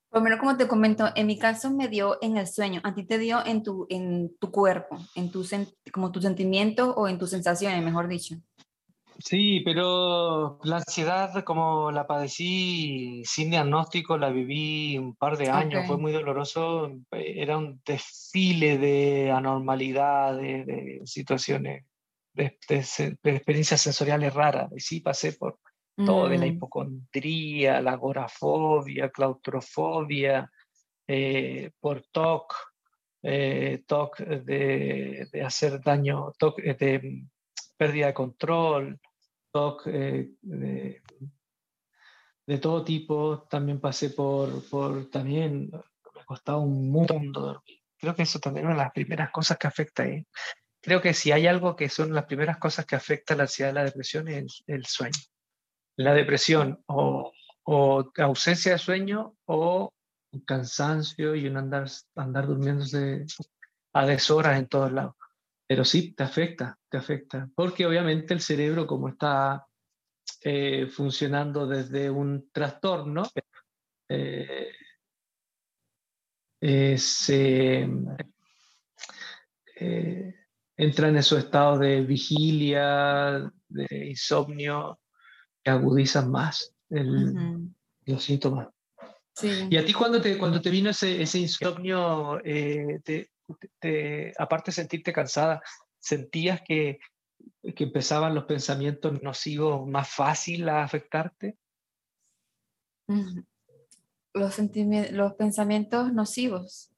Por 0.10 0.22
menos 0.22 0.40
como 0.40 0.56
te 0.56 0.68
comento, 0.68 1.10
en 1.16 1.28
mi 1.28 1.38
caso 1.38 1.70
me 1.70 1.90
dio 1.90 2.18
en 2.22 2.38
el 2.38 2.48
sueño, 2.48 2.82
a 2.84 2.94
ti 2.94 3.06
te 3.06 3.18
dio 3.18 3.46
en 3.46 3.62
tu, 3.62 3.86
en 3.90 4.36
tu 4.40 4.52
cuerpo, 4.52 4.98
en 5.16 5.32
tu, 5.32 5.46
como 5.92 6.12
tus 6.12 6.24
sentimientos 6.24 6.94
o 6.96 7.08
en 7.08 7.18
tus 7.18 7.30
sensaciones, 7.30 7.84
mejor 7.84 8.08
dicho. 8.08 8.36
Sí, 9.20 9.62
pero 9.66 10.60
la 10.64 10.78
ansiedad 10.78 11.44
como 11.44 11.92
la 11.92 12.06
padecí 12.06 13.24
sin 13.26 13.50
diagnóstico, 13.50 14.18
la 14.18 14.30
viví 14.30 14.98
un 14.98 15.16
par 15.16 15.38
de 15.38 15.50
años, 15.50 15.88
fue 15.88 15.98
muy 15.98 16.12
doloroso, 16.12 16.92
era 17.12 17.58
un 17.58 17.82
desfile 17.84 18.78
de 18.78 19.32
anormalidad, 19.32 20.38
de, 20.38 21.02
situaciones, 21.06 21.86
de, 22.34 22.58
de, 22.70 23.18
experiencias 23.24 23.82
sensoriales 23.82 24.34
raras, 24.36 24.70
y 24.76 24.80
sí 24.80 25.00
pasé 25.00 25.34
por, 25.34 25.58
todo 26.06 26.30
de 26.30 26.38
la 26.38 26.46
mm. 26.46 26.50
hipocondría, 26.50 27.82
la 27.82 27.94
agorafobia, 27.94 29.10
claustrofobia, 29.10 30.52
eh, 31.08 31.72
por 31.80 32.04
TOC, 32.12 32.54
eh, 33.24 33.84
TOC 33.88 34.18
de, 34.20 35.28
de, 35.32 35.42
hacer 35.42 35.82
daño, 35.82 36.34
TOC 36.38 36.60
eh, 36.60 36.74
de 36.76 37.24
pérdida 37.76 38.08
de 38.08 38.14
control, 38.14 39.00
TOC 39.52 39.86
de, 39.86 40.32
de, 42.46 42.58
todo 42.60 42.84
tipo. 42.84 43.48
También 43.50 43.80
pasé 43.80 44.12
por, 44.12 44.70
por 44.70 45.10
también, 45.10 45.72
me 45.72 46.22
ha 46.22 46.26
costado 46.26 46.60
un 46.60 46.92
mundo 46.92 47.16
dormir. 47.32 47.82
Creo 47.98 48.14
que 48.14 48.24
eso 48.24 48.40
también 48.40 48.66
es 48.66 48.68
una 48.68 48.78
de 48.78 48.84
las 48.84 48.94
primeras 48.94 49.32
cosas 49.32 49.58
que 49.58 49.66
afecta. 49.66 50.06
¿eh? 50.06 50.28
Creo 50.80 51.02
que 51.02 51.16
si 51.16 51.32
hay 51.32 51.48
algo 51.48 51.76
que 51.76 51.90
son 51.90 52.14
las 52.14 52.26
primeras 52.26 52.60
cosas 52.60 52.86
que 52.86 52.96
afecta 52.96 53.36
la 53.36 53.44
ansiedad 53.44 53.72
y 53.72 53.76
la 53.76 53.84
depresión 53.84 54.28
es 54.28 54.64
el 54.68 54.86
sueño 54.86 55.18
la 55.98 56.14
depresión 56.14 56.82
o, 56.88 57.34
ausencia 58.18 58.74
de 58.74 58.78
sueño 58.78 59.36
o 59.46 59.92
un 60.32 60.42
cansancio 60.42 61.36
y 61.36 61.48
un 61.48 61.58
andar, 61.58 61.90
andar 62.16 62.48
durmiéndose 62.48 63.26
a 63.94 64.06
deshoras 64.06 64.58
en 64.58 64.68
todos 64.68 64.92
lados. 64.94 65.16
Pero 65.68 65.84
sí, 65.84 66.14
te 66.14 66.24
afecta, 66.24 66.78
te 66.90 66.98
afecta, 66.98 67.50
porque 67.54 67.86
obviamente 67.86 68.34
el 68.34 68.40
cerebro 68.40 68.88
como 68.88 69.10
está 69.10 69.68
eh, 70.44 70.88
funcionando 70.88 71.68
desde 71.68 72.10
un 72.10 72.50
trastorno, 72.52 73.24
eh, 74.08 74.72
eh, 76.62 76.98
se 76.98 77.90
entra 80.78 81.10
en 81.10 81.18
esos 81.18 81.40
estados 81.40 81.80
de 81.80 82.02
vigilia, 82.02 83.52
de 83.68 84.08
insomnio, 84.08 85.00
agudizan 85.70 86.32
más 86.32 86.74
los 86.90 88.24
síntomas. 88.24 88.70
Y 89.70 89.78
a 89.78 89.86
ti 89.86 89.94
cuando 89.94 90.20
te, 90.20 90.38
cuando 90.38 90.60
te 90.62 90.72
vino 90.72 90.90
ese, 90.90 91.22
ese 91.22 91.40
insomnio, 91.40 92.40
eh, 92.44 93.00
te, 93.04 93.30
aparte 94.38 94.72
de 94.72 94.76
sentirte 94.76 95.14
cansada, 95.14 95.62
¿sentías 96.00 96.62
que, 96.62 97.00
que 97.76 97.84
empezaban 97.84 98.34
los 98.34 98.46
pensamientos 98.46 99.22
nocivos 99.22 99.88
más 99.88 100.10
fácil 100.10 100.68
a 100.70 100.84
afectarte? 100.84 101.58
Los, 104.34 104.60
los 105.12 105.34
pensamientos 105.34 106.14
nocivos. 106.14 106.92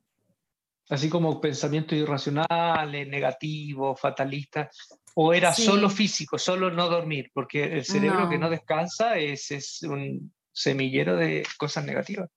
Así 0.89 1.09
como 1.09 1.39
pensamientos 1.39 1.97
irracionales, 1.97 3.07
negativos, 3.07 3.99
fatalistas. 3.99 4.98
¿O 5.21 5.33
era 5.33 5.53
solo 5.53 5.89
físico, 5.89 6.37
solo 6.37 6.71
no 6.71 6.87
dormir? 6.87 7.29
Porque 7.33 7.63
el 7.63 7.83
cerebro 7.83 8.29
que 8.29 8.37
no 8.37 8.49
descansa 8.49 9.17
es, 9.17 9.51
es 9.51 9.83
un 9.83 10.33
semillero 10.49 11.17
de 11.17 11.45
cosas 11.57 11.83
negativas. 11.83 12.29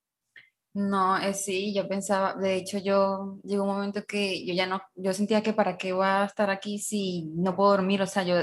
No, 0.74 1.16
es 1.16 1.44
sí, 1.44 1.72
yo 1.72 1.86
pensaba, 1.86 2.34
de 2.34 2.56
hecho 2.56 2.78
yo 2.78 3.38
llegó 3.44 3.62
un 3.62 3.74
momento 3.76 4.02
que 4.04 4.44
yo 4.44 4.52
ya 4.52 4.66
no, 4.66 4.82
yo 4.96 5.12
sentía 5.12 5.44
que 5.44 5.52
para 5.52 5.78
qué 5.78 5.92
voy 5.92 6.06
a 6.06 6.24
estar 6.24 6.50
aquí 6.50 6.80
si 6.80 7.30
no 7.36 7.54
puedo 7.54 7.70
dormir, 7.70 8.02
o 8.02 8.06
sea, 8.06 8.24
yo 8.24 8.38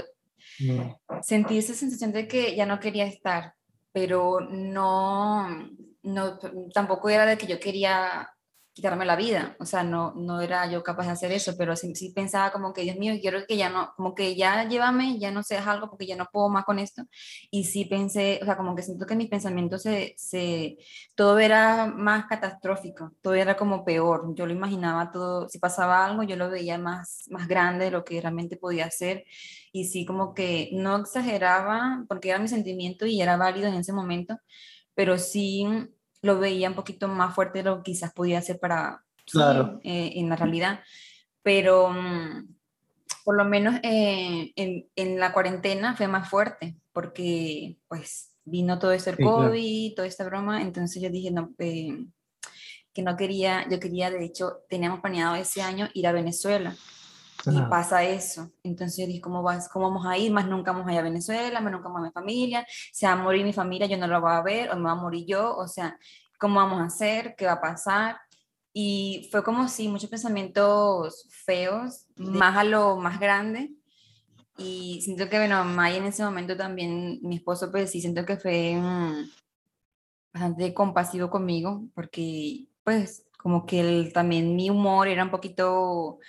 sentí 1.21 1.57
esa 1.57 1.73
sensación 1.73 2.13
de 2.13 2.25
que 2.25 2.55
ya 2.55 2.65
no 2.65 2.79
quería 2.79 3.07
estar, 3.07 3.55
pero 3.91 4.39
no, 4.39 5.49
no, 6.03 6.39
tampoco 6.73 7.09
era 7.09 7.25
de 7.25 7.37
que 7.37 7.47
yo 7.47 7.59
quería 7.59 8.29
quitarme 8.79 9.05
la 9.05 9.17
vida, 9.17 9.57
o 9.59 9.65
sea, 9.65 9.83
no, 9.83 10.13
no 10.15 10.39
era 10.39 10.65
yo 10.71 10.83
capaz 10.83 11.07
de 11.07 11.11
hacer 11.11 11.33
eso, 11.33 11.55
pero 11.57 11.75
sí, 11.75 11.93
sí, 11.95 12.13
pensaba 12.13 12.49
como 12.49 12.71
que, 12.71 12.83
Dios 12.83 12.95
mío, 12.95 13.13
quiero 13.19 13.45
que 13.45 13.57
ya 13.57 13.69
no, 13.69 13.91
como 13.97 14.15
que 14.15 14.37
ya 14.37 14.63
llévame, 14.69 15.19
ya 15.19 15.31
no 15.31 15.43
seas 15.43 15.67
algo 15.67 15.89
porque 15.89 16.05
ya 16.07 16.15
no 16.15 16.27
puedo 16.31 16.47
más 16.47 16.63
con 16.63 16.79
esto, 16.79 17.03
y 17.51 17.65
sí 17.65 17.83
pensé, 17.83 18.39
o 18.41 18.45
sea, 18.45 18.55
como 18.55 18.75
que 18.75 18.83
siento 18.83 19.05
que 19.05 19.17
mis 19.17 19.27
pensamientos 19.27 19.81
se, 19.81 20.13
se, 20.17 20.77
todo 21.13 21.39
era 21.39 21.87
más 21.87 22.25
catastrófico, 22.27 23.11
todo 23.21 23.33
era 23.33 23.57
como 23.57 23.83
peor, 23.83 24.33
yo 24.33 24.45
lo 24.45 24.53
imaginaba 24.53 25.11
todo, 25.11 25.49
si 25.49 25.59
pasaba 25.59 26.05
algo, 26.05 26.23
yo 26.23 26.37
lo 26.37 26.49
veía 26.49 26.77
más, 26.77 27.25
más 27.29 27.49
grande 27.49 27.85
de 27.85 27.91
lo 27.91 28.05
que 28.05 28.21
realmente 28.21 28.55
podía 28.55 28.89
ser, 28.91 29.25
y 29.73 29.85
sí 29.85 30.05
como 30.05 30.33
que 30.33 30.69
no 30.71 30.95
exageraba, 30.95 32.05
porque 32.07 32.29
era 32.29 32.39
mi 32.39 32.47
sentimiento 32.47 33.05
y 33.05 33.21
era 33.21 33.35
válido 33.35 33.67
en 33.67 33.75
ese 33.75 33.91
momento, 33.91 34.37
pero 34.95 35.17
sí 35.17 35.67
lo 36.21 36.39
veía 36.39 36.69
un 36.69 36.75
poquito 36.75 37.07
más 37.07 37.33
fuerte 37.33 37.59
de 37.59 37.65
lo 37.65 37.77
que 37.77 37.91
quizás 37.91 38.13
podía 38.13 38.41
ser 38.41 38.59
para 38.59 39.03
claro. 39.31 39.79
Eh, 39.83 40.13
en 40.15 40.29
la 40.29 40.35
realidad. 40.35 40.81
Pero 41.41 41.89
mm, 41.89 42.55
por 43.23 43.35
lo 43.35 43.45
menos 43.45 43.75
eh, 43.83 44.51
en, 44.55 44.87
en, 44.95 45.19
la 45.19 45.33
cuarentena 45.33 45.95
fue 45.95 46.07
más 46.07 46.29
fuerte 46.29 46.75
porque 46.91 47.77
pues 47.87 48.31
vino 48.43 48.79
todo 48.79 48.91
esto 48.91 49.11
el 49.11 49.17
COVID, 49.17 49.93
toda 49.95 50.07
esta 50.07 50.25
broma, 50.25 50.61
entonces 50.61 51.01
yo 51.01 51.09
dije 51.09 51.31
no, 51.31 51.53
eh, 51.59 52.05
que 52.93 53.01
no 53.01 53.15
quería, 53.15 53.67
yo 53.69 53.79
quería, 53.79 54.09
de 54.09 54.23
hecho, 54.25 54.63
teníamos 54.67 54.99
planeado 54.99 55.35
ese 55.35 55.61
año 55.61 55.89
ir 55.93 56.07
a 56.07 56.11
Venezuela. 56.11 56.75
Y 57.45 57.61
pasa 57.69 58.03
eso. 58.03 58.51
Entonces 58.63 58.97
yo 58.97 59.07
dije, 59.07 59.21
¿cómo, 59.21 59.41
vas, 59.41 59.69
¿cómo 59.69 59.89
vamos 59.89 60.05
a 60.05 60.17
ir? 60.17 60.31
Más 60.31 60.47
nunca 60.47 60.71
vamos 60.71 60.87
a 60.87 60.93
ir 60.93 60.99
a 60.99 61.03
Venezuela, 61.03 61.61
más 61.61 61.71
nunca 61.71 61.87
vamos 61.87 62.01
a 62.01 62.05
mi 62.05 62.11
familia. 62.11 62.65
Se 62.91 63.05
va 63.05 63.13
a 63.13 63.15
morir 63.15 63.45
mi 63.45 63.53
familia, 63.53 63.87
yo 63.87 63.97
no 63.97 64.07
la 64.07 64.19
voy 64.19 64.31
a 64.31 64.41
ver, 64.41 64.71
o 64.71 64.75
me 64.75 64.83
va 64.83 64.91
a 64.91 64.95
morir 64.95 65.25
yo. 65.25 65.55
O 65.55 65.67
sea, 65.67 65.97
¿cómo 66.37 66.55
vamos 66.55 66.81
a 66.81 66.85
hacer? 66.85 67.35
¿Qué 67.37 67.45
va 67.45 67.53
a 67.53 67.61
pasar? 67.61 68.17
Y 68.73 69.29
fue 69.31 69.43
como 69.43 69.67
si 69.67 69.87
muchos 69.87 70.09
pensamientos 70.09 71.27
feos, 71.45 72.07
más 72.17 72.57
a 72.57 72.63
lo 72.63 72.97
más 72.97 73.19
grande. 73.19 73.71
Y 74.57 75.01
siento 75.01 75.29
que, 75.29 75.37
bueno, 75.37 75.63
Maya 75.63 75.97
en 75.97 76.05
ese 76.05 76.23
momento 76.23 76.57
también, 76.57 77.19
mi 77.21 77.37
esposo, 77.37 77.71
pues 77.71 77.91
sí, 77.91 78.01
siento 78.01 78.25
que 78.25 78.37
fue 78.37 78.75
mm, 78.75 79.29
bastante 80.33 80.73
compasivo 80.73 81.29
conmigo, 81.29 81.85
porque, 81.95 82.67
pues, 82.83 83.25
como 83.37 83.65
que 83.65 83.79
él, 83.79 84.11
también 84.13 84.55
mi 84.57 84.69
humor 84.69 85.07
era 85.07 85.23
un 85.23 85.31
poquito 85.31 86.19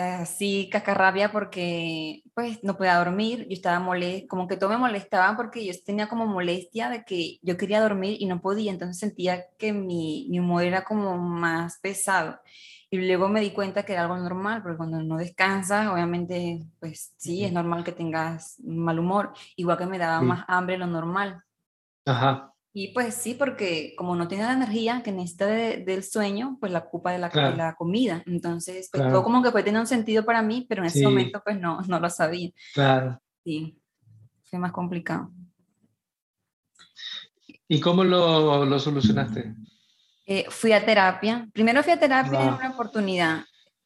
así 0.00 0.68
cascarrabia 0.70 1.30
porque 1.32 2.22
pues 2.34 2.62
no 2.64 2.76
podía 2.76 2.98
dormir, 2.98 3.46
yo 3.48 3.54
estaba 3.54 3.78
molesta, 3.78 4.26
como 4.28 4.48
que 4.48 4.56
todo 4.56 4.70
me 4.70 4.78
molestaba 4.78 5.36
porque 5.36 5.64
yo 5.64 5.72
tenía 5.84 6.08
como 6.08 6.26
molestia 6.26 6.88
de 6.90 7.04
que 7.04 7.38
yo 7.42 7.56
quería 7.56 7.80
dormir 7.80 8.16
y 8.20 8.26
no 8.26 8.40
podía, 8.40 8.72
entonces 8.72 8.98
sentía 8.98 9.46
que 9.58 9.72
mi, 9.72 10.26
mi 10.30 10.40
humor 10.40 10.64
era 10.64 10.84
como 10.84 11.18
más 11.18 11.78
pesado. 11.80 12.40
Y 12.90 12.98
luego 12.98 13.28
me 13.28 13.40
di 13.40 13.50
cuenta 13.50 13.84
que 13.84 13.92
era 13.92 14.02
algo 14.02 14.16
normal, 14.16 14.62
porque 14.62 14.76
cuando 14.76 15.02
no 15.02 15.16
descansas, 15.16 15.88
obviamente, 15.88 16.64
pues 16.78 17.12
sí, 17.16 17.44
es 17.44 17.52
normal 17.52 17.82
que 17.82 17.90
tengas 17.90 18.60
mal 18.60 19.00
humor, 19.00 19.32
igual 19.56 19.78
que 19.78 19.86
me 19.86 19.98
daba 19.98 20.20
más 20.20 20.44
hambre 20.46 20.78
lo 20.78 20.86
normal. 20.86 21.42
Ajá. 22.06 22.53
Y 22.76 22.88
pues 22.88 23.14
sí, 23.14 23.34
porque 23.34 23.94
como 23.96 24.16
no 24.16 24.26
tiene 24.26 24.42
la 24.42 24.52
energía 24.52 25.00
que 25.04 25.12
necesita 25.12 25.46
del 25.46 26.02
sueño, 26.02 26.56
pues 26.58 26.72
la 26.72 26.84
culpa 26.84 27.12
de 27.12 27.18
la, 27.18 27.30
la 27.56 27.76
comida. 27.76 28.24
Entonces, 28.26 28.88
pues 28.90 29.04
todo 29.04 29.22
como 29.22 29.44
que 29.44 29.52
puede 29.52 29.64
tener 29.64 29.80
un 29.80 29.86
sentido 29.86 30.24
para 30.24 30.42
mí, 30.42 30.66
pero 30.68 30.82
en 30.82 30.86
ese 30.86 31.04
momento 31.04 31.40
pues 31.44 31.60
no, 31.60 31.80
no 31.82 32.00
lo 32.00 32.10
sabía. 32.10 32.50
Claro. 32.74 33.20
Sí, 33.44 33.78
fue 34.42 34.58
más 34.58 34.72
complicado. 34.72 35.30
¿Y 37.68 37.78
cómo 37.78 38.02
lo, 38.02 38.64
lo 38.64 38.78
solucionaste? 38.80 39.54
Eh, 40.26 40.46
fui 40.48 40.72
a 40.72 40.84
terapia. 40.84 41.48
Primero 41.52 41.80
fui 41.84 41.92
a 41.92 42.00
terapia 42.00 42.42
en 42.42 42.54
una 42.54 42.70
oportunidad, 42.70 43.44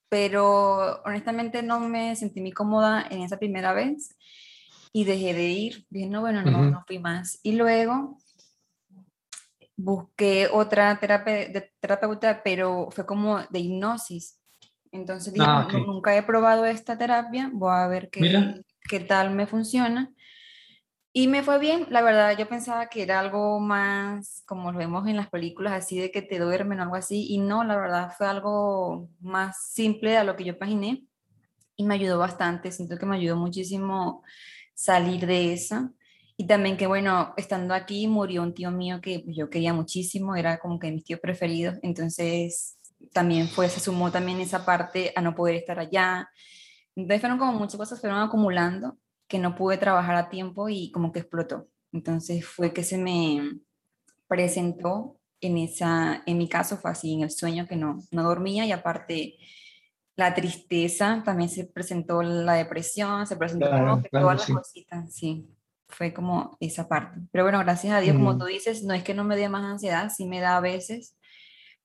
pero 0.09 1.03
honestamente 1.03 1.62
no 1.62 1.78
me 1.78 2.16
sentí 2.16 2.41
muy 2.41 2.53
cómoda 2.53 3.07
en 3.11 3.20
esa 3.20 3.39
primera 3.39 3.74
vez 3.74 4.16
y 4.95 5.05
dejé 5.05 5.34
de 5.34 5.49
ir. 5.49 5.86
Dije, 5.91 6.07
no, 6.07 6.22
bueno, 6.22 6.41
no, 6.41 6.70
no 6.70 6.84
fui 6.86 6.99
más. 6.99 7.39
Y 7.43 7.53
luego 7.53 8.16
busqué 9.79 10.49
otra 10.53 10.99
terapeuta, 10.99 12.43
pero 12.43 12.89
fue 12.91 13.07
como 13.07 13.39
de 13.39 13.61
hipnosis. 13.61 14.41
Entonces 14.91 15.33
dije, 15.33 15.47
ah, 15.49 15.68
nunca 15.70 16.16
he 16.16 16.22
probado 16.22 16.64
esta 16.66 16.99
terapia, 16.99 17.51
voy 17.53 17.72
a 17.72 17.87
ver 17.87 18.11
qué, 18.11 18.62
qué 18.89 19.01
tal 19.01 19.31
me 19.31 19.47
funciona. 19.47 20.12
Y 21.12 21.29
me 21.29 21.43
fue 21.43 21.59
bien, 21.59 21.87
la 21.91 22.03
verdad, 22.03 22.37
yo 22.37 22.49
pensaba 22.49 22.89
que 22.89 23.03
era 23.03 23.20
algo 23.20 23.61
más 23.61 24.43
como 24.47 24.72
lo 24.72 24.79
vemos 24.79 25.07
en 25.07 25.16
las 25.16 25.29
películas, 25.29 25.72
así 25.72 25.99
de 25.99 26.11
que 26.11 26.22
te 26.22 26.39
duermen 26.39 26.81
o 26.81 26.83
algo 26.83 26.97
así, 26.97 27.26
y 27.29 27.39
no, 27.39 27.64
la 27.64 27.76
verdad 27.76 28.12
fue 28.16 28.26
algo 28.26 29.09
más 29.20 29.70
simple 29.70 30.16
a 30.16 30.24
lo 30.24 30.37
que 30.37 30.45
yo 30.45 30.55
imaginé 30.55 31.05
y 31.76 31.85
me 31.85 31.95
ayudó 31.95 32.18
bastante, 32.18 32.72
siento 32.72 32.99
que 32.99 33.07
me 33.07 33.16
ayudó 33.16 33.37
muchísimo 33.37 34.22
salir 34.74 35.26
de 35.26 35.53
esa. 35.53 35.93
Y 36.41 36.47
también 36.47 36.76
que, 36.76 36.86
bueno, 36.86 37.34
estando 37.36 37.74
aquí 37.74 38.07
murió 38.07 38.45
un 38.45 38.55
tío 38.55 38.70
mío 38.70 39.01
que 39.01 39.24
yo 39.26 39.51
quería 39.51 39.72
muchísimo, 39.74 40.36
era 40.36 40.61
como 40.61 40.78
que 40.78 40.93
mis 40.93 41.03
tíos 41.03 41.18
preferidos, 41.18 41.78
entonces 41.82 42.78
también 43.12 43.49
fue, 43.49 43.68
se 43.68 43.80
sumó 43.80 44.12
también 44.12 44.39
esa 44.39 44.64
parte 44.64 45.12
a 45.16 45.20
no 45.20 45.34
poder 45.34 45.57
estar 45.57 45.80
allá. 45.80 46.30
Entonces 46.95 47.20
fueron 47.20 47.39
como 47.39 47.55
muchas 47.55 47.76
cosas, 47.76 48.01
fueron 48.01 48.20
acumulando 48.20 48.97
que 49.26 49.41
no 49.41 49.57
pude 49.57 49.78
trabajar 49.78 50.14
a 50.14 50.28
tiempo 50.28 50.68
y 50.68 50.93
como 50.93 51.11
que 51.11 51.18
explotó. 51.18 51.66
Entonces 51.93 52.47
fue 52.47 52.72
que 52.72 52.84
se 52.84 52.99
me 52.99 53.59
presentó 54.28 55.16
en 55.41 55.59
esa, 55.59 56.22
en 56.24 56.39
mi 56.39 56.49
caso 56.49 56.76
fue 56.76 56.93
así, 56.93 57.14
en 57.14 57.22
el 57.22 57.32
sueño 57.32 57.66
que 57.66 57.74
no, 57.74 57.99
no 58.12 58.22
dormía 58.22 58.64
y 58.64 58.70
aparte 58.70 59.39
la 60.14 60.34
tristeza, 60.34 61.20
también 61.24 61.51
se 61.51 61.64
presentó 61.64 62.22
la 62.22 62.53
depresión, 62.53 63.26
se 63.26 63.36
presentó 63.36 63.68
como 63.70 64.03
que 64.03 64.09
todas 64.09 64.49
las 64.49 64.57
cositas, 64.57 65.12
sí 65.12 65.49
fue 65.89 66.12
como 66.12 66.57
esa 66.61 66.89
parte. 66.89 67.20
Pero 67.32 67.45
bueno, 67.45 67.59
gracias 67.61 67.93
a 67.95 68.01
Dios, 68.01 68.16
como 68.16 68.36
tú 68.36 68.45
dices, 68.45 68.84
no 68.84 68.95
es 68.95 69.03
que 69.03 69.14
no 69.14 69.24
me 69.24 69.36
dé 69.36 69.49
más 69.49 69.64
ansiedad, 69.64 70.11
sí 70.14 70.26
me 70.26 70.41
da 70.41 70.57
a 70.57 70.61
veces, 70.61 71.16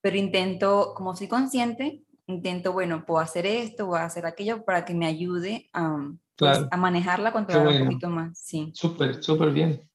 pero 0.01 0.18
intento, 0.18 0.93
como 0.95 1.16
soy 1.16 1.28
consciente, 1.28 2.04
intento, 2.28 2.74
bueno, 2.74 3.06
puedo 3.06 3.22
hacer 3.22 3.45
esto, 3.45 3.95
a 3.95 4.04
hacer 4.06 4.26
aquello 4.26 4.66
para 4.66 4.86
que 4.86 4.93
me 4.93 5.06
ayude 5.06 5.70
a, 5.74 6.12
pues, 6.36 6.60
a 6.70 6.78
manejarla, 6.78 7.32
controlar 7.32 7.82
un 7.82 7.88
poquito 7.88 8.10
más. 8.10 8.38
Sí. 8.38 8.72
Súper, 8.74 9.24
súper 9.24 9.51
bien. 9.51 9.89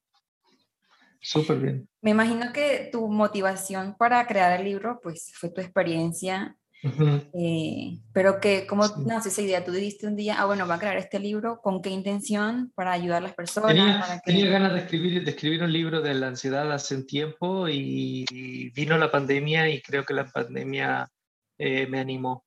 Súper 1.21 1.59
bien. 1.59 1.89
Me 2.01 2.11
imagino 2.11 2.53
que 2.53 2.89
tu 2.91 3.07
motivación 3.09 3.95
para 3.97 4.25
crear 4.25 4.59
el 4.59 4.65
libro, 4.65 4.99
pues 5.03 5.31
fue 5.35 5.49
tu 5.49 5.61
experiencia 5.61 6.57
eh, 6.83 7.99
pero 8.13 8.39
que, 8.39 8.65
¿cómo 8.67 8.85
nace 9.05 9.29
esa 9.29 9.41
idea? 9.41 9.63
Tú 9.63 9.71
dijiste 9.71 10.07
un 10.07 10.15
día, 10.15 10.35
ah, 10.39 10.45
bueno, 10.45 10.67
va 10.67 10.75
a 10.75 10.79
crear 10.79 10.97
este 10.97 11.19
libro, 11.19 11.59
¿con 11.61 11.81
qué 11.81 11.89
intención? 11.89 12.71
Para 12.75 12.91
ayudar 12.91 13.17
a 13.17 13.27
las 13.27 13.33
personas. 13.33 13.73
Tenía, 13.73 14.21
tenía 14.25 14.49
ganas 14.49 14.73
de 14.73 14.79
escribir, 14.79 15.23
de 15.23 15.31
escribir 15.31 15.63
un 15.63 15.73
libro 15.73 16.01
de 16.01 16.13
la 16.13 16.27
ansiedad 16.27 16.71
hace 16.71 16.95
un 16.95 17.05
tiempo 17.05 17.67
y 17.67 18.71
vino 18.75 18.97
la 18.97 19.11
pandemia 19.11 19.69
y 19.69 19.81
creo 19.81 20.05
que 20.05 20.13
la 20.13 20.25
pandemia 20.25 21.09
eh, 21.57 21.87
me 21.87 21.99
animó 21.99 22.45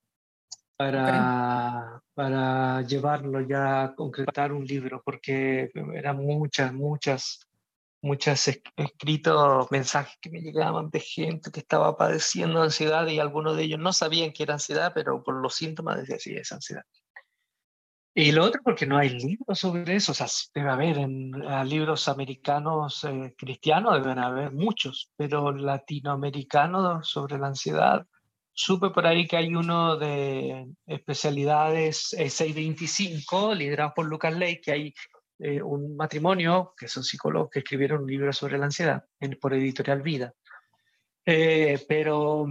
para, 0.77 2.03
para 2.15 2.83
llevarlo 2.83 3.41
ya 3.41 3.85
a 3.85 3.95
concretar 3.95 4.53
un 4.53 4.65
libro, 4.65 5.03
porque 5.05 5.71
eran 5.95 6.17
muchas, 6.17 6.73
muchas 6.73 7.47
muchos 8.03 8.49
escritos, 8.77 9.71
mensajes 9.71 10.19
que 10.21 10.31
me 10.31 10.41
llegaban 10.41 10.91
de 10.91 11.01
gente 11.01 11.51
que 11.51 11.61
estaba 11.61 11.97
padeciendo 11.97 12.61
ansiedad 12.61 13.07
y 13.07 13.21
algunos 13.21 13.57
de 13.57 13.63
ellos 13.63 13.79
no 13.79 13.93
sabían 13.93 14.33
que 14.33 14.43
era 14.43 14.55
ansiedad, 14.55 14.93
pero 14.95 15.23
por 15.23 15.41
los 15.41 15.55
síntomas 15.55 15.99
decía, 15.99 16.19
sí, 16.19 16.35
es 16.35 16.51
ansiedad. 16.53 16.83
Y 18.15 18.33
lo 18.33 18.45
otro 18.45 18.61
porque 18.63 18.87
no 18.87 18.99
hay 18.99 19.09
libros 19.09 19.59
sobre 19.59 19.95
eso, 19.95 20.13
o 20.13 20.15
sea, 20.15 20.27
debe 20.55 20.69
haber 20.69 20.99
en 20.99 21.31
libros 21.67 22.09
americanos 22.09 23.05
eh, 23.05 23.35
cristianos, 23.39 24.03
deben 24.03 24.19
haber 24.19 24.53
muchos, 24.53 25.11
pero 25.17 25.51
latinoamericanos 25.53 27.09
sobre 27.09 27.39
la 27.39 27.47
ansiedad. 27.47 28.07
Supe 28.53 28.91
por 28.91 29.07
ahí 29.07 29.27
que 29.27 29.39
hay 29.39 29.55
uno 29.55 29.97
de 29.97 30.67
especialidades 30.87 32.09
625, 32.09 33.55
liderado 33.55 33.95
por 33.97 34.05
Lucas 34.05 34.37
Ley, 34.37 34.61
que 34.61 34.73
hay 34.73 34.95
eh, 35.45 35.61
un 35.61 35.97
matrimonio, 35.97 36.73
que 36.77 36.87
son 36.87 37.03
psicólogos, 37.03 37.51
que 37.51 37.59
escribieron 37.59 38.03
un 38.03 38.11
libro 38.11 38.33
sobre 38.33 38.59
la 38.59 38.67
ansiedad 38.67 39.05
en, 39.19 39.37
por 39.41 39.53
editorial 39.55 40.01
Vida. 40.01 40.33
Eh, 41.27 41.85
pero 41.89 42.47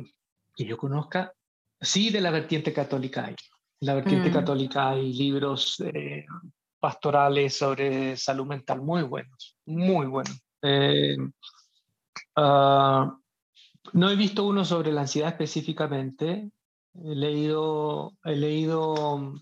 que 0.54 0.66
yo 0.66 0.78
conozca, 0.78 1.34
sí 1.80 2.10
de 2.10 2.20
la 2.20 2.32
vertiente 2.32 2.74
católica 2.74 3.26
hay. 3.26 3.36
En 3.80 3.88
la 3.88 3.94
vertiente 3.96 4.30
mm. 4.30 4.34
católica 4.34 4.89
hay 4.89 5.14
libros 5.14 5.82
eh, 5.86 6.26
pastorales 6.82 7.58
sobre 7.58 8.18
salud 8.18 8.46
mental 8.46 8.82
muy 8.82 9.04
buenos, 9.04 9.56
muy 9.66 10.08
buenos. 10.08 10.44
Ah, 12.36 13.18
no 13.94 14.10
he 14.10 14.16
visto 14.18 14.46
uno 14.46 14.66
sobre 14.66 14.92
la 14.92 15.02
ansiedad 15.02 15.30
específicamente. 15.30 16.52
He 16.94 17.16
leído, 17.16 18.18
he 18.26 18.36
leído 18.36 19.34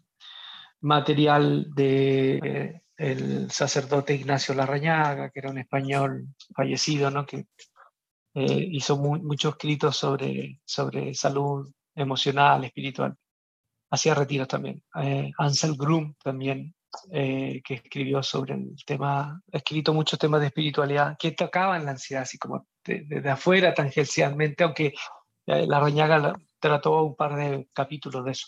material 0.81 1.65
de 1.73 2.83
el 2.99 3.49
sacerdote 3.49 4.13
Ignacio 4.13 4.53
Larrañaga, 4.53 5.29
que 5.29 5.39
era 5.39 5.49
un 5.49 5.57
español 5.57 6.27
fallecido, 6.53 7.09
¿no? 7.09 7.25
que 7.25 7.45
eh, 8.33 8.67
hizo 8.71 8.97
muchos 8.97 9.53
escritos 9.53 9.95
sobre, 9.95 10.59
sobre 10.65 11.13
salud 11.13 11.71
emocional, 11.95 12.65
espiritual. 12.65 13.15
Hacía 13.89 14.13
retiros 14.15 14.49
también. 14.49 14.83
Eh, 15.01 15.31
Ansel 15.37 15.75
Grum 15.77 16.13
también, 16.21 16.75
eh, 17.09 17.61
que 17.63 17.75
escribió 17.75 18.21
sobre 18.21 18.55
el 18.55 18.75
tema, 18.85 19.41
ha 19.51 19.57
escrito 19.57 19.93
muchos 19.93 20.19
temas 20.19 20.41
de 20.41 20.47
espiritualidad 20.47 21.15
que 21.17 21.31
tocaban 21.31 21.85
la 21.85 21.91
ansiedad, 21.91 22.23
así 22.23 22.37
como 22.37 22.67
desde 22.83 23.29
afuera, 23.29 23.73
tangencialmente, 23.73 24.65
aunque 24.65 24.93
Larrañaga 25.45 26.33
trató 26.59 27.03
un 27.05 27.15
par 27.15 27.35
de 27.37 27.69
capítulos 27.73 28.25
de 28.25 28.31
eso. 28.31 28.47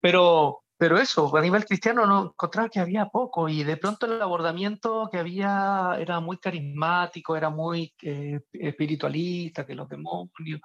Pero 0.00 0.62
pero 0.80 0.98
eso, 0.98 1.36
a 1.36 1.42
nivel 1.42 1.66
cristiano 1.66 2.06
no 2.06 2.22
encontraba 2.28 2.70
que 2.70 2.80
había 2.80 3.04
poco 3.04 3.50
y 3.50 3.64
de 3.64 3.76
pronto 3.76 4.06
el 4.06 4.22
abordamiento 4.22 5.10
que 5.12 5.18
había 5.18 5.94
era 5.98 6.20
muy 6.20 6.38
carismático, 6.38 7.36
era 7.36 7.50
muy 7.50 7.92
eh, 8.00 8.40
espiritualista, 8.50 9.66
que 9.66 9.74
los 9.74 9.90
demonios, 9.90 10.62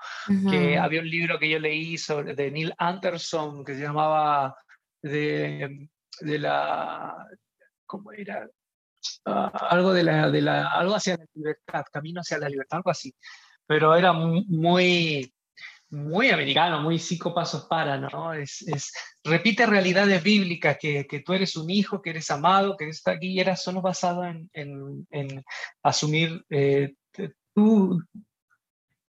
que 0.49 0.77
había 0.77 1.01
un 1.01 1.09
libro 1.09 1.37
que 1.37 1.49
yo 1.49 1.59
leí 1.59 1.97
sobre, 1.97 2.33
de 2.33 2.49
Neil 2.49 2.73
Anderson 2.77 3.65
que 3.65 3.73
se 3.73 3.81
llamaba 3.81 4.55
de, 5.01 5.89
de 6.21 6.39
la, 6.39 7.27
¿cómo 7.85 8.13
era? 8.13 8.49
Ah, 9.25 9.67
algo 9.69 9.91
de 9.91 10.03
la, 10.03 10.31
de 10.31 10.41
la, 10.41 10.69
algo 10.69 10.95
hacia 10.95 11.17
la 11.17 11.25
libertad, 11.33 11.83
camino 11.91 12.21
hacia 12.21 12.37
la 12.37 12.47
libertad, 12.47 12.77
algo 12.77 12.91
así. 12.91 13.13
Pero 13.67 13.93
era 13.93 14.13
muy, 14.13 15.34
muy 15.95 16.29
americano, 16.29 16.81
muy 16.81 16.99
cinco 16.99 17.33
pasos 17.33 17.65
para, 17.65 17.97
¿no? 17.97 18.33
Es, 18.33 18.61
es 18.67 18.91
repite 19.23 19.65
realidades 19.65 20.21
bíblicas, 20.21 20.77
que, 20.79 21.07
que, 21.07 21.21
tú 21.21 21.33
eres 21.33 21.55
un 21.55 21.69
hijo, 21.69 22.01
que 22.01 22.09
eres 22.09 22.29
amado, 22.29 22.75
que 22.75 22.89
está 22.89 23.11
aquí, 23.11 23.27
y 23.27 23.39
era 23.39 23.55
solo 23.55 23.81
basado 23.81 24.25
en, 24.25 24.49
en, 24.53 25.07
en 25.09 25.43
asumir 25.83 26.45
eh, 26.49 26.95
tu, 27.53 28.03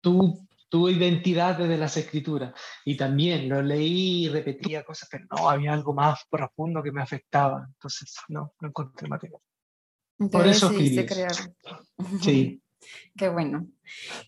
tu, 0.02 0.46
tu, 0.68 0.88
identidad 0.90 1.56
desde 1.56 1.78
las 1.78 1.96
escrituras. 1.96 2.52
Y 2.84 2.96
también 2.96 3.48
lo 3.48 3.62
leí 3.62 4.26
y 4.26 4.28
repetía 4.28 4.84
cosas, 4.84 5.08
pero 5.10 5.24
no, 5.30 5.48
había 5.48 5.72
algo 5.72 5.94
más 5.94 6.24
profundo 6.28 6.82
que 6.82 6.92
me 6.92 7.02
afectaba. 7.02 7.66
Entonces, 7.66 8.14
no, 8.28 8.52
no 8.60 8.68
encontré 8.68 9.08
material. 9.08 9.40
Por 10.30 10.46
eso 10.46 10.70
escribí. 10.70 11.06
Sí. 12.20 12.63
Qué 13.16 13.28
bueno. 13.28 13.66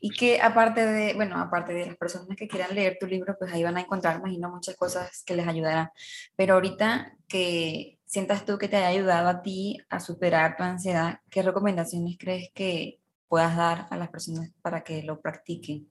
Y 0.01 0.11
que 0.11 0.41
aparte 0.41 0.85
de, 0.87 1.15
bueno, 1.15 1.41
aparte 1.41 1.73
de 1.73 1.87
las 1.87 1.97
personas 1.97 2.37
que 2.37 2.49
quieran 2.49 2.75
leer 2.75 2.99
tu 3.01 3.07
libro, 3.07 3.37
pues 3.39 3.53
ahí 3.53 3.63
van 3.63 3.77
a 3.77 3.81
encontrar, 3.81 4.17
imagino, 4.19 4.51
muchas 4.51 4.77
cosas 4.77 5.23
que 5.25 5.37
les 5.37 5.47
ayudarán. 5.47 5.91
Pero 6.37 6.55
ahorita 6.55 7.17
que 7.29 7.99
sientas 8.05 8.45
tú 8.45 8.59
que 8.59 8.69
te 8.69 8.77
haya 8.77 8.89
ayudado 8.89 9.29
a 9.29 9.43
ti 9.43 9.79
a 9.89 10.01
superar 10.01 10.57
tu 10.57 10.63
ansiedad, 10.63 11.21
¿qué 11.31 11.43
recomendaciones 11.43 12.17
crees 12.19 12.51
que 12.55 13.01
puedas 13.29 13.57
dar 13.57 13.87
a 13.91 13.97
las 13.97 14.09
personas 14.09 14.51
para 14.63 14.85
que 14.85 15.03
lo 15.03 15.21
practiquen? 15.21 15.91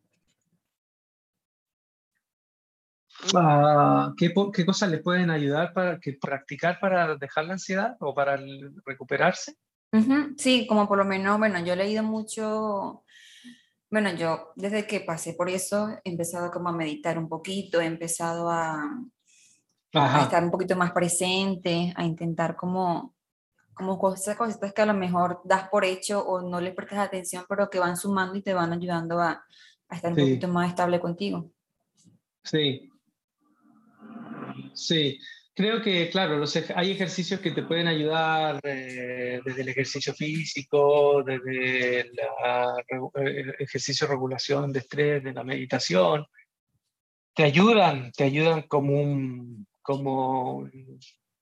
Ah, 3.36 4.14
¿qué, 4.18 4.34
¿Qué 4.54 4.66
cosas 4.66 4.90
le 4.90 5.00
pueden 5.00 5.30
ayudar 5.30 5.74
para 5.74 6.00
que 6.00 6.14
practicar 6.14 6.80
para 6.80 7.16
dejar 7.16 7.46
la 7.46 7.54
ansiedad 7.54 7.96
o 8.00 8.14
para 8.14 8.38
recuperarse? 8.86 9.56
Sí, 10.38 10.66
como 10.68 10.88
por 10.88 10.98
lo 10.98 11.06
menos, 11.06 11.38
bueno, 11.38 11.60
yo 11.60 11.74
he 11.74 11.76
leído 11.76 12.04
mucho, 12.04 13.04
bueno, 13.90 14.14
yo 14.14 14.52
desde 14.56 14.88
que 14.88 15.02
pasé 15.02 15.34
por 15.34 15.50
eso 15.50 15.90
he 16.04 16.10
empezado 16.10 16.52
como 16.52 16.70
a 16.70 16.74
meditar 16.74 17.18
un 17.18 17.30
poquito, 17.30 17.82
he 17.82 17.86
empezado 17.86 18.50
a, 18.50 18.84
a 19.94 20.22
estar 20.24 20.44
un 20.44 20.52
poquito 20.52 20.76
más 20.76 20.92
presente, 20.92 21.94
a 21.96 22.04
intentar 22.04 22.56
como, 22.56 23.16
como 23.74 23.98
cosas, 23.98 24.36
cositas 24.36 24.74
que 24.74 24.82
a 24.82 24.86
lo 24.86 24.94
mejor 24.94 25.42
das 25.46 25.70
por 25.70 25.86
hecho 25.86 26.26
o 26.26 26.42
no 26.42 26.60
le 26.60 26.72
prestas 26.72 27.00
atención, 27.00 27.46
pero 27.48 27.70
que 27.70 27.80
van 27.80 27.98
sumando 27.98 28.36
y 28.36 28.42
te 28.42 28.54
van 28.54 28.74
ayudando 28.74 29.20
a, 29.20 29.46
a 29.90 29.96
estar 29.96 30.12
un 30.12 30.18
poquito 30.18 30.48
más 30.48 30.70
estable 30.70 31.00
contigo. 31.00 31.52
Sí, 32.44 32.92
Sí, 34.74 35.20
creo 35.56 35.82
que, 35.82 36.10
claro, 36.10 36.38
los, 36.38 36.56
hay 36.76 36.92
ejercicios 36.92 37.40
que 37.40 37.52
te 37.52 37.64
pueden 37.64 37.88
ayudar 37.88 38.60
eh, 38.64 39.40
desde 39.44 39.62
el 39.62 39.70
ejercicio 39.70 40.14
físico, 40.14 41.24
desde 41.24 42.02
el 42.02 42.12
eh, 43.16 43.56
ejercicio 43.60 44.06
de 44.06 44.14
regulación 44.14 44.72
de 44.74 44.80
estrés, 44.80 45.24
de 45.24 45.34
la 45.34 45.44
meditación. 45.44 46.26
Te 47.34 47.44
ayudan, 47.44 48.12
te 48.12 48.26
ayudan 48.26 48.64
como 48.64 49.02
un, 49.02 49.66
como 49.82 50.70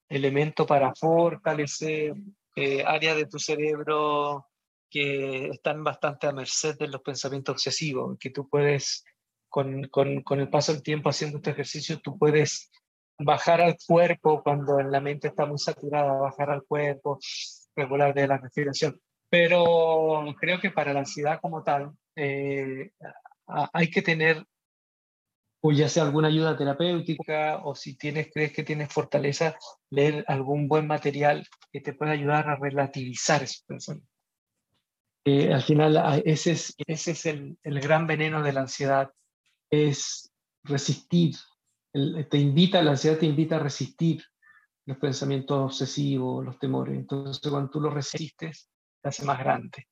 elemento 0.07 0.65
para 0.65 0.93
fortalecer 0.93 2.13
eh, 2.55 2.83
áreas 2.85 3.17
de 3.17 3.25
tu 3.25 3.39
cerebro 3.39 4.47
que 4.89 5.47
están 5.47 5.83
bastante 5.83 6.27
a 6.27 6.31
merced 6.31 6.77
de 6.77 6.87
los 6.87 7.01
pensamientos 7.01 7.53
obsesivos, 7.53 8.17
que 8.19 8.29
tú 8.29 8.47
puedes, 8.47 9.03
con, 9.49 9.85
con, 9.85 10.21
con 10.21 10.39
el 10.39 10.49
paso 10.49 10.71
del 10.71 10.83
tiempo 10.83 11.09
haciendo 11.09 11.37
este 11.37 11.49
ejercicio, 11.49 11.99
tú 11.99 12.15
puedes 12.17 12.69
bajar 13.17 13.61
al 13.61 13.77
cuerpo 13.85 14.41
cuando 14.43 14.81
la 14.81 14.99
mente 14.99 15.27
está 15.29 15.45
muy 15.45 15.57
saturada, 15.57 16.13
bajar 16.13 16.49
al 16.49 16.63
cuerpo, 16.63 17.19
regular 17.75 18.13
de 18.13 18.27
la 18.27 18.37
respiración. 18.37 18.99
Pero 19.29 20.25
creo 20.39 20.59
que 20.59 20.71
para 20.71 20.93
la 20.93 20.99
ansiedad 20.99 21.39
como 21.41 21.63
tal, 21.63 21.91
eh, 22.15 22.91
hay 23.47 23.89
que 23.89 24.01
tener, 24.01 24.45
o 25.61 25.71
ya 25.71 25.89
sea 25.89 26.03
alguna 26.03 26.27
ayuda 26.27 26.57
terapéutica, 26.57 27.61
o 27.63 27.73
si 27.73 27.95
tienes, 27.97 28.29
crees 28.31 28.53
que 28.53 28.63
tienes 28.63 28.93
fortaleza, 28.93 29.57
leer 29.89 30.23
algún 30.27 30.67
buen 30.67 30.87
material 30.87 31.47
que 31.71 31.81
te 31.81 31.93
pueda 31.93 32.11
ayudar 32.11 32.49
a 32.49 32.55
relativizar 32.55 33.41
esos 33.43 33.63
pensamientos. 33.63 34.09
Eh, 35.25 35.53
al 35.53 35.63
final, 35.63 36.21
ese 36.25 36.51
es, 36.51 36.75
ese 36.85 37.11
es 37.11 37.25
el 37.25 37.57
gran 37.63 38.05
veneno 38.07 38.43
de 38.43 38.53
la 38.53 38.61
ansiedad, 38.61 39.11
es 39.71 40.31
resistir 40.63 41.35
te 41.93 42.37
invita, 42.37 42.81
la 42.81 42.91
ansiedad 42.91 43.17
te 43.17 43.25
invita 43.25 43.57
a 43.57 43.59
resistir 43.59 44.23
los 44.85 44.97
pensamientos 44.97 45.59
obsesivos, 45.59 46.43
los 46.43 46.59
temores. 46.59 46.97
Entonces, 46.97 47.39
cuando 47.49 47.69
tú 47.69 47.79
los 47.79 47.93
resistes, 47.93 48.69
te 49.01 49.09
hace 49.09 49.23
más 49.23 49.39
grande. 49.39 49.87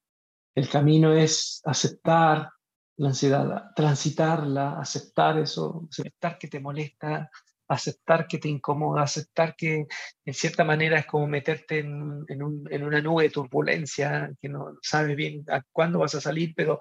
El 0.56 0.68
camino 0.68 1.14
es 1.14 1.62
aceptar 1.64 2.50
la 2.98 3.10
ansiedad, 3.10 3.72
transitarla, 3.76 4.80
aceptar 4.80 5.40
eso, 5.40 5.88
aceptar 5.90 6.38
que 6.38 6.48
te 6.48 6.60
molesta, 6.60 7.30
aceptar 7.68 8.28
que 8.28 8.38
te 8.38 8.50
incomoda, 8.50 9.04
aceptar 9.04 9.56
que 9.56 9.86
en 10.26 10.34
cierta 10.34 10.64
manera 10.64 11.00
es 11.00 11.06
como 11.06 11.26
meterte 11.28 11.80
en, 11.80 12.26
en 12.28 12.84
una 12.84 13.02
nube 13.02 13.24
de 13.24 13.30
turbulencia, 13.30 14.30
que 14.42 14.50
no 14.50 14.76
sabes 14.82 15.16
bien 15.16 15.46
a 15.50 15.62
cuándo 15.72 16.00
vas 16.00 16.16
a 16.16 16.22
salir, 16.22 16.54
pero 16.56 16.80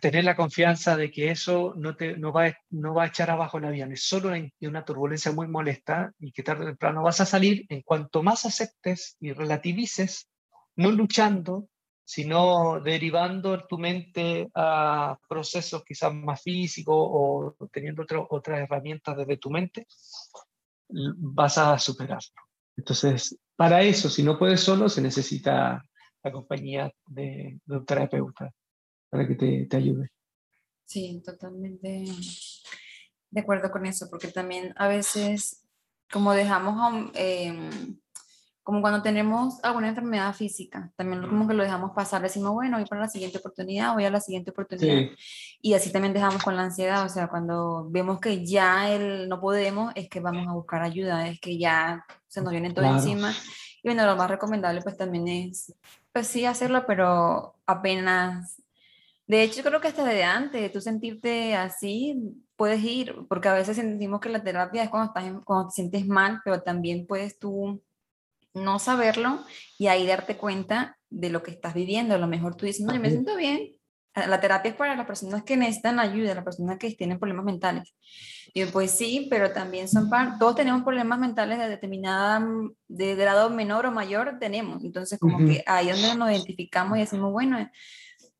tener 0.00 0.24
la 0.24 0.36
confianza 0.36 0.96
de 0.96 1.10
que 1.10 1.30
eso 1.30 1.74
no, 1.76 1.96
te, 1.96 2.16
no, 2.16 2.32
va, 2.32 2.54
no 2.70 2.94
va 2.94 3.04
a 3.04 3.06
echar 3.08 3.30
abajo 3.30 3.58
el 3.58 3.66
avión, 3.66 3.92
es 3.92 4.02
solo 4.02 4.32
una, 4.60 4.84
turbulencia 4.84 5.32
muy 5.32 5.48
molesta 5.48 6.12
y 6.18 6.32
que 6.32 6.42
tarde 6.42 6.64
o 6.64 6.68
temprano 6.68 7.02
vas 7.02 7.20
a 7.20 7.26
salir. 7.26 7.66
En 7.68 7.82
cuanto 7.82 8.22
más 8.22 8.44
aceptes 8.44 9.16
y 9.20 9.32
relativices, 9.32 10.28
no 10.76 10.90
luchando, 10.90 11.68
sino 12.04 12.80
derivando 12.80 13.66
tu 13.66 13.78
mente 13.78 14.48
a 14.54 15.18
procesos 15.28 15.84
quizás 15.84 16.14
más 16.14 16.42
físicos 16.42 16.96
o 16.96 17.56
teniendo 17.70 18.04
otras 18.30 18.60
herramientas 18.60 19.16
desde 19.16 19.36
tu 19.36 19.50
mente, 19.50 19.86
vas 20.88 21.58
a 21.58 21.78
superarlo. 21.78 22.42
Entonces, 22.76 23.36
para 23.56 23.82
eso, 23.82 24.08
si 24.08 24.22
no 24.22 24.38
puedes 24.38 24.60
solo, 24.60 24.88
se 24.88 25.02
necesita 25.02 25.82
la 26.22 26.32
compañía 26.32 26.90
de, 27.06 27.58
de 27.64 27.76
un 27.76 27.84
terapeuta 27.84 28.52
para 29.10 29.26
que 29.26 29.34
te, 29.34 29.66
te 29.66 29.76
ayude. 29.76 30.10
Sí, 30.84 31.22
totalmente 31.24 32.04
de 33.30 33.40
acuerdo 33.40 33.70
con 33.70 33.86
eso, 33.86 34.08
porque 34.10 34.28
también 34.28 34.72
a 34.76 34.88
veces, 34.88 35.64
como 36.10 36.32
dejamos, 36.32 37.10
eh, 37.14 37.70
como 38.62 38.80
cuando 38.80 39.02
tenemos 39.02 39.62
alguna 39.62 39.88
enfermedad 39.88 40.34
física, 40.34 40.92
también 40.96 41.26
como 41.26 41.48
que 41.48 41.54
lo 41.54 41.62
dejamos 41.62 41.92
pasar, 41.92 42.22
decimos, 42.22 42.52
bueno, 42.52 42.78
voy 42.78 42.86
para 42.86 43.02
la 43.02 43.08
siguiente 43.08 43.38
oportunidad, 43.38 43.94
voy 43.94 44.04
a 44.04 44.10
la 44.10 44.20
siguiente 44.20 44.50
oportunidad. 44.50 45.10
Y 45.60 45.74
así 45.74 45.90
también 45.90 46.14
dejamos 46.14 46.42
con 46.42 46.56
la 46.56 46.64
ansiedad, 46.64 47.04
o 47.04 47.08
sea, 47.08 47.28
cuando 47.28 47.88
vemos 47.90 48.20
que 48.20 48.44
ya 48.44 48.90
el, 48.90 49.28
no 49.28 49.40
podemos, 49.40 49.92
es 49.94 50.08
que 50.08 50.20
vamos 50.20 50.46
a 50.46 50.52
buscar 50.52 50.82
ayuda, 50.82 51.28
es 51.28 51.40
que 51.40 51.58
ya 51.58 52.04
se 52.26 52.42
nos 52.42 52.52
viene 52.52 52.72
todo 52.72 52.84
encima. 52.84 53.34
Y 53.82 53.88
bueno, 53.88 54.04
lo 54.06 54.16
más 54.16 54.28
recomendable 54.30 54.82
pues 54.82 54.96
también 54.96 55.28
es, 55.28 55.74
pues 56.12 56.26
sí, 56.26 56.44
hacerlo, 56.44 56.84
pero 56.86 57.54
apenas 57.64 58.62
de 59.28 59.42
hecho, 59.42 59.62
creo 59.62 59.80
que 59.80 59.88
hasta 59.88 60.04
de 60.04 60.24
antes, 60.24 60.60
de 60.60 60.70
tú 60.70 60.80
sentirte 60.80 61.54
así, 61.54 62.16
puedes 62.56 62.82
ir, 62.82 63.14
porque 63.28 63.48
a 63.48 63.54
veces 63.54 63.76
sentimos 63.76 64.20
que 64.20 64.30
la 64.30 64.42
terapia 64.42 64.82
es 64.82 64.88
cuando, 64.88 65.12
estás, 65.12 65.42
cuando 65.44 65.68
te 65.68 65.74
sientes 65.74 66.06
mal, 66.06 66.40
pero 66.44 66.62
también 66.62 67.06
puedes 67.06 67.38
tú 67.38 67.82
no 68.54 68.78
saberlo 68.78 69.44
y 69.78 69.88
ahí 69.88 70.06
darte 70.06 70.38
cuenta 70.38 70.96
de 71.10 71.28
lo 71.28 71.42
que 71.42 71.50
estás 71.50 71.74
viviendo. 71.74 72.14
A 72.14 72.18
lo 72.18 72.26
mejor 72.26 72.56
tú 72.56 72.64
dices, 72.64 72.86
no, 72.86 72.94
yo 72.94 73.00
me 73.00 73.10
siento 73.10 73.36
bien. 73.36 73.74
La 74.14 74.40
terapia 74.40 74.70
es 74.70 74.76
para 74.76 74.96
las 74.96 75.06
personas 75.06 75.44
que 75.44 75.58
necesitan 75.58 76.00
ayuda, 76.00 76.34
las 76.34 76.44
personas 76.44 76.78
que 76.78 76.90
tienen 76.92 77.18
problemas 77.18 77.44
mentales. 77.44 77.94
Y 78.54 78.64
pues 78.64 78.92
sí, 78.92 79.28
pero 79.30 79.52
también 79.52 79.88
son 79.88 80.08
para, 80.08 80.38
todos 80.38 80.56
tenemos 80.56 80.82
problemas 80.82 81.18
mentales 81.18 81.58
de 81.58 81.68
determinada, 81.68 82.44
de 82.88 83.14
grado 83.14 83.50
menor 83.50 83.84
o 83.84 83.92
mayor, 83.92 84.38
tenemos. 84.40 84.82
Entonces, 84.82 85.18
como 85.18 85.38
que 85.38 85.62
ahí 85.66 85.90
es 85.90 86.00
donde 86.00 86.16
nos 86.16 86.30
identificamos 86.30 86.96
y 86.96 87.02
decimos, 87.02 87.30
bueno, 87.30 87.58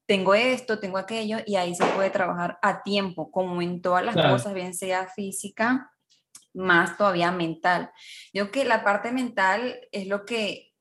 tengo 0.09 0.34
esto, 0.34 0.78
tengo 0.78 0.96
aquello, 0.96 1.36
y 1.44 1.56
ahí 1.56 1.74
se 1.74 1.84
puede 1.84 2.09
trabajar 2.09 2.59
a 2.62 2.82
tiempo, 2.82 3.30
como 3.30 3.61
en 3.61 3.82
todas 3.82 4.02
las 4.02 4.16
cosas, 4.16 4.54
bien 4.54 4.72
sea 4.72 5.06
física, 5.06 5.92
más 6.54 6.96
todavía 6.96 7.30
mental. 7.30 7.90
Yo 8.32 8.50
que 8.50 8.64
la 8.64 8.82
parte 8.82 9.12
mental 9.12 9.78
es 9.92 10.06
lo 10.06 10.24
que, 10.24 10.72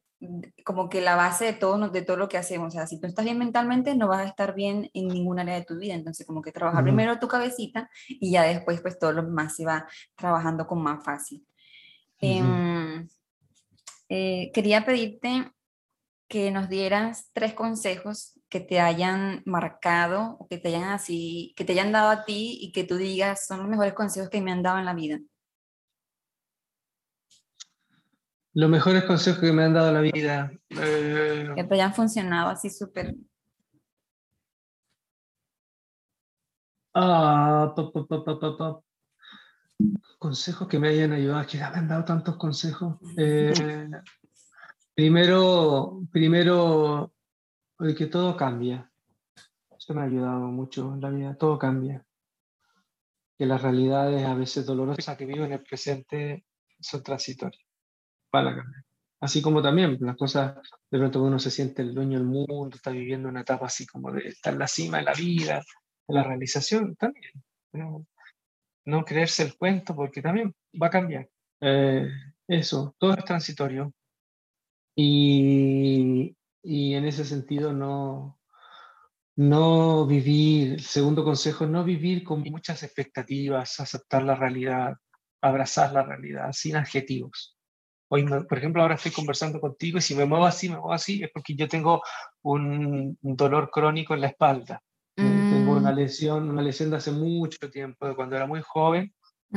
como 0.63 0.87
que 0.87 1.01
la 1.01 1.17
base 1.17 1.43
de 1.43 1.53
todo, 1.53 1.89
de 1.89 2.01
todo 2.03 2.15
lo 2.15 2.29
que 2.29 2.37
hacemos. 2.37 2.69
O 2.69 2.71
sea, 2.71 2.87
si 2.87 3.01
tú 3.01 3.07
estás 3.07 3.25
bien 3.25 3.37
mentalmente, 3.37 3.95
no 3.95 4.07
vas 4.07 4.21
a 4.21 4.29
estar 4.29 4.55
bien 4.55 4.89
en 4.93 5.09
ningún 5.09 5.39
área 5.39 5.55
de 5.55 5.65
tu 5.65 5.77
vida. 5.77 5.93
Entonces, 5.93 6.25
como 6.25 6.41
que 6.41 6.53
trabajar 6.53 6.85
primero 6.85 7.19
tu 7.19 7.27
cabecita 7.27 7.89
y 8.07 8.31
ya 8.31 8.43
después, 8.43 8.79
pues 8.79 8.97
todo 8.97 9.11
lo 9.11 9.23
más 9.23 9.57
se 9.57 9.65
va 9.65 9.89
trabajando 10.15 10.65
con 10.65 10.81
más 10.81 11.03
fácil. 11.03 11.45
Em, 12.21 13.05
eh, 14.07 14.51
quería 14.53 14.85
pedirte 14.85 15.51
que 16.29 16.49
nos 16.49 16.69
dieras 16.69 17.29
tres 17.33 17.53
consejos 17.53 18.36
que 18.49 18.59
te 18.59 18.79
hayan 18.79 19.41
marcado 19.45 20.37
o 20.39 20.47
que 20.47 20.57
te 20.57 20.69
hayan 20.69 20.85
así, 20.85 21.53
que 21.57 21.65
te 21.65 21.73
hayan 21.73 21.91
dado 21.91 22.09
a 22.09 22.25
ti 22.25 22.57
y 22.61 22.71
que 22.71 22.83
tú 22.83 22.95
digas 22.95 23.45
son 23.45 23.59
los 23.59 23.67
mejores 23.67 23.93
consejos 23.93 24.29
que 24.29 24.41
me 24.41 24.51
han 24.51 24.63
dado 24.63 24.79
en 24.79 24.85
la 24.85 24.93
vida. 24.93 25.19
Los 28.53 28.69
mejores 28.69 29.03
consejos 29.03 29.41
que 29.41 29.51
me 29.51 29.63
han 29.63 29.73
dado 29.73 29.89
en 29.89 29.93
la 29.93 30.01
vida. 30.01 30.51
Eh, 30.69 31.51
que 31.55 31.63
te 31.63 31.73
hayan 31.75 31.93
funcionado 31.93 32.49
así 32.49 32.69
súper. 32.69 33.13
Ah, 36.93 37.75
consejos 40.17 40.67
que 40.67 40.79
me 40.79 40.87
hayan 40.87 41.11
ayudado. 41.11 41.45
Que 41.45 41.57
me 41.59 41.63
han 41.65 41.87
dado 41.87 42.03
tantos 42.03 42.37
consejos. 42.37 42.95
Eh, 43.15 43.53
Primero, 44.97 46.01
primero, 46.11 47.13
que 47.97 48.07
todo 48.07 48.35
cambia. 48.35 48.91
Eso 49.77 49.93
me 49.93 50.01
ha 50.01 50.05
ayudado 50.05 50.47
mucho 50.47 50.93
en 50.93 51.01
la 51.01 51.09
vida, 51.09 51.35
todo 51.35 51.57
cambia. 51.59 52.05
Que 53.37 53.45
las 53.45 53.61
realidades 53.61 54.25
a 54.25 54.33
veces 54.33 54.65
dolorosas 54.65 55.15
que 55.15 55.25
vivo 55.25 55.45
en 55.45 55.53
el 55.53 55.63
presente 55.63 56.45
son 56.79 57.03
transitorias. 57.03 57.63
Van 58.31 58.47
a 58.47 58.55
cambiar. 58.55 58.83
Así 59.19 59.41
como 59.41 59.61
también 59.61 59.97
las 59.99 60.15
cosas, 60.15 60.57
de 60.91 60.99
pronto 60.99 61.23
uno 61.23 61.39
se 61.39 61.49
siente 61.49 61.81
el 61.81 61.93
dueño 61.93 62.19
del 62.19 62.27
mundo, 62.27 62.75
está 62.75 62.91
viviendo 62.91 63.29
una 63.29 63.41
etapa 63.41 63.65
así 63.65 63.87
como 63.87 64.11
de 64.11 64.27
estar 64.27 64.53
en 64.53 64.59
la 64.59 64.67
cima 64.67 64.99
de 64.99 65.03
la 65.05 65.13
vida, 65.13 65.63
de 66.07 66.13
la 66.13 66.23
realización, 66.23 66.95
también. 66.95 67.31
No, 67.73 68.05
no 68.85 69.03
creerse 69.03 69.43
el 69.43 69.57
cuento 69.57 69.95
porque 69.95 70.21
también 70.21 70.53
va 70.81 70.87
a 70.87 70.91
cambiar. 70.91 71.27
Eh, 71.61 72.07
eso, 72.47 72.95
todo 72.99 73.13
es 73.13 73.25
transitorio. 73.25 73.91
Y, 74.95 76.36
y 76.63 76.95
en 76.95 77.05
ese 77.05 77.25
sentido 77.25 77.73
no, 77.73 78.39
no 79.37 80.05
vivir, 80.07 80.73
el 80.73 80.81
segundo 80.81 81.23
consejo, 81.23 81.65
no 81.67 81.83
vivir 81.83 82.23
con 82.23 82.41
muchas 82.41 82.83
expectativas, 82.83 83.79
aceptar 83.79 84.23
la 84.23 84.35
realidad, 84.35 84.95
abrazar 85.41 85.93
la 85.93 86.03
realidad 86.03 86.51
sin 86.53 86.75
adjetivos. 86.75 87.55
Hoy, 88.09 88.25
por 88.25 88.57
ejemplo, 88.57 88.81
ahora 88.81 88.95
estoy 88.95 89.11
conversando 89.11 89.59
contigo 89.59 89.97
y 89.97 90.01
si 90.01 90.15
me 90.15 90.25
muevo 90.25 90.45
así, 90.45 90.69
me 90.69 90.75
muevo 90.75 90.93
así, 90.93 91.23
es 91.23 91.29
porque 91.31 91.55
yo 91.55 91.67
tengo 91.67 92.01
un, 92.41 93.17
dolor 93.21 93.69
crónico 93.69 94.13
en 94.13 94.21
la 94.21 94.27
espalda. 94.27 94.81
Tengo 95.15 95.73
una 95.73 95.91
mm. 95.91 95.95
lesión, 95.95 96.49
una 96.49 96.61
lesión 96.61 96.89
de 96.89 96.97
hace 96.97 97.11
mucho 97.11 97.69
tiempo, 97.69 98.07
de 98.07 98.15
cuando 98.15 98.35
era 98.35 98.47
muy 98.47 98.61
joven, 98.61 99.13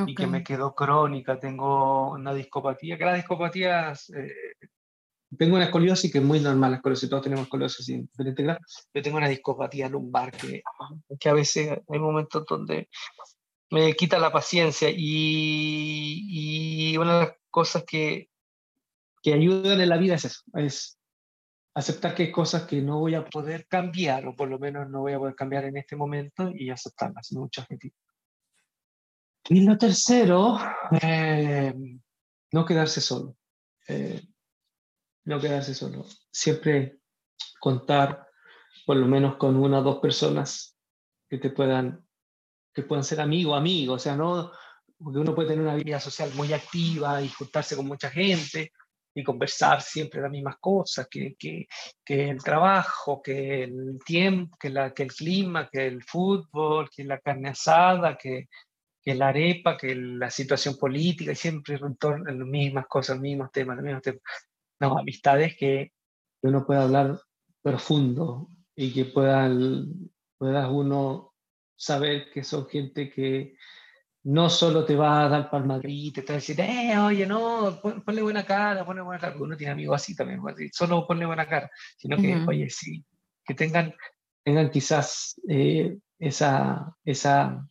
y 0.06 0.14
que 0.14 0.26
me 0.26 0.42
quedó 0.42 0.74
crónica. 0.74 1.38
Tengo 1.38 2.12
una 2.12 2.34
discopatía, 2.34 2.98
que 2.98 3.04
las 3.04 3.16
discopatías, 3.16 4.10
eh, 4.10 4.32
tengo 5.38 5.56
una 5.56 5.64
escoliosis 5.64 6.10
que 6.10 6.18
es 6.18 6.24
muy 6.24 6.40
normal, 6.40 6.72
la 6.72 6.76
escoliosis, 6.78 7.08
todos 7.08 7.22
tenemos 7.22 7.44
escoliosis 7.44 7.86
diferente 7.86 8.42
grado. 8.42 8.60
Yo 8.92 9.02
tengo 9.02 9.16
una 9.16 9.28
discopatía 9.28 9.88
lumbar 9.88 10.32
que, 10.32 10.62
que 11.18 11.28
a 11.28 11.34
veces 11.34 11.78
hay 11.88 11.98
momentos 11.98 12.44
donde 12.48 12.88
me 13.70 13.94
quita 13.94 14.18
la 14.18 14.32
paciencia 14.32 14.90
y, 14.90 16.92
y 16.92 16.96
una 16.96 17.14
de 17.14 17.26
las 17.26 17.36
cosas 17.50 17.84
que, 17.86 18.28
que 19.22 19.34
ayudan 19.34 19.80
en 19.80 19.88
la 19.88 19.98
vida 19.98 20.16
es 20.16 20.24
eso, 20.24 20.42
es 20.54 20.98
aceptar 21.74 22.14
que 22.14 22.24
hay 22.24 22.32
cosas 22.32 22.64
que 22.64 22.82
no 22.82 22.98
voy 22.98 23.14
a 23.14 23.24
poder 23.24 23.66
cambiar, 23.68 24.26
o 24.26 24.34
por 24.34 24.48
lo 24.48 24.58
menos 24.58 24.90
no 24.90 25.00
voy 25.00 25.12
a 25.12 25.18
poder 25.18 25.34
cambiar 25.34 25.64
en 25.64 25.76
este 25.76 25.94
momento 25.94 26.50
y 26.52 26.70
aceptarlas, 26.70 27.32
mucha 27.32 27.64
gente. 27.64 27.92
Y 29.48 29.64
lo 29.64 29.78
tercero, 29.78 30.58
eh, 31.00 31.72
no 32.52 32.64
quedarse 32.64 33.00
solo. 33.00 33.36
Eh, 33.88 34.20
no 35.30 35.40
quedarse 35.40 35.74
solo. 35.74 36.04
Siempre 36.30 36.98
contar 37.58 38.26
por 38.86 38.96
lo 38.96 39.06
menos 39.06 39.36
con 39.36 39.56
una 39.56 39.80
o 39.80 39.82
dos 39.82 39.98
personas 40.00 40.76
que 41.28 41.38
te 41.38 41.50
puedan, 41.50 42.06
que 42.74 42.82
puedan 42.82 43.04
ser 43.04 43.20
amigo, 43.20 43.54
amigo, 43.54 43.94
o 43.94 43.98
sea, 43.98 44.16
no, 44.16 44.52
porque 44.98 45.18
uno 45.18 45.34
puede 45.34 45.48
tener 45.48 45.64
una 45.64 45.76
vida 45.76 46.00
social 46.00 46.30
muy 46.34 46.52
activa 46.52 47.22
y 47.22 47.28
juntarse 47.28 47.76
con 47.76 47.86
mucha 47.86 48.10
gente, 48.10 48.72
y 49.14 49.24
conversar 49.24 49.82
siempre 49.82 50.20
las 50.20 50.30
mismas 50.30 50.56
cosas, 50.60 51.08
que, 51.10 51.34
que, 51.36 51.66
que, 52.04 52.30
el 52.30 52.42
trabajo, 52.42 53.20
que 53.22 53.64
el 53.64 53.98
tiempo, 54.04 54.56
que, 54.58 54.70
la, 54.70 54.92
que 54.94 55.02
el 55.02 55.12
clima, 55.12 55.68
que 55.68 55.86
el 55.86 56.02
fútbol, 56.04 56.88
que 56.90 57.04
la 57.04 57.18
carne 57.18 57.50
asada, 57.50 58.16
que, 58.16 58.48
que 59.02 59.14
la 59.14 59.28
arepa, 59.28 59.76
que 59.76 59.94
la 59.94 60.30
situación 60.30 60.76
política, 60.76 61.32
y 61.32 61.36
siempre 61.36 61.76
en 61.76 61.96
torno 61.96 62.30
a 62.30 62.34
las 62.34 62.46
mismas 62.46 62.86
cosas, 62.86 63.16
los 63.16 63.22
mismos 63.22 63.50
temas, 63.50 63.76
los 63.76 63.84
mismos 63.84 64.02
temas. 64.02 64.22
No, 64.80 64.98
amistades 64.98 65.56
que 65.56 65.92
uno 66.42 66.66
pueda 66.66 66.84
hablar 66.84 67.20
profundo 67.62 68.48
y 68.74 68.92
que 68.92 69.04
pueda, 69.04 69.50
pueda 70.38 70.70
uno 70.70 71.34
saber 71.76 72.30
que 72.32 72.42
son 72.42 72.66
gente 72.66 73.10
que, 73.10 73.54
no 74.22 74.50
solo 74.50 74.84
te 74.84 74.96
va 74.96 75.24
a 75.24 75.28
dar 75.28 75.50
palmadita, 75.50 76.20
te 76.22 76.28
va 76.28 76.34
a 76.34 76.40
decir, 76.40 76.60
eh, 76.60 76.98
oye, 76.98 77.26
no, 77.26 77.80
ponle 78.04 78.22
buena 78.22 78.44
cara, 78.44 78.84
ponle 78.84 79.02
buena 79.02 79.20
cara, 79.20 79.32
porque 79.32 79.44
uno 79.44 79.56
tiene 79.56 79.72
amigos 79.72 79.96
así 79.96 80.14
también, 80.14 80.40
solo 80.72 81.06
ponle 81.06 81.26
buena 81.26 81.48
cara, 81.48 81.70
sino 81.96 82.16
que, 82.18 82.36
oye, 82.46 82.68
sí, 82.68 83.04
que 83.44 83.54
tengan, 83.54 83.94
tengan 84.44 84.70
quizás 84.70 85.40
eh, 85.48 85.96
esa, 86.18 86.94
esa, 87.04 87.66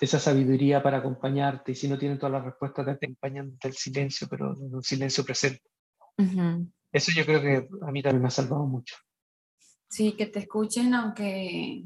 esa 0.00 0.18
sabiduría 0.18 0.82
para 0.82 0.98
acompañarte, 0.98 1.72
y 1.72 1.74
si 1.74 1.88
no 1.88 1.98
tienen 1.98 2.18
todas 2.18 2.32
las 2.32 2.44
respuestas, 2.44 2.84
te 2.84 3.06
acompañan 3.06 3.56
del 3.62 3.72
silencio, 3.72 4.26
pero 4.28 4.54
un 4.54 4.82
silencio 4.82 5.24
presente. 5.24 5.62
Eso 6.92 7.12
yo 7.14 7.24
creo 7.24 7.40
que 7.40 7.68
a 7.82 7.90
mí 7.90 8.02
también 8.02 8.22
me 8.22 8.28
ha 8.28 8.30
salvado 8.30 8.66
mucho. 8.66 8.96
Sí, 9.90 10.12
que 10.12 10.26
te 10.26 10.38
escuchen, 10.38 10.94
aunque, 10.94 11.82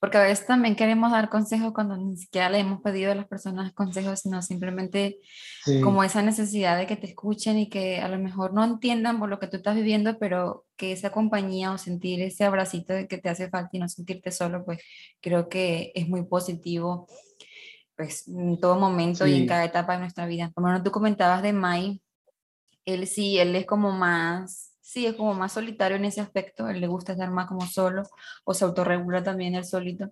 porque 0.00 0.18
a 0.18 0.22
veces 0.24 0.48
también 0.48 0.74
queremos 0.74 1.12
dar 1.12 1.28
consejos 1.28 1.72
cuando 1.72 1.96
ni 1.96 2.16
siquiera 2.16 2.50
le 2.50 2.58
hemos 2.58 2.80
pedido 2.82 3.12
a 3.12 3.14
las 3.14 3.28
personas 3.28 3.72
consejos, 3.72 4.18
sino 4.18 4.42
simplemente 4.42 5.18
como 5.80 6.02
esa 6.02 6.22
necesidad 6.22 6.76
de 6.76 6.88
que 6.88 6.96
te 6.96 7.06
escuchen 7.06 7.56
y 7.56 7.68
que 7.68 8.00
a 8.00 8.08
lo 8.08 8.18
mejor 8.18 8.52
no 8.52 8.64
entiendan 8.64 9.20
por 9.20 9.28
lo 9.28 9.38
que 9.38 9.46
tú 9.46 9.58
estás 9.58 9.76
viviendo, 9.76 10.18
pero 10.18 10.66
que 10.74 10.90
esa 10.90 11.10
compañía 11.10 11.70
o 11.70 11.78
sentir 11.78 12.20
ese 12.20 12.42
abracito 12.42 12.92
de 12.94 13.06
que 13.06 13.18
te 13.18 13.28
hace 13.28 13.48
falta 13.48 13.70
y 13.74 13.78
no 13.78 13.88
sentirte 13.88 14.32
solo, 14.32 14.64
pues 14.64 14.82
creo 15.20 15.48
que 15.48 15.92
es 15.94 16.08
muy 16.08 16.24
positivo, 16.26 17.06
pues 17.96 18.26
en 18.26 18.58
todo 18.58 18.74
momento 18.74 19.24
y 19.24 19.34
en 19.34 19.46
cada 19.46 19.64
etapa 19.64 19.92
de 19.92 20.00
nuestra 20.00 20.26
vida. 20.26 20.50
Como 20.52 20.82
tú 20.82 20.90
comentabas 20.90 21.42
de 21.44 21.52
Mai, 21.52 22.02
él 22.86 23.06
sí, 23.06 23.38
él 23.38 23.54
es 23.56 23.66
como 23.66 23.92
más 23.92 24.76
sí 24.86 25.04
es 25.06 25.14
como 25.14 25.34
más 25.34 25.52
solitario 25.52 25.96
en 25.96 26.04
ese 26.06 26.20
aspecto, 26.20 26.68
él 26.68 26.80
le 26.80 26.86
gusta 26.86 27.12
estar 27.12 27.30
más 27.30 27.46
como 27.46 27.66
solo 27.66 28.04
o 28.44 28.54
se 28.54 28.64
autorregula 28.64 29.22
también 29.22 29.54
él 29.56 29.64
solito. 29.64 30.10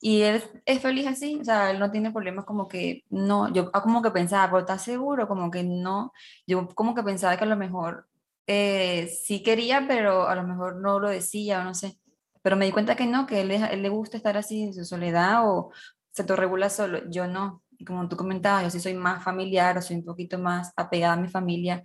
Y 0.00 0.22
él 0.22 0.42
es 0.66 0.80
feliz 0.82 1.06
así, 1.06 1.38
o 1.40 1.44
sea, 1.44 1.70
él 1.70 1.78
no 1.78 1.90
tiene 1.90 2.12
problemas 2.12 2.44
como 2.44 2.68
que 2.68 3.04
no, 3.10 3.52
yo 3.52 3.70
ah, 3.72 3.82
como 3.82 4.02
que 4.02 4.10
pensaba, 4.10 4.46
pero 4.48 4.60
¿estás 4.60 4.82
seguro? 4.84 5.28
Como 5.28 5.50
que 5.50 5.64
no, 5.64 6.12
yo 6.46 6.68
como 6.74 6.94
que 6.94 7.02
pensaba 7.04 7.36
que 7.36 7.44
a 7.44 7.46
lo 7.46 7.56
mejor 7.56 8.08
eh, 8.46 9.08
sí 9.08 9.42
quería, 9.42 9.86
pero 9.88 10.28
a 10.28 10.34
lo 10.34 10.44
mejor 10.44 10.76
no 10.76 11.00
lo 11.00 11.08
decía 11.08 11.60
o 11.60 11.64
no 11.64 11.74
sé. 11.74 11.98
Pero 12.42 12.56
me 12.56 12.66
di 12.66 12.72
cuenta 12.72 12.96
que 12.96 13.06
no, 13.06 13.26
que 13.26 13.40
él, 13.40 13.50
él 13.52 13.82
le 13.82 13.88
gusta 13.88 14.16
estar 14.16 14.36
así 14.36 14.64
en 14.64 14.74
su 14.74 14.84
soledad 14.84 15.48
o 15.48 15.72
se 16.10 16.22
autorregula 16.22 16.68
solo. 16.70 17.08
Yo 17.10 17.26
no, 17.28 17.61
como 17.84 18.08
tú 18.08 18.16
comentabas, 18.16 18.64
yo 18.64 18.70
sí 18.70 18.80
soy 18.80 18.94
más 18.94 19.22
familiar 19.22 19.76
o 19.78 19.82
soy 19.82 19.96
un 19.96 20.04
poquito 20.04 20.38
más 20.38 20.72
apegada 20.76 21.14
a 21.14 21.20
mi 21.20 21.28
familia 21.28 21.82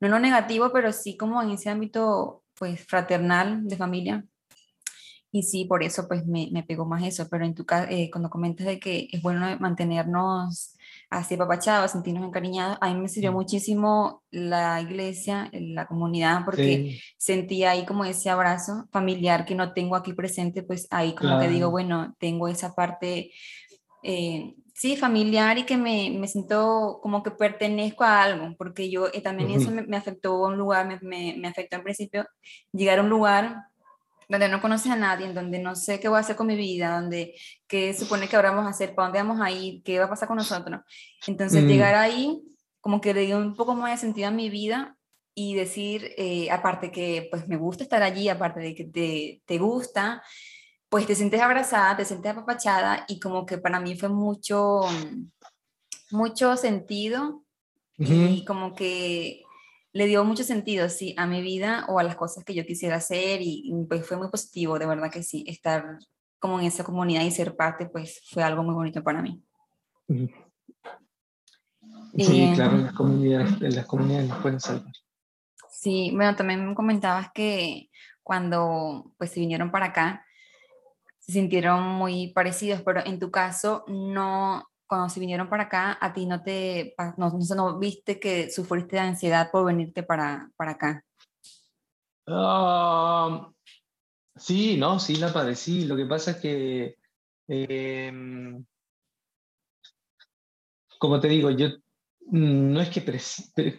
no 0.00 0.06
en 0.08 0.12
lo 0.12 0.18
negativo, 0.18 0.70
pero 0.72 0.92
sí 0.92 1.16
como 1.16 1.42
en 1.42 1.50
ese 1.50 1.70
ámbito 1.70 2.42
pues 2.58 2.84
fraternal 2.84 3.66
de 3.66 3.76
familia. 3.76 4.24
Y 5.32 5.42
sí, 5.42 5.64
por 5.64 5.82
eso 5.82 6.06
pues 6.08 6.26
me, 6.26 6.48
me 6.52 6.62
pegó 6.62 6.86
más 6.86 7.04
eso, 7.04 7.26
pero 7.30 7.44
en 7.44 7.54
tu 7.54 7.66
caso, 7.66 7.88
eh, 7.90 8.08
cuando 8.10 8.30
comentas 8.30 8.66
de 8.66 8.78
que 8.78 9.08
es 9.10 9.20
bueno 9.20 9.56
mantenernos 9.58 10.74
así 11.10 11.34
apapachados, 11.34 11.90
sentirnos 11.90 12.24
encariñados, 12.24 12.78
a 12.80 12.92
mí 12.92 13.00
me 13.00 13.08
sirvió 13.08 13.32
mm. 13.32 13.34
muchísimo 13.34 14.22
la 14.30 14.80
iglesia, 14.80 15.50
la 15.52 15.86
comunidad, 15.86 16.44
porque 16.44 17.00
sentía 17.18 17.72
ahí 17.72 17.84
como 17.84 18.04
ese 18.04 18.30
abrazo 18.30 18.86
familiar 18.92 19.44
que 19.44 19.54
no 19.54 19.72
tengo 19.72 19.96
aquí 19.96 20.14
presente, 20.14 20.62
pues 20.62 20.86
ahí 20.90 21.14
como 21.14 21.38
que 21.38 21.48
digo, 21.48 21.70
bueno, 21.70 22.14
tengo 22.18 22.48
esa 22.48 22.74
parte 22.74 23.30
eh, 24.02 24.54
sí, 24.76 24.94
familiar 24.96 25.56
y 25.56 25.64
que 25.64 25.78
me, 25.78 26.10
me, 26.10 26.28
siento 26.28 27.00
como 27.02 27.22
que 27.22 27.30
pertenezco 27.30 28.04
a 28.04 28.22
algo, 28.22 28.54
porque 28.58 28.90
yo 28.90 29.06
eh, 29.12 29.22
también 29.22 29.50
eso 29.50 29.70
me, 29.70 29.96
afectó 29.96 30.44
a 30.44 30.48
un 30.48 30.58
lugar, 30.58 30.86
me, 31.02 31.34
me, 31.38 31.48
afectó 31.48 31.76
en 31.76 31.82
principio 31.82 32.26
llegar 32.72 32.98
a 32.98 33.02
un 33.02 33.08
lugar 33.08 33.56
donde 34.28 34.50
no 34.50 34.60
conoces 34.60 34.92
a 34.92 34.96
nadie, 34.96 35.26
en 35.26 35.34
donde 35.34 35.60
no 35.60 35.74
sé 35.76 35.98
qué 35.98 36.08
voy 36.08 36.18
a 36.18 36.20
hacer 36.20 36.36
con 36.36 36.48
mi 36.48 36.56
vida, 36.56 37.00
donde 37.00 37.34
qué 37.66 37.94
supone 37.94 38.28
que 38.28 38.36
ahora 38.36 38.50
vamos 38.50 38.66
a 38.66 38.70
hacer, 38.70 38.94
para 38.94 39.06
dónde 39.08 39.22
vamos 39.22 39.40
a 39.40 39.50
ir, 39.50 39.82
qué 39.82 39.98
va 39.98 40.06
a 40.06 40.10
pasar 40.10 40.28
con 40.28 40.36
nosotros. 40.36 40.82
Entonces 41.26 41.64
mm. 41.64 41.68
llegar 41.68 41.94
ahí, 41.94 42.42
como 42.82 43.00
que 43.00 43.14
le 43.14 43.22
dio 43.22 43.38
un 43.38 43.54
poco 43.54 43.74
más 43.74 43.92
de 43.92 44.06
sentido 44.06 44.28
a 44.28 44.32
mi 44.32 44.50
vida 44.50 44.98
y 45.34 45.54
decir, 45.54 46.12
eh, 46.18 46.50
aparte 46.50 46.90
que 46.90 47.28
pues 47.30 47.48
me 47.48 47.56
gusta 47.56 47.82
estar 47.82 48.02
allí, 48.02 48.28
aparte 48.28 48.60
de 48.60 48.74
que 48.74 48.84
te, 48.84 49.42
te 49.46 49.58
gusta, 49.58 50.22
pues 50.88 51.06
te 51.06 51.14
sientes 51.14 51.40
abrazada, 51.40 51.96
te 51.96 52.04
sientes 52.04 52.32
apapachada 52.32 53.04
y 53.08 53.18
como 53.18 53.46
que 53.46 53.58
para 53.58 53.80
mí 53.80 53.96
fue 53.96 54.08
mucho, 54.08 54.80
mucho 56.10 56.56
sentido 56.56 57.42
y 57.98 58.44
como 58.44 58.74
que 58.74 59.42
le 59.92 60.06
dio 60.06 60.24
mucho 60.24 60.44
sentido, 60.44 60.88
sí, 60.90 61.14
a 61.16 61.26
mi 61.26 61.40
vida 61.40 61.86
o 61.88 61.98
a 61.98 62.02
las 62.02 62.16
cosas 62.16 62.44
que 62.44 62.54
yo 62.54 62.66
quisiera 62.66 62.96
hacer 62.96 63.40
y, 63.42 63.72
pues 63.88 64.06
fue 64.06 64.18
muy 64.18 64.28
positivo, 64.28 64.78
de 64.78 64.86
verdad 64.86 65.10
que 65.10 65.22
sí, 65.22 65.44
estar 65.48 65.98
como 66.38 66.60
en 66.60 66.66
esa 66.66 66.84
comunidad 66.84 67.22
y 67.22 67.30
ser 67.30 67.56
parte, 67.56 67.86
pues 67.86 68.20
fue 68.30 68.42
algo 68.42 68.62
muy 68.62 68.74
bonito 68.74 69.02
para 69.02 69.22
mí. 69.22 69.42
Sí, 72.18 72.42
eh, 72.42 72.52
claro, 72.54 72.76
las 72.76 72.92
comunidades, 72.92 73.74
las 73.74 73.86
comunidades 73.86 74.28
nos 74.28 74.42
pueden 74.42 74.60
salvar. 74.60 74.92
Sí, 75.70 76.10
bueno, 76.14 76.36
también 76.36 76.74
comentabas 76.74 77.30
que 77.32 77.90
cuando 78.22 79.12
pues 79.16 79.30
se 79.30 79.40
vinieron 79.40 79.70
para 79.70 79.86
acá, 79.86 80.26
se 81.26 81.32
sintieron 81.32 81.82
muy 81.82 82.28
parecidos, 82.28 82.82
pero 82.82 83.04
en 83.04 83.18
tu 83.18 83.32
caso, 83.32 83.84
no, 83.88 84.64
cuando 84.86 85.08
se 85.08 85.18
vinieron 85.18 85.48
para 85.48 85.64
acá, 85.64 85.98
a 86.00 86.12
ti 86.12 86.24
no 86.24 86.42
te, 86.42 86.94
no, 87.16 87.32
no, 87.56 87.78
viste 87.80 88.20
que 88.20 88.48
sufriste 88.50 88.96
de 88.96 89.02
ansiedad 89.02 89.50
por 89.50 89.66
venirte 89.66 90.04
para, 90.04 90.48
para 90.56 90.72
acá. 90.72 91.04
Ah, 92.28 93.50
sí, 94.36 94.76
no, 94.76 95.00
sí 95.00 95.16
la 95.16 95.32
padecí. 95.32 95.84
Lo 95.84 95.96
que 95.96 96.06
pasa 96.06 96.32
es 96.32 96.36
que, 96.36 96.96
em, 97.48 98.64
como 100.98 101.18
te 101.18 101.26
digo, 101.26 101.50
yo 101.50 101.70
no 102.30 102.80
es 102.80 102.90
que 102.90 103.00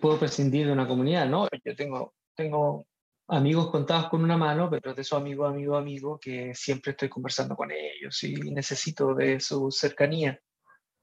puedo 0.01 0.19
prescindir 0.19 0.67
de 0.67 0.73
una 0.73 0.87
comunidad, 0.87 1.27
no, 1.29 1.47
yo 1.63 1.75
tengo, 1.75 2.13
tengo 2.35 2.85
amigos 3.28 3.69
contados 3.69 4.09
con 4.09 4.23
una 4.23 4.38
mano, 4.38 4.69
pero 4.69 4.93
de 4.93 5.01
esos 5.01 5.19
amigos, 5.19 5.49
amigos, 5.49 5.78
amigos 5.80 6.19
que 6.21 6.53
siempre 6.53 6.91
estoy 6.91 7.09
conversando 7.09 7.55
con 7.55 7.71
ellos 7.71 8.23
y 8.23 8.36
necesito 8.51 9.13
de 9.13 9.39
su 9.39 9.69
cercanía, 9.71 10.39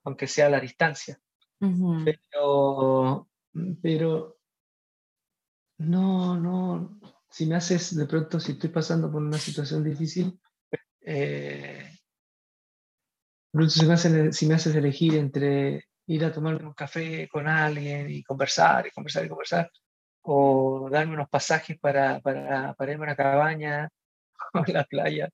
aunque 0.05 0.27
sea 0.27 0.47
a 0.47 0.51
la 0.51 0.61
distancia. 0.61 1.19
Pero, 2.05 3.29
pero 3.81 4.39
no, 5.79 6.39
no, 6.39 7.01
si 7.31 7.47
me 7.47 7.57
haces 7.57 7.97
de 7.97 8.07
pronto, 8.07 8.39
si 8.39 8.53
estoy 8.53 8.71
pasando 8.71 9.11
por 9.11 9.23
una 9.23 9.39
situación 9.39 9.83
difícil, 9.83 10.39
eh, 11.01 11.91
si, 13.69 13.87
me 13.87 13.95
haces, 13.95 14.37
si 14.37 14.47
me 14.47 14.55
haces 14.55 14.75
elegir 14.75 15.15
entre 15.17 15.89
ir 16.07 16.25
a 16.25 16.33
tomarme 16.33 16.67
un 16.67 16.75
café 16.75 17.29
con 17.29 17.49
alguien 17.49 18.11
y 18.11 18.23
conversar 18.23 18.87
y 18.87 18.91
conversar 18.91 19.25
y 19.25 19.29
conversar, 19.29 19.71
o 20.25 20.89
darme 20.91 21.15
unos 21.15 21.29
pasajes 21.29 21.79
para, 21.79 22.21
para, 22.21 22.75
para 22.75 22.93
irme 22.93 23.05
a 23.05 23.09
una 23.09 23.17
cabaña 23.17 23.89
o 24.55 24.59
a 24.59 24.65
la 24.69 24.85
playa 24.85 25.29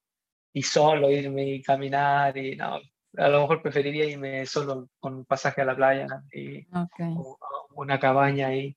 y 0.53 0.63
solo 0.63 1.11
irme 1.11 1.49
y 1.49 1.63
caminar 1.63 2.37
y 2.37 2.57
no, 2.57 2.81
a 3.17 3.29
lo 3.29 3.43
mejor 3.43 3.63
preferiría 3.63 4.05
irme 4.05 4.45
solo 4.47 4.89
con 4.99 5.15
un 5.15 5.25
pasaje 5.25 5.63
a 5.63 5.65
la 5.65 5.77
playa 5.77 6.07
y 6.33 6.67
una 7.75 8.01
cabaña 8.01 8.55
y, 8.55 8.77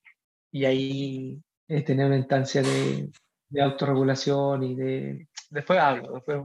y 0.52 0.64
ahí 0.64 1.42
eh, 1.66 1.82
tener 1.82 2.06
una 2.06 2.16
instancia 2.16 2.62
de, 2.62 3.10
de, 3.48 3.62
autorregulación 3.62 4.62
y 4.62 4.74
de 4.76 5.28
después 5.50 5.78
hablo, 5.80 6.12
después 6.14 6.42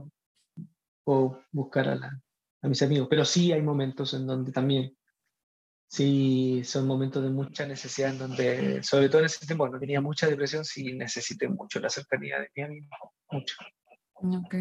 puedo 1.04 1.42
buscar 1.52 1.88
a, 1.90 2.20
a 2.62 2.68
mis 2.68 2.82
amigos, 2.82 3.06
pero 3.08 3.24
sí 3.24 3.52
hay 3.52 3.62
momentos 3.62 4.14
en 4.14 4.26
donde 4.26 4.50
también 4.50 4.96
sí 5.90 6.62
son 6.64 6.86
momentos 6.86 7.20
de 7.20 7.30
mucha 7.30 7.66
necesidad 7.66 8.10
en 8.10 8.18
donde, 8.18 8.82
sobre 8.84 9.08
todo 9.08 9.18
en 9.18 9.26
ese 9.26 9.44
tiempo 9.44 9.64
cuando 9.64 9.80
tenía 9.80 10.00
mucha 10.00 10.28
depresión, 10.28 10.64
sí 10.64 10.92
necesité 10.92 11.48
mucho 11.48 11.80
la 11.80 11.90
cercanía 11.90 12.38
de 12.38 12.48
mi 12.54 12.62
amigo, 12.62 12.86
mucho. 13.28 13.56
Ok. 14.14 14.54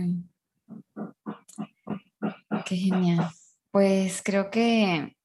Qué 2.66 2.76
genial. 2.76 3.30
Pues 3.70 4.24
creo 4.24 4.50
que 4.50 5.16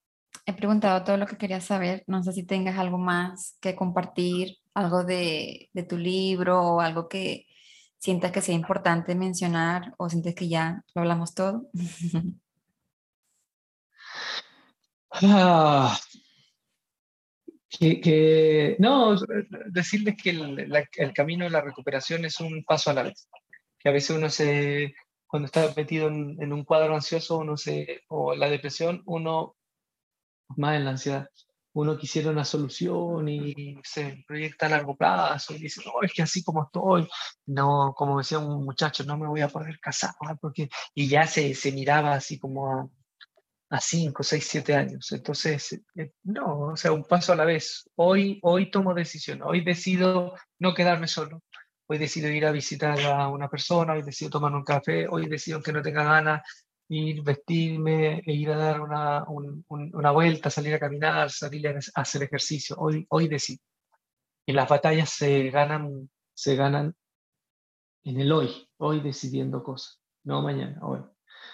he 0.44 0.52
preguntado 0.52 1.02
todo 1.04 1.16
lo 1.16 1.26
que 1.26 1.38
quería 1.38 1.62
saber. 1.62 2.04
No 2.06 2.22
sé 2.22 2.32
si 2.32 2.44
tengas 2.44 2.78
algo 2.78 2.98
más 2.98 3.56
que 3.62 3.74
compartir, 3.74 4.58
algo 4.74 5.04
de, 5.04 5.70
de 5.72 5.82
tu 5.84 5.96
libro 5.96 6.60
o 6.60 6.80
algo 6.82 7.08
que 7.08 7.46
sientas 7.96 8.30
que 8.30 8.42
sea 8.42 8.54
importante 8.54 9.14
mencionar 9.14 9.94
o 9.96 10.10
sientes 10.10 10.34
que 10.34 10.48
ya 10.48 10.84
lo 10.94 11.00
hablamos 11.00 11.32
todo. 11.32 11.70
Ah, 15.22 15.96
que, 17.78 18.76
no, 18.78 19.16
decirles 19.70 20.16
que 20.20 20.30
el, 20.30 21.12
camino 21.14 21.44
de 21.44 21.50
la 21.50 21.60
recuperación 21.60 22.24
es 22.24 22.40
un 22.40 22.64
paso 22.64 22.90
a 22.90 22.94
la 22.94 23.04
vez. 23.04 23.28
Que 23.78 23.88
a 23.88 23.92
veces 23.92 24.16
uno 24.16 24.28
se, 24.30 24.94
cuando 25.26 25.46
está 25.46 25.72
metido 25.76 26.08
en, 26.08 26.52
un 26.52 26.64
cuadro 26.64 26.94
ansioso, 26.94 27.38
uno 27.38 27.56
se, 27.56 28.02
o 28.08 28.34
la 28.34 28.48
depresión, 28.48 29.02
uno, 29.06 29.56
más 30.56 30.76
en 30.76 30.84
la 30.84 30.92
ansiedad, 30.92 31.28
uno 31.74 31.98
quisiera 31.98 32.30
una 32.30 32.44
solución 32.44 33.28
y 33.28 33.76
se 33.82 34.24
proyecta 34.26 34.66
a 34.66 34.70
largo 34.70 34.96
plazo 34.96 35.54
y 35.54 35.58
dice, 35.58 35.82
no, 35.84 35.92
es 36.02 36.12
que 36.12 36.22
así 36.22 36.42
como 36.44 36.64
estoy, 36.64 37.08
no, 37.46 37.94
como 37.96 38.18
decía 38.18 38.38
un 38.38 38.64
muchacho, 38.64 39.04
no 39.04 39.18
me 39.18 39.28
voy 39.28 39.40
a 39.40 39.48
poder 39.48 39.78
casar, 39.80 40.12
porque, 40.40 40.68
y 40.94 41.08
ya 41.08 41.26
se, 41.26 41.54
se 41.54 41.72
miraba 41.72 42.14
así 42.14 42.38
como 42.38 42.92
a 43.70 43.76
a 43.76 43.80
5, 43.80 44.22
6, 44.22 44.46
7 44.46 44.74
años. 44.74 45.12
Entonces, 45.12 45.80
eh, 45.96 46.12
no, 46.24 46.72
o 46.72 46.76
sea, 46.76 46.92
un 46.92 47.04
paso 47.04 47.32
a 47.32 47.36
la 47.36 47.44
vez. 47.44 47.90
Hoy, 47.96 48.38
hoy 48.42 48.70
tomo 48.70 48.94
decisión, 48.94 49.42
hoy 49.42 49.64
decido 49.64 50.34
no 50.58 50.74
quedarme 50.74 51.08
solo, 51.08 51.42
hoy 51.86 51.98
decido 51.98 52.28
ir 52.28 52.46
a 52.46 52.52
visitar 52.52 53.00
a 53.00 53.28
una 53.28 53.48
persona, 53.48 53.94
hoy 53.94 54.02
decido 54.02 54.30
tomar 54.30 54.52
un 54.54 54.64
café, 54.64 55.08
hoy 55.08 55.26
decido 55.26 55.60
que 55.62 55.72
no 55.72 55.82
tenga 55.82 56.04
ganas, 56.04 56.42
ir, 56.88 57.22
vestirme, 57.22 58.22
e 58.24 58.32
ir 58.32 58.50
a 58.50 58.56
dar 58.56 58.80
una, 58.80 59.24
una 59.28 60.10
vuelta, 60.10 60.50
salir 60.50 60.74
a 60.74 60.78
caminar, 60.78 61.30
salir 61.30 61.68
a 61.68 61.78
hacer 61.94 62.22
ejercicio. 62.22 62.76
Hoy, 62.78 63.06
hoy 63.10 63.28
decido. 63.28 63.60
Y 64.46 64.52
las 64.52 64.68
batallas 64.68 65.10
se 65.10 65.50
ganan, 65.50 66.10
se 66.34 66.54
ganan 66.54 66.94
en 68.04 68.20
el 68.20 68.30
hoy, 68.30 68.68
hoy 68.76 69.00
decidiendo 69.00 69.62
cosas, 69.62 70.00
no 70.24 70.42
mañana, 70.42 70.78
hoy. 70.82 71.00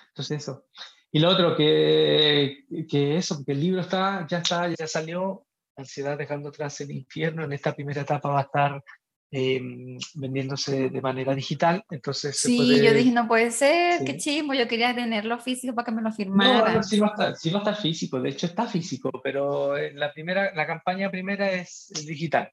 Entonces 0.08 0.42
eso. 0.42 0.66
Y 1.12 1.18
lo 1.18 1.30
otro, 1.30 1.56
que, 1.56 2.64
que 2.88 3.16
eso, 3.16 3.42
que 3.44 3.52
el 3.52 3.60
libro 3.60 3.80
está, 3.80 4.26
ya 4.28 4.38
está, 4.38 4.68
ya 4.68 4.86
salió, 4.86 5.44
Ansiedad 5.76 6.18
dejando 6.18 6.50
atrás 6.50 6.80
el 6.82 6.90
infierno, 6.90 7.44
en 7.44 7.52
esta 7.52 7.74
primera 7.74 8.02
etapa 8.02 8.28
va 8.28 8.40
a 8.40 8.42
estar 8.42 8.84
em, 9.30 9.98
vendiéndose 10.14 10.90
de 10.90 11.00
manera 11.00 11.34
digital, 11.34 11.82
entonces 11.90 12.36
Sí, 12.36 12.82
yo 12.82 12.92
dije, 12.92 13.12
no 13.12 13.26
puede 13.26 13.50
ser, 13.50 14.04
qué 14.04 14.16
chimo, 14.18 14.52
yo 14.52 14.68
quería 14.68 14.94
tenerlo 14.94 15.38
físico 15.38 15.74
para 15.74 15.86
que 15.86 15.92
me 15.92 16.02
lo 16.02 16.12
firmara. 16.12 16.74
No, 16.74 16.82
sí 16.82 17.00
va, 17.00 17.06
a 17.06 17.10
estar, 17.10 17.36
sí 17.36 17.50
va 17.50 17.60
a 17.60 17.62
estar 17.62 17.76
físico, 17.76 18.20
de 18.20 18.28
hecho 18.28 18.46
está 18.46 18.66
físico, 18.66 19.10
pero 19.24 19.76
eh, 19.76 19.92
la, 19.94 20.12
primera, 20.12 20.52
la 20.54 20.66
campaña 20.66 21.10
primera 21.10 21.50
es 21.50 21.90
digital. 22.06 22.50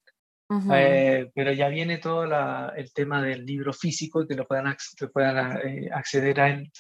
Eh, 0.73 1.29
pero 1.35 1.51
ya 1.51 1.67
viene 1.67 1.97
todo 1.97 2.25
la, 2.25 2.71
el 2.77 2.93
tema 2.93 3.21
del 3.21 3.45
libro 3.45 3.73
físico 3.73 4.25
que 4.25 4.35
lo 4.35 4.47
puedan, 4.47 4.73
que 4.97 5.07
puedan 5.07 5.59
eh, 5.67 5.89
acceder 5.91 6.39
a 6.39 6.49
él 6.49 6.71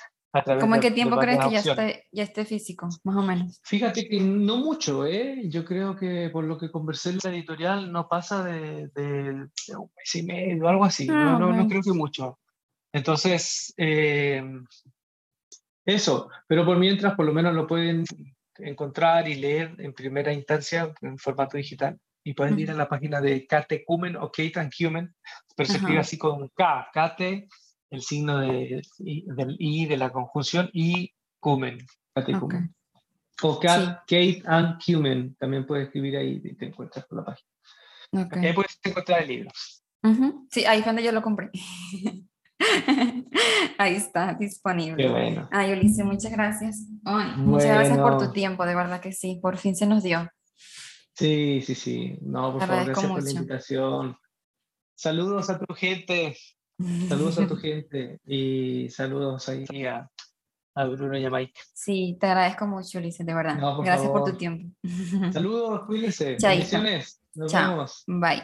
¿Cómo 0.59 0.75
en 0.75 0.81
qué 0.81 0.91
tiempo 0.91 1.17
crees 1.17 1.39
que 1.39 1.51
ya 1.51 1.59
esté, 1.59 2.05
ya 2.11 2.23
esté 2.23 2.45
físico, 2.45 2.89
más 3.03 3.15
o 3.15 3.21
menos? 3.21 3.59
Fíjate 3.63 4.07
que 4.07 4.19
no 4.19 4.57
mucho, 4.57 5.05
¿eh? 5.05 5.41
Yo 5.45 5.63
creo 5.65 5.95
que 5.95 6.29
por 6.31 6.43
lo 6.43 6.57
que 6.57 6.71
conversé 6.71 7.11
en 7.11 7.19
la 7.23 7.29
editorial 7.31 7.91
no 7.91 8.07
pasa 8.07 8.43
de, 8.43 8.87
de, 8.89 9.49
un 9.75 9.91
mes 9.95 10.15
y 10.15 10.23
medio, 10.23 10.67
algo 10.67 10.85
así. 10.85 11.07
no, 11.07 11.39
no, 11.39 11.53
no, 11.53 11.67
creo 11.67 11.81
que 11.81 11.93
mucho. 11.93 12.39
Entonces, 12.93 13.73
eh, 13.77 14.43
eso. 15.85 16.29
Pero 16.47 16.65
por 16.65 16.77
mientras, 16.77 17.15
por 17.15 17.25
lo 17.25 17.33
menos 17.33 17.53
lo 17.53 17.67
pueden 17.67 18.03
encontrar 18.59 19.27
y 19.27 19.35
leer 19.35 19.75
en 19.79 19.93
primera 19.93 20.33
instancia 20.33 20.93
en 21.01 21.17
formato 21.17 21.57
digital. 21.57 21.99
Y 22.23 22.33
pueden 22.33 22.59
ir 22.59 22.71
a 22.71 22.73
la 22.73 22.89
página 22.89 23.21
de 23.21 23.47
Kate 23.47 23.85
Cumen 23.85 24.17
o 24.17 24.29
Kate 24.29 24.59
and 24.59 24.71
Cumen, 24.77 25.15
pero 25.55 25.69
se 25.69 25.77
escribe 25.77 25.99
así 25.99 26.17
con 26.17 26.49
K, 26.49 26.89
Kate 26.93 27.47
el 27.89 28.01
signo 28.01 28.39
de, 28.39 28.81
del 28.97 29.55
I 29.59 29.85
de 29.85 29.97
la 29.97 30.11
conjunción 30.11 30.69
y 30.73 31.13
cumen. 31.39 31.79
O 33.43 33.59
Kate 33.59 34.41
and 34.45 34.79
Cumen, 34.83 35.35
también 35.35 35.65
puedes 35.65 35.85
escribir 35.87 36.17
ahí 36.17 36.41
y 36.43 36.55
te 36.55 36.65
encuentras 36.65 37.05
por 37.05 37.19
la 37.19 37.25
página. 37.25 37.49
Ahí 38.31 38.53
puedes 38.53 38.79
encontrar 38.83 39.21
el 39.21 39.27
libro. 39.27 39.51
Sí, 40.49 40.65
ahí 40.65 40.81
fue 40.81 40.87
donde 40.87 41.03
yo 41.03 41.11
lo 41.11 41.21
compré. 41.21 41.51
ahí 43.77 43.95
está, 43.95 44.33
disponible. 44.33 45.03
Qué 45.03 45.09
bueno. 45.09 45.47
Ay, 45.51 45.73
Ulises, 45.73 46.05
muchas 46.05 46.31
gracias. 46.31 46.87
Muchas 47.37 47.67
gracias 47.67 47.97
por 47.97 48.17
tu 48.17 48.31
tiempo, 48.31 48.65
de 48.65 48.75
verdad 48.75 49.01
que 49.01 49.11
sí, 49.11 49.39
por 49.41 49.57
fin 49.57 49.75
se 49.75 49.85
nos 49.85 50.03
dio. 50.03 50.27
Sí, 51.13 51.61
sí, 51.61 51.75
sí. 51.75 52.17
No, 52.21 52.53
por 52.53 52.61
favor, 52.61 52.85
gracias 52.85 53.11
por 53.11 53.23
la 53.23 53.31
invitación. 53.31 54.17
Saludos 54.95 55.49
a 55.49 55.59
tu 55.59 55.73
gente. 55.73 56.35
Saludos 57.07 57.39
a 57.39 57.47
tu 57.47 57.55
gente 57.57 58.19
y 58.25 58.89
saludos 58.89 59.49
ahí 59.49 59.85
a, 59.85 60.09
a 60.75 60.85
Bruno 60.85 61.17
y 61.17 61.25
a 61.25 61.29
Mike. 61.29 61.59
Sí, 61.73 62.17
te 62.19 62.27
agradezco 62.27 62.67
mucho, 62.67 62.99
Ulises, 62.99 63.25
de 63.25 63.33
verdad. 63.33 63.57
Gracias 63.83 64.09
por 64.09 64.23
tu 64.23 64.37
tiempo. 64.37 64.75
Saludos, 65.33 65.81
cuídense. 65.87 66.37
Bendiciones. 66.41 67.21
Nos 67.33 67.51
vemos. 67.51 68.03
Bye. 68.07 68.43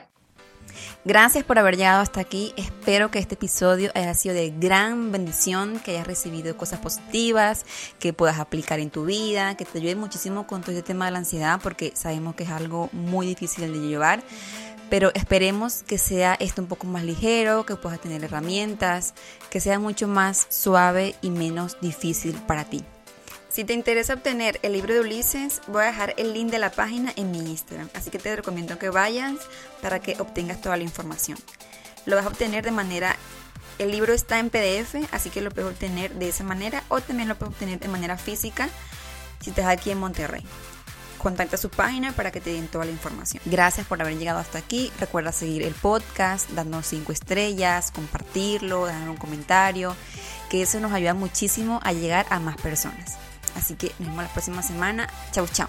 Gracias 1.06 1.44
por 1.44 1.60
haber 1.60 1.78
llegado 1.78 2.02
hasta 2.02 2.22
aquí. 2.22 2.54
Espero 2.56 3.12
que 3.12 3.20
este 3.20 3.36
episodio 3.36 3.92
haya 3.94 4.14
sido 4.14 4.34
de 4.36 4.52
gran 4.52 5.12
bendición, 5.12 5.80
que 5.80 5.92
hayas 5.92 6.08
recibido 6.08 6.56
cosas 6.58 6.80
positivas, 6.80 7.66
que 8.00 8.14
puedas 8.14 8.40
aplicar 8.40 8.80
en 8.80 8.90
tu 8.90 9.06
vida, 9.06 9.56
que 9.56 9.66
te 9.66 9.80
ayude 9.80 9.96
muchísimo 9.96 10.48
con 10.48 10.62
todo 10.62 10.72
este 10.72 10.84
tema 10.84 11.06
de 11.06 11.12
la 11.12 11.20
ansiedad, 11.20 11.60
porque 11.62 11.92
sabemos 11.96 12.36
que 12.36 12.44
es 12.44 12.50
algo 12.50 12.90
muy 12.94 13.28
difícil 13.28 13.72
de 13.72 13.80
llevar 13.80 14.24
pero 14.94 15.10
esperemos 15.16 15.82
que 15.82 15.98
sea 15.98 16.36
esto 16.36 16.62
un 16.62 16.68
poco 16.68 16.86
más 16.86 17.04
ligero, 17.04 17.66
que 17.66 17.76
puedas 17.76 18.00
tener 18.00 18.24
herramientas, 18.24 19.16
que 19.50 19.60
sea 19.60 19.80
mucho 19.80 20.08
más 20.08 20.46
suave 20.50 21.16
y 21.24 21.32
menos 21.32 21.78
difícil 21.82 22.36
para 22.46 22.66
ti. 22.66 22.84
Si 23.50 23.64
te 23.64 23.74
interesa 23.74 24.14
obtener 24.14 24.60
el 24.62 24.74
libro 24.74 24.94
de 24.94 25.00
Ulises, 25.00 25.62
voy 25.66 25.82
a 25.82 25.88
dejar 25.88 26.14
el 26.18 26.32
link 26.34 26.52
de 26.52 26.60
la 26.60 26.72
página 26.72 27.12
en 27.16 27.32
mi 27.32 27.40
Instagram, 27.40 27.90
así 27.96 28.12
que 28.12 28.20
te 28.20 28.36
recomiendo 28.36 28.78
que 28.78 28.92
vayas 28.92 29.34
para 29.82 30.00
que 30.00 30.16
obtengas 30.22 30.62
toda 30.62 30.78
la 30.78 30.84
información. 30.84 31.40
Lo 32.06 32.16
vas 32.16 32.26
a 32.26 32.30
obtener 32.30 32.64
de 32.64 32.70
manera, 32.70 33.16
el 33.80 33.90
libro 33.90 34.14
está 34.14 34.38
en 34.38 34.52
PDF, 34.52 35.12
así 35.12 35.32
que 35.32 35.42
lo 35.42 35.50
puedes 35.50 35.72
obtener 35.72 36.14
de 36.14 36.30
esa 36.30 36.44
manera 36.44 36.84
o 36.90 37.02
también 37.02 37.30
lo 37.30 37.36
puedes 37.36 37.56
obtener 37.56 37.80
de 37.80 37.88
manera 37.88 38.16
física 38.16 38.70
si 39.42 39.50
estás 39.50 39.66
aquí 39.66 39.90
en 39.90 39.98
Monterrey 39.98 40.46
contacta 41.24 41.58
su 41.58 41.70
página 41.70 42.12
para 42.12 42.32
que 42.32 42.42
te 42.42 42.52
den 42.52 42.68
toda 42.68 42.86
la 42.86 42.92
información. 42.92 43.42
Gracias 43.46 43.88
por 43.88 44.00
haber 44.02 44.18
llegado 44.18 44.40
hasta 44.40 44.60
aquí. 44.60 44.92
Recuerda 45.00 45.32
seguir 45.32 45.64
el 45.64 45.74
podcast, 45.74 46.50
darnos 46.52 46.86
5 46.88 47.12
estrellas, 47.12 47.92
compartirlo, 47.92 48.86
dar 48.86 49.10
un 49.10 49.18
comentario, 49.18 49.96
que 50.50 50.62
eso 50.62 50.80
nos 50.80 50.92
ayuda 50.92 51.14
muchísimo 51.14 51.80
a 51.84 51.94
llegar 51.94 52.26
a 52.30 52.40
más 52.40 52.58
personas. 52.58 53.18
Así 53.56 53.76
que 53.76 53.88
nos 54.00 54.10
vemos 54.10 54.24
la 54.24 54.30
próxima 54.30 54.62
semana. 54.62 55.08
Chau, 55.32 55.48
chau. 55.48 55.68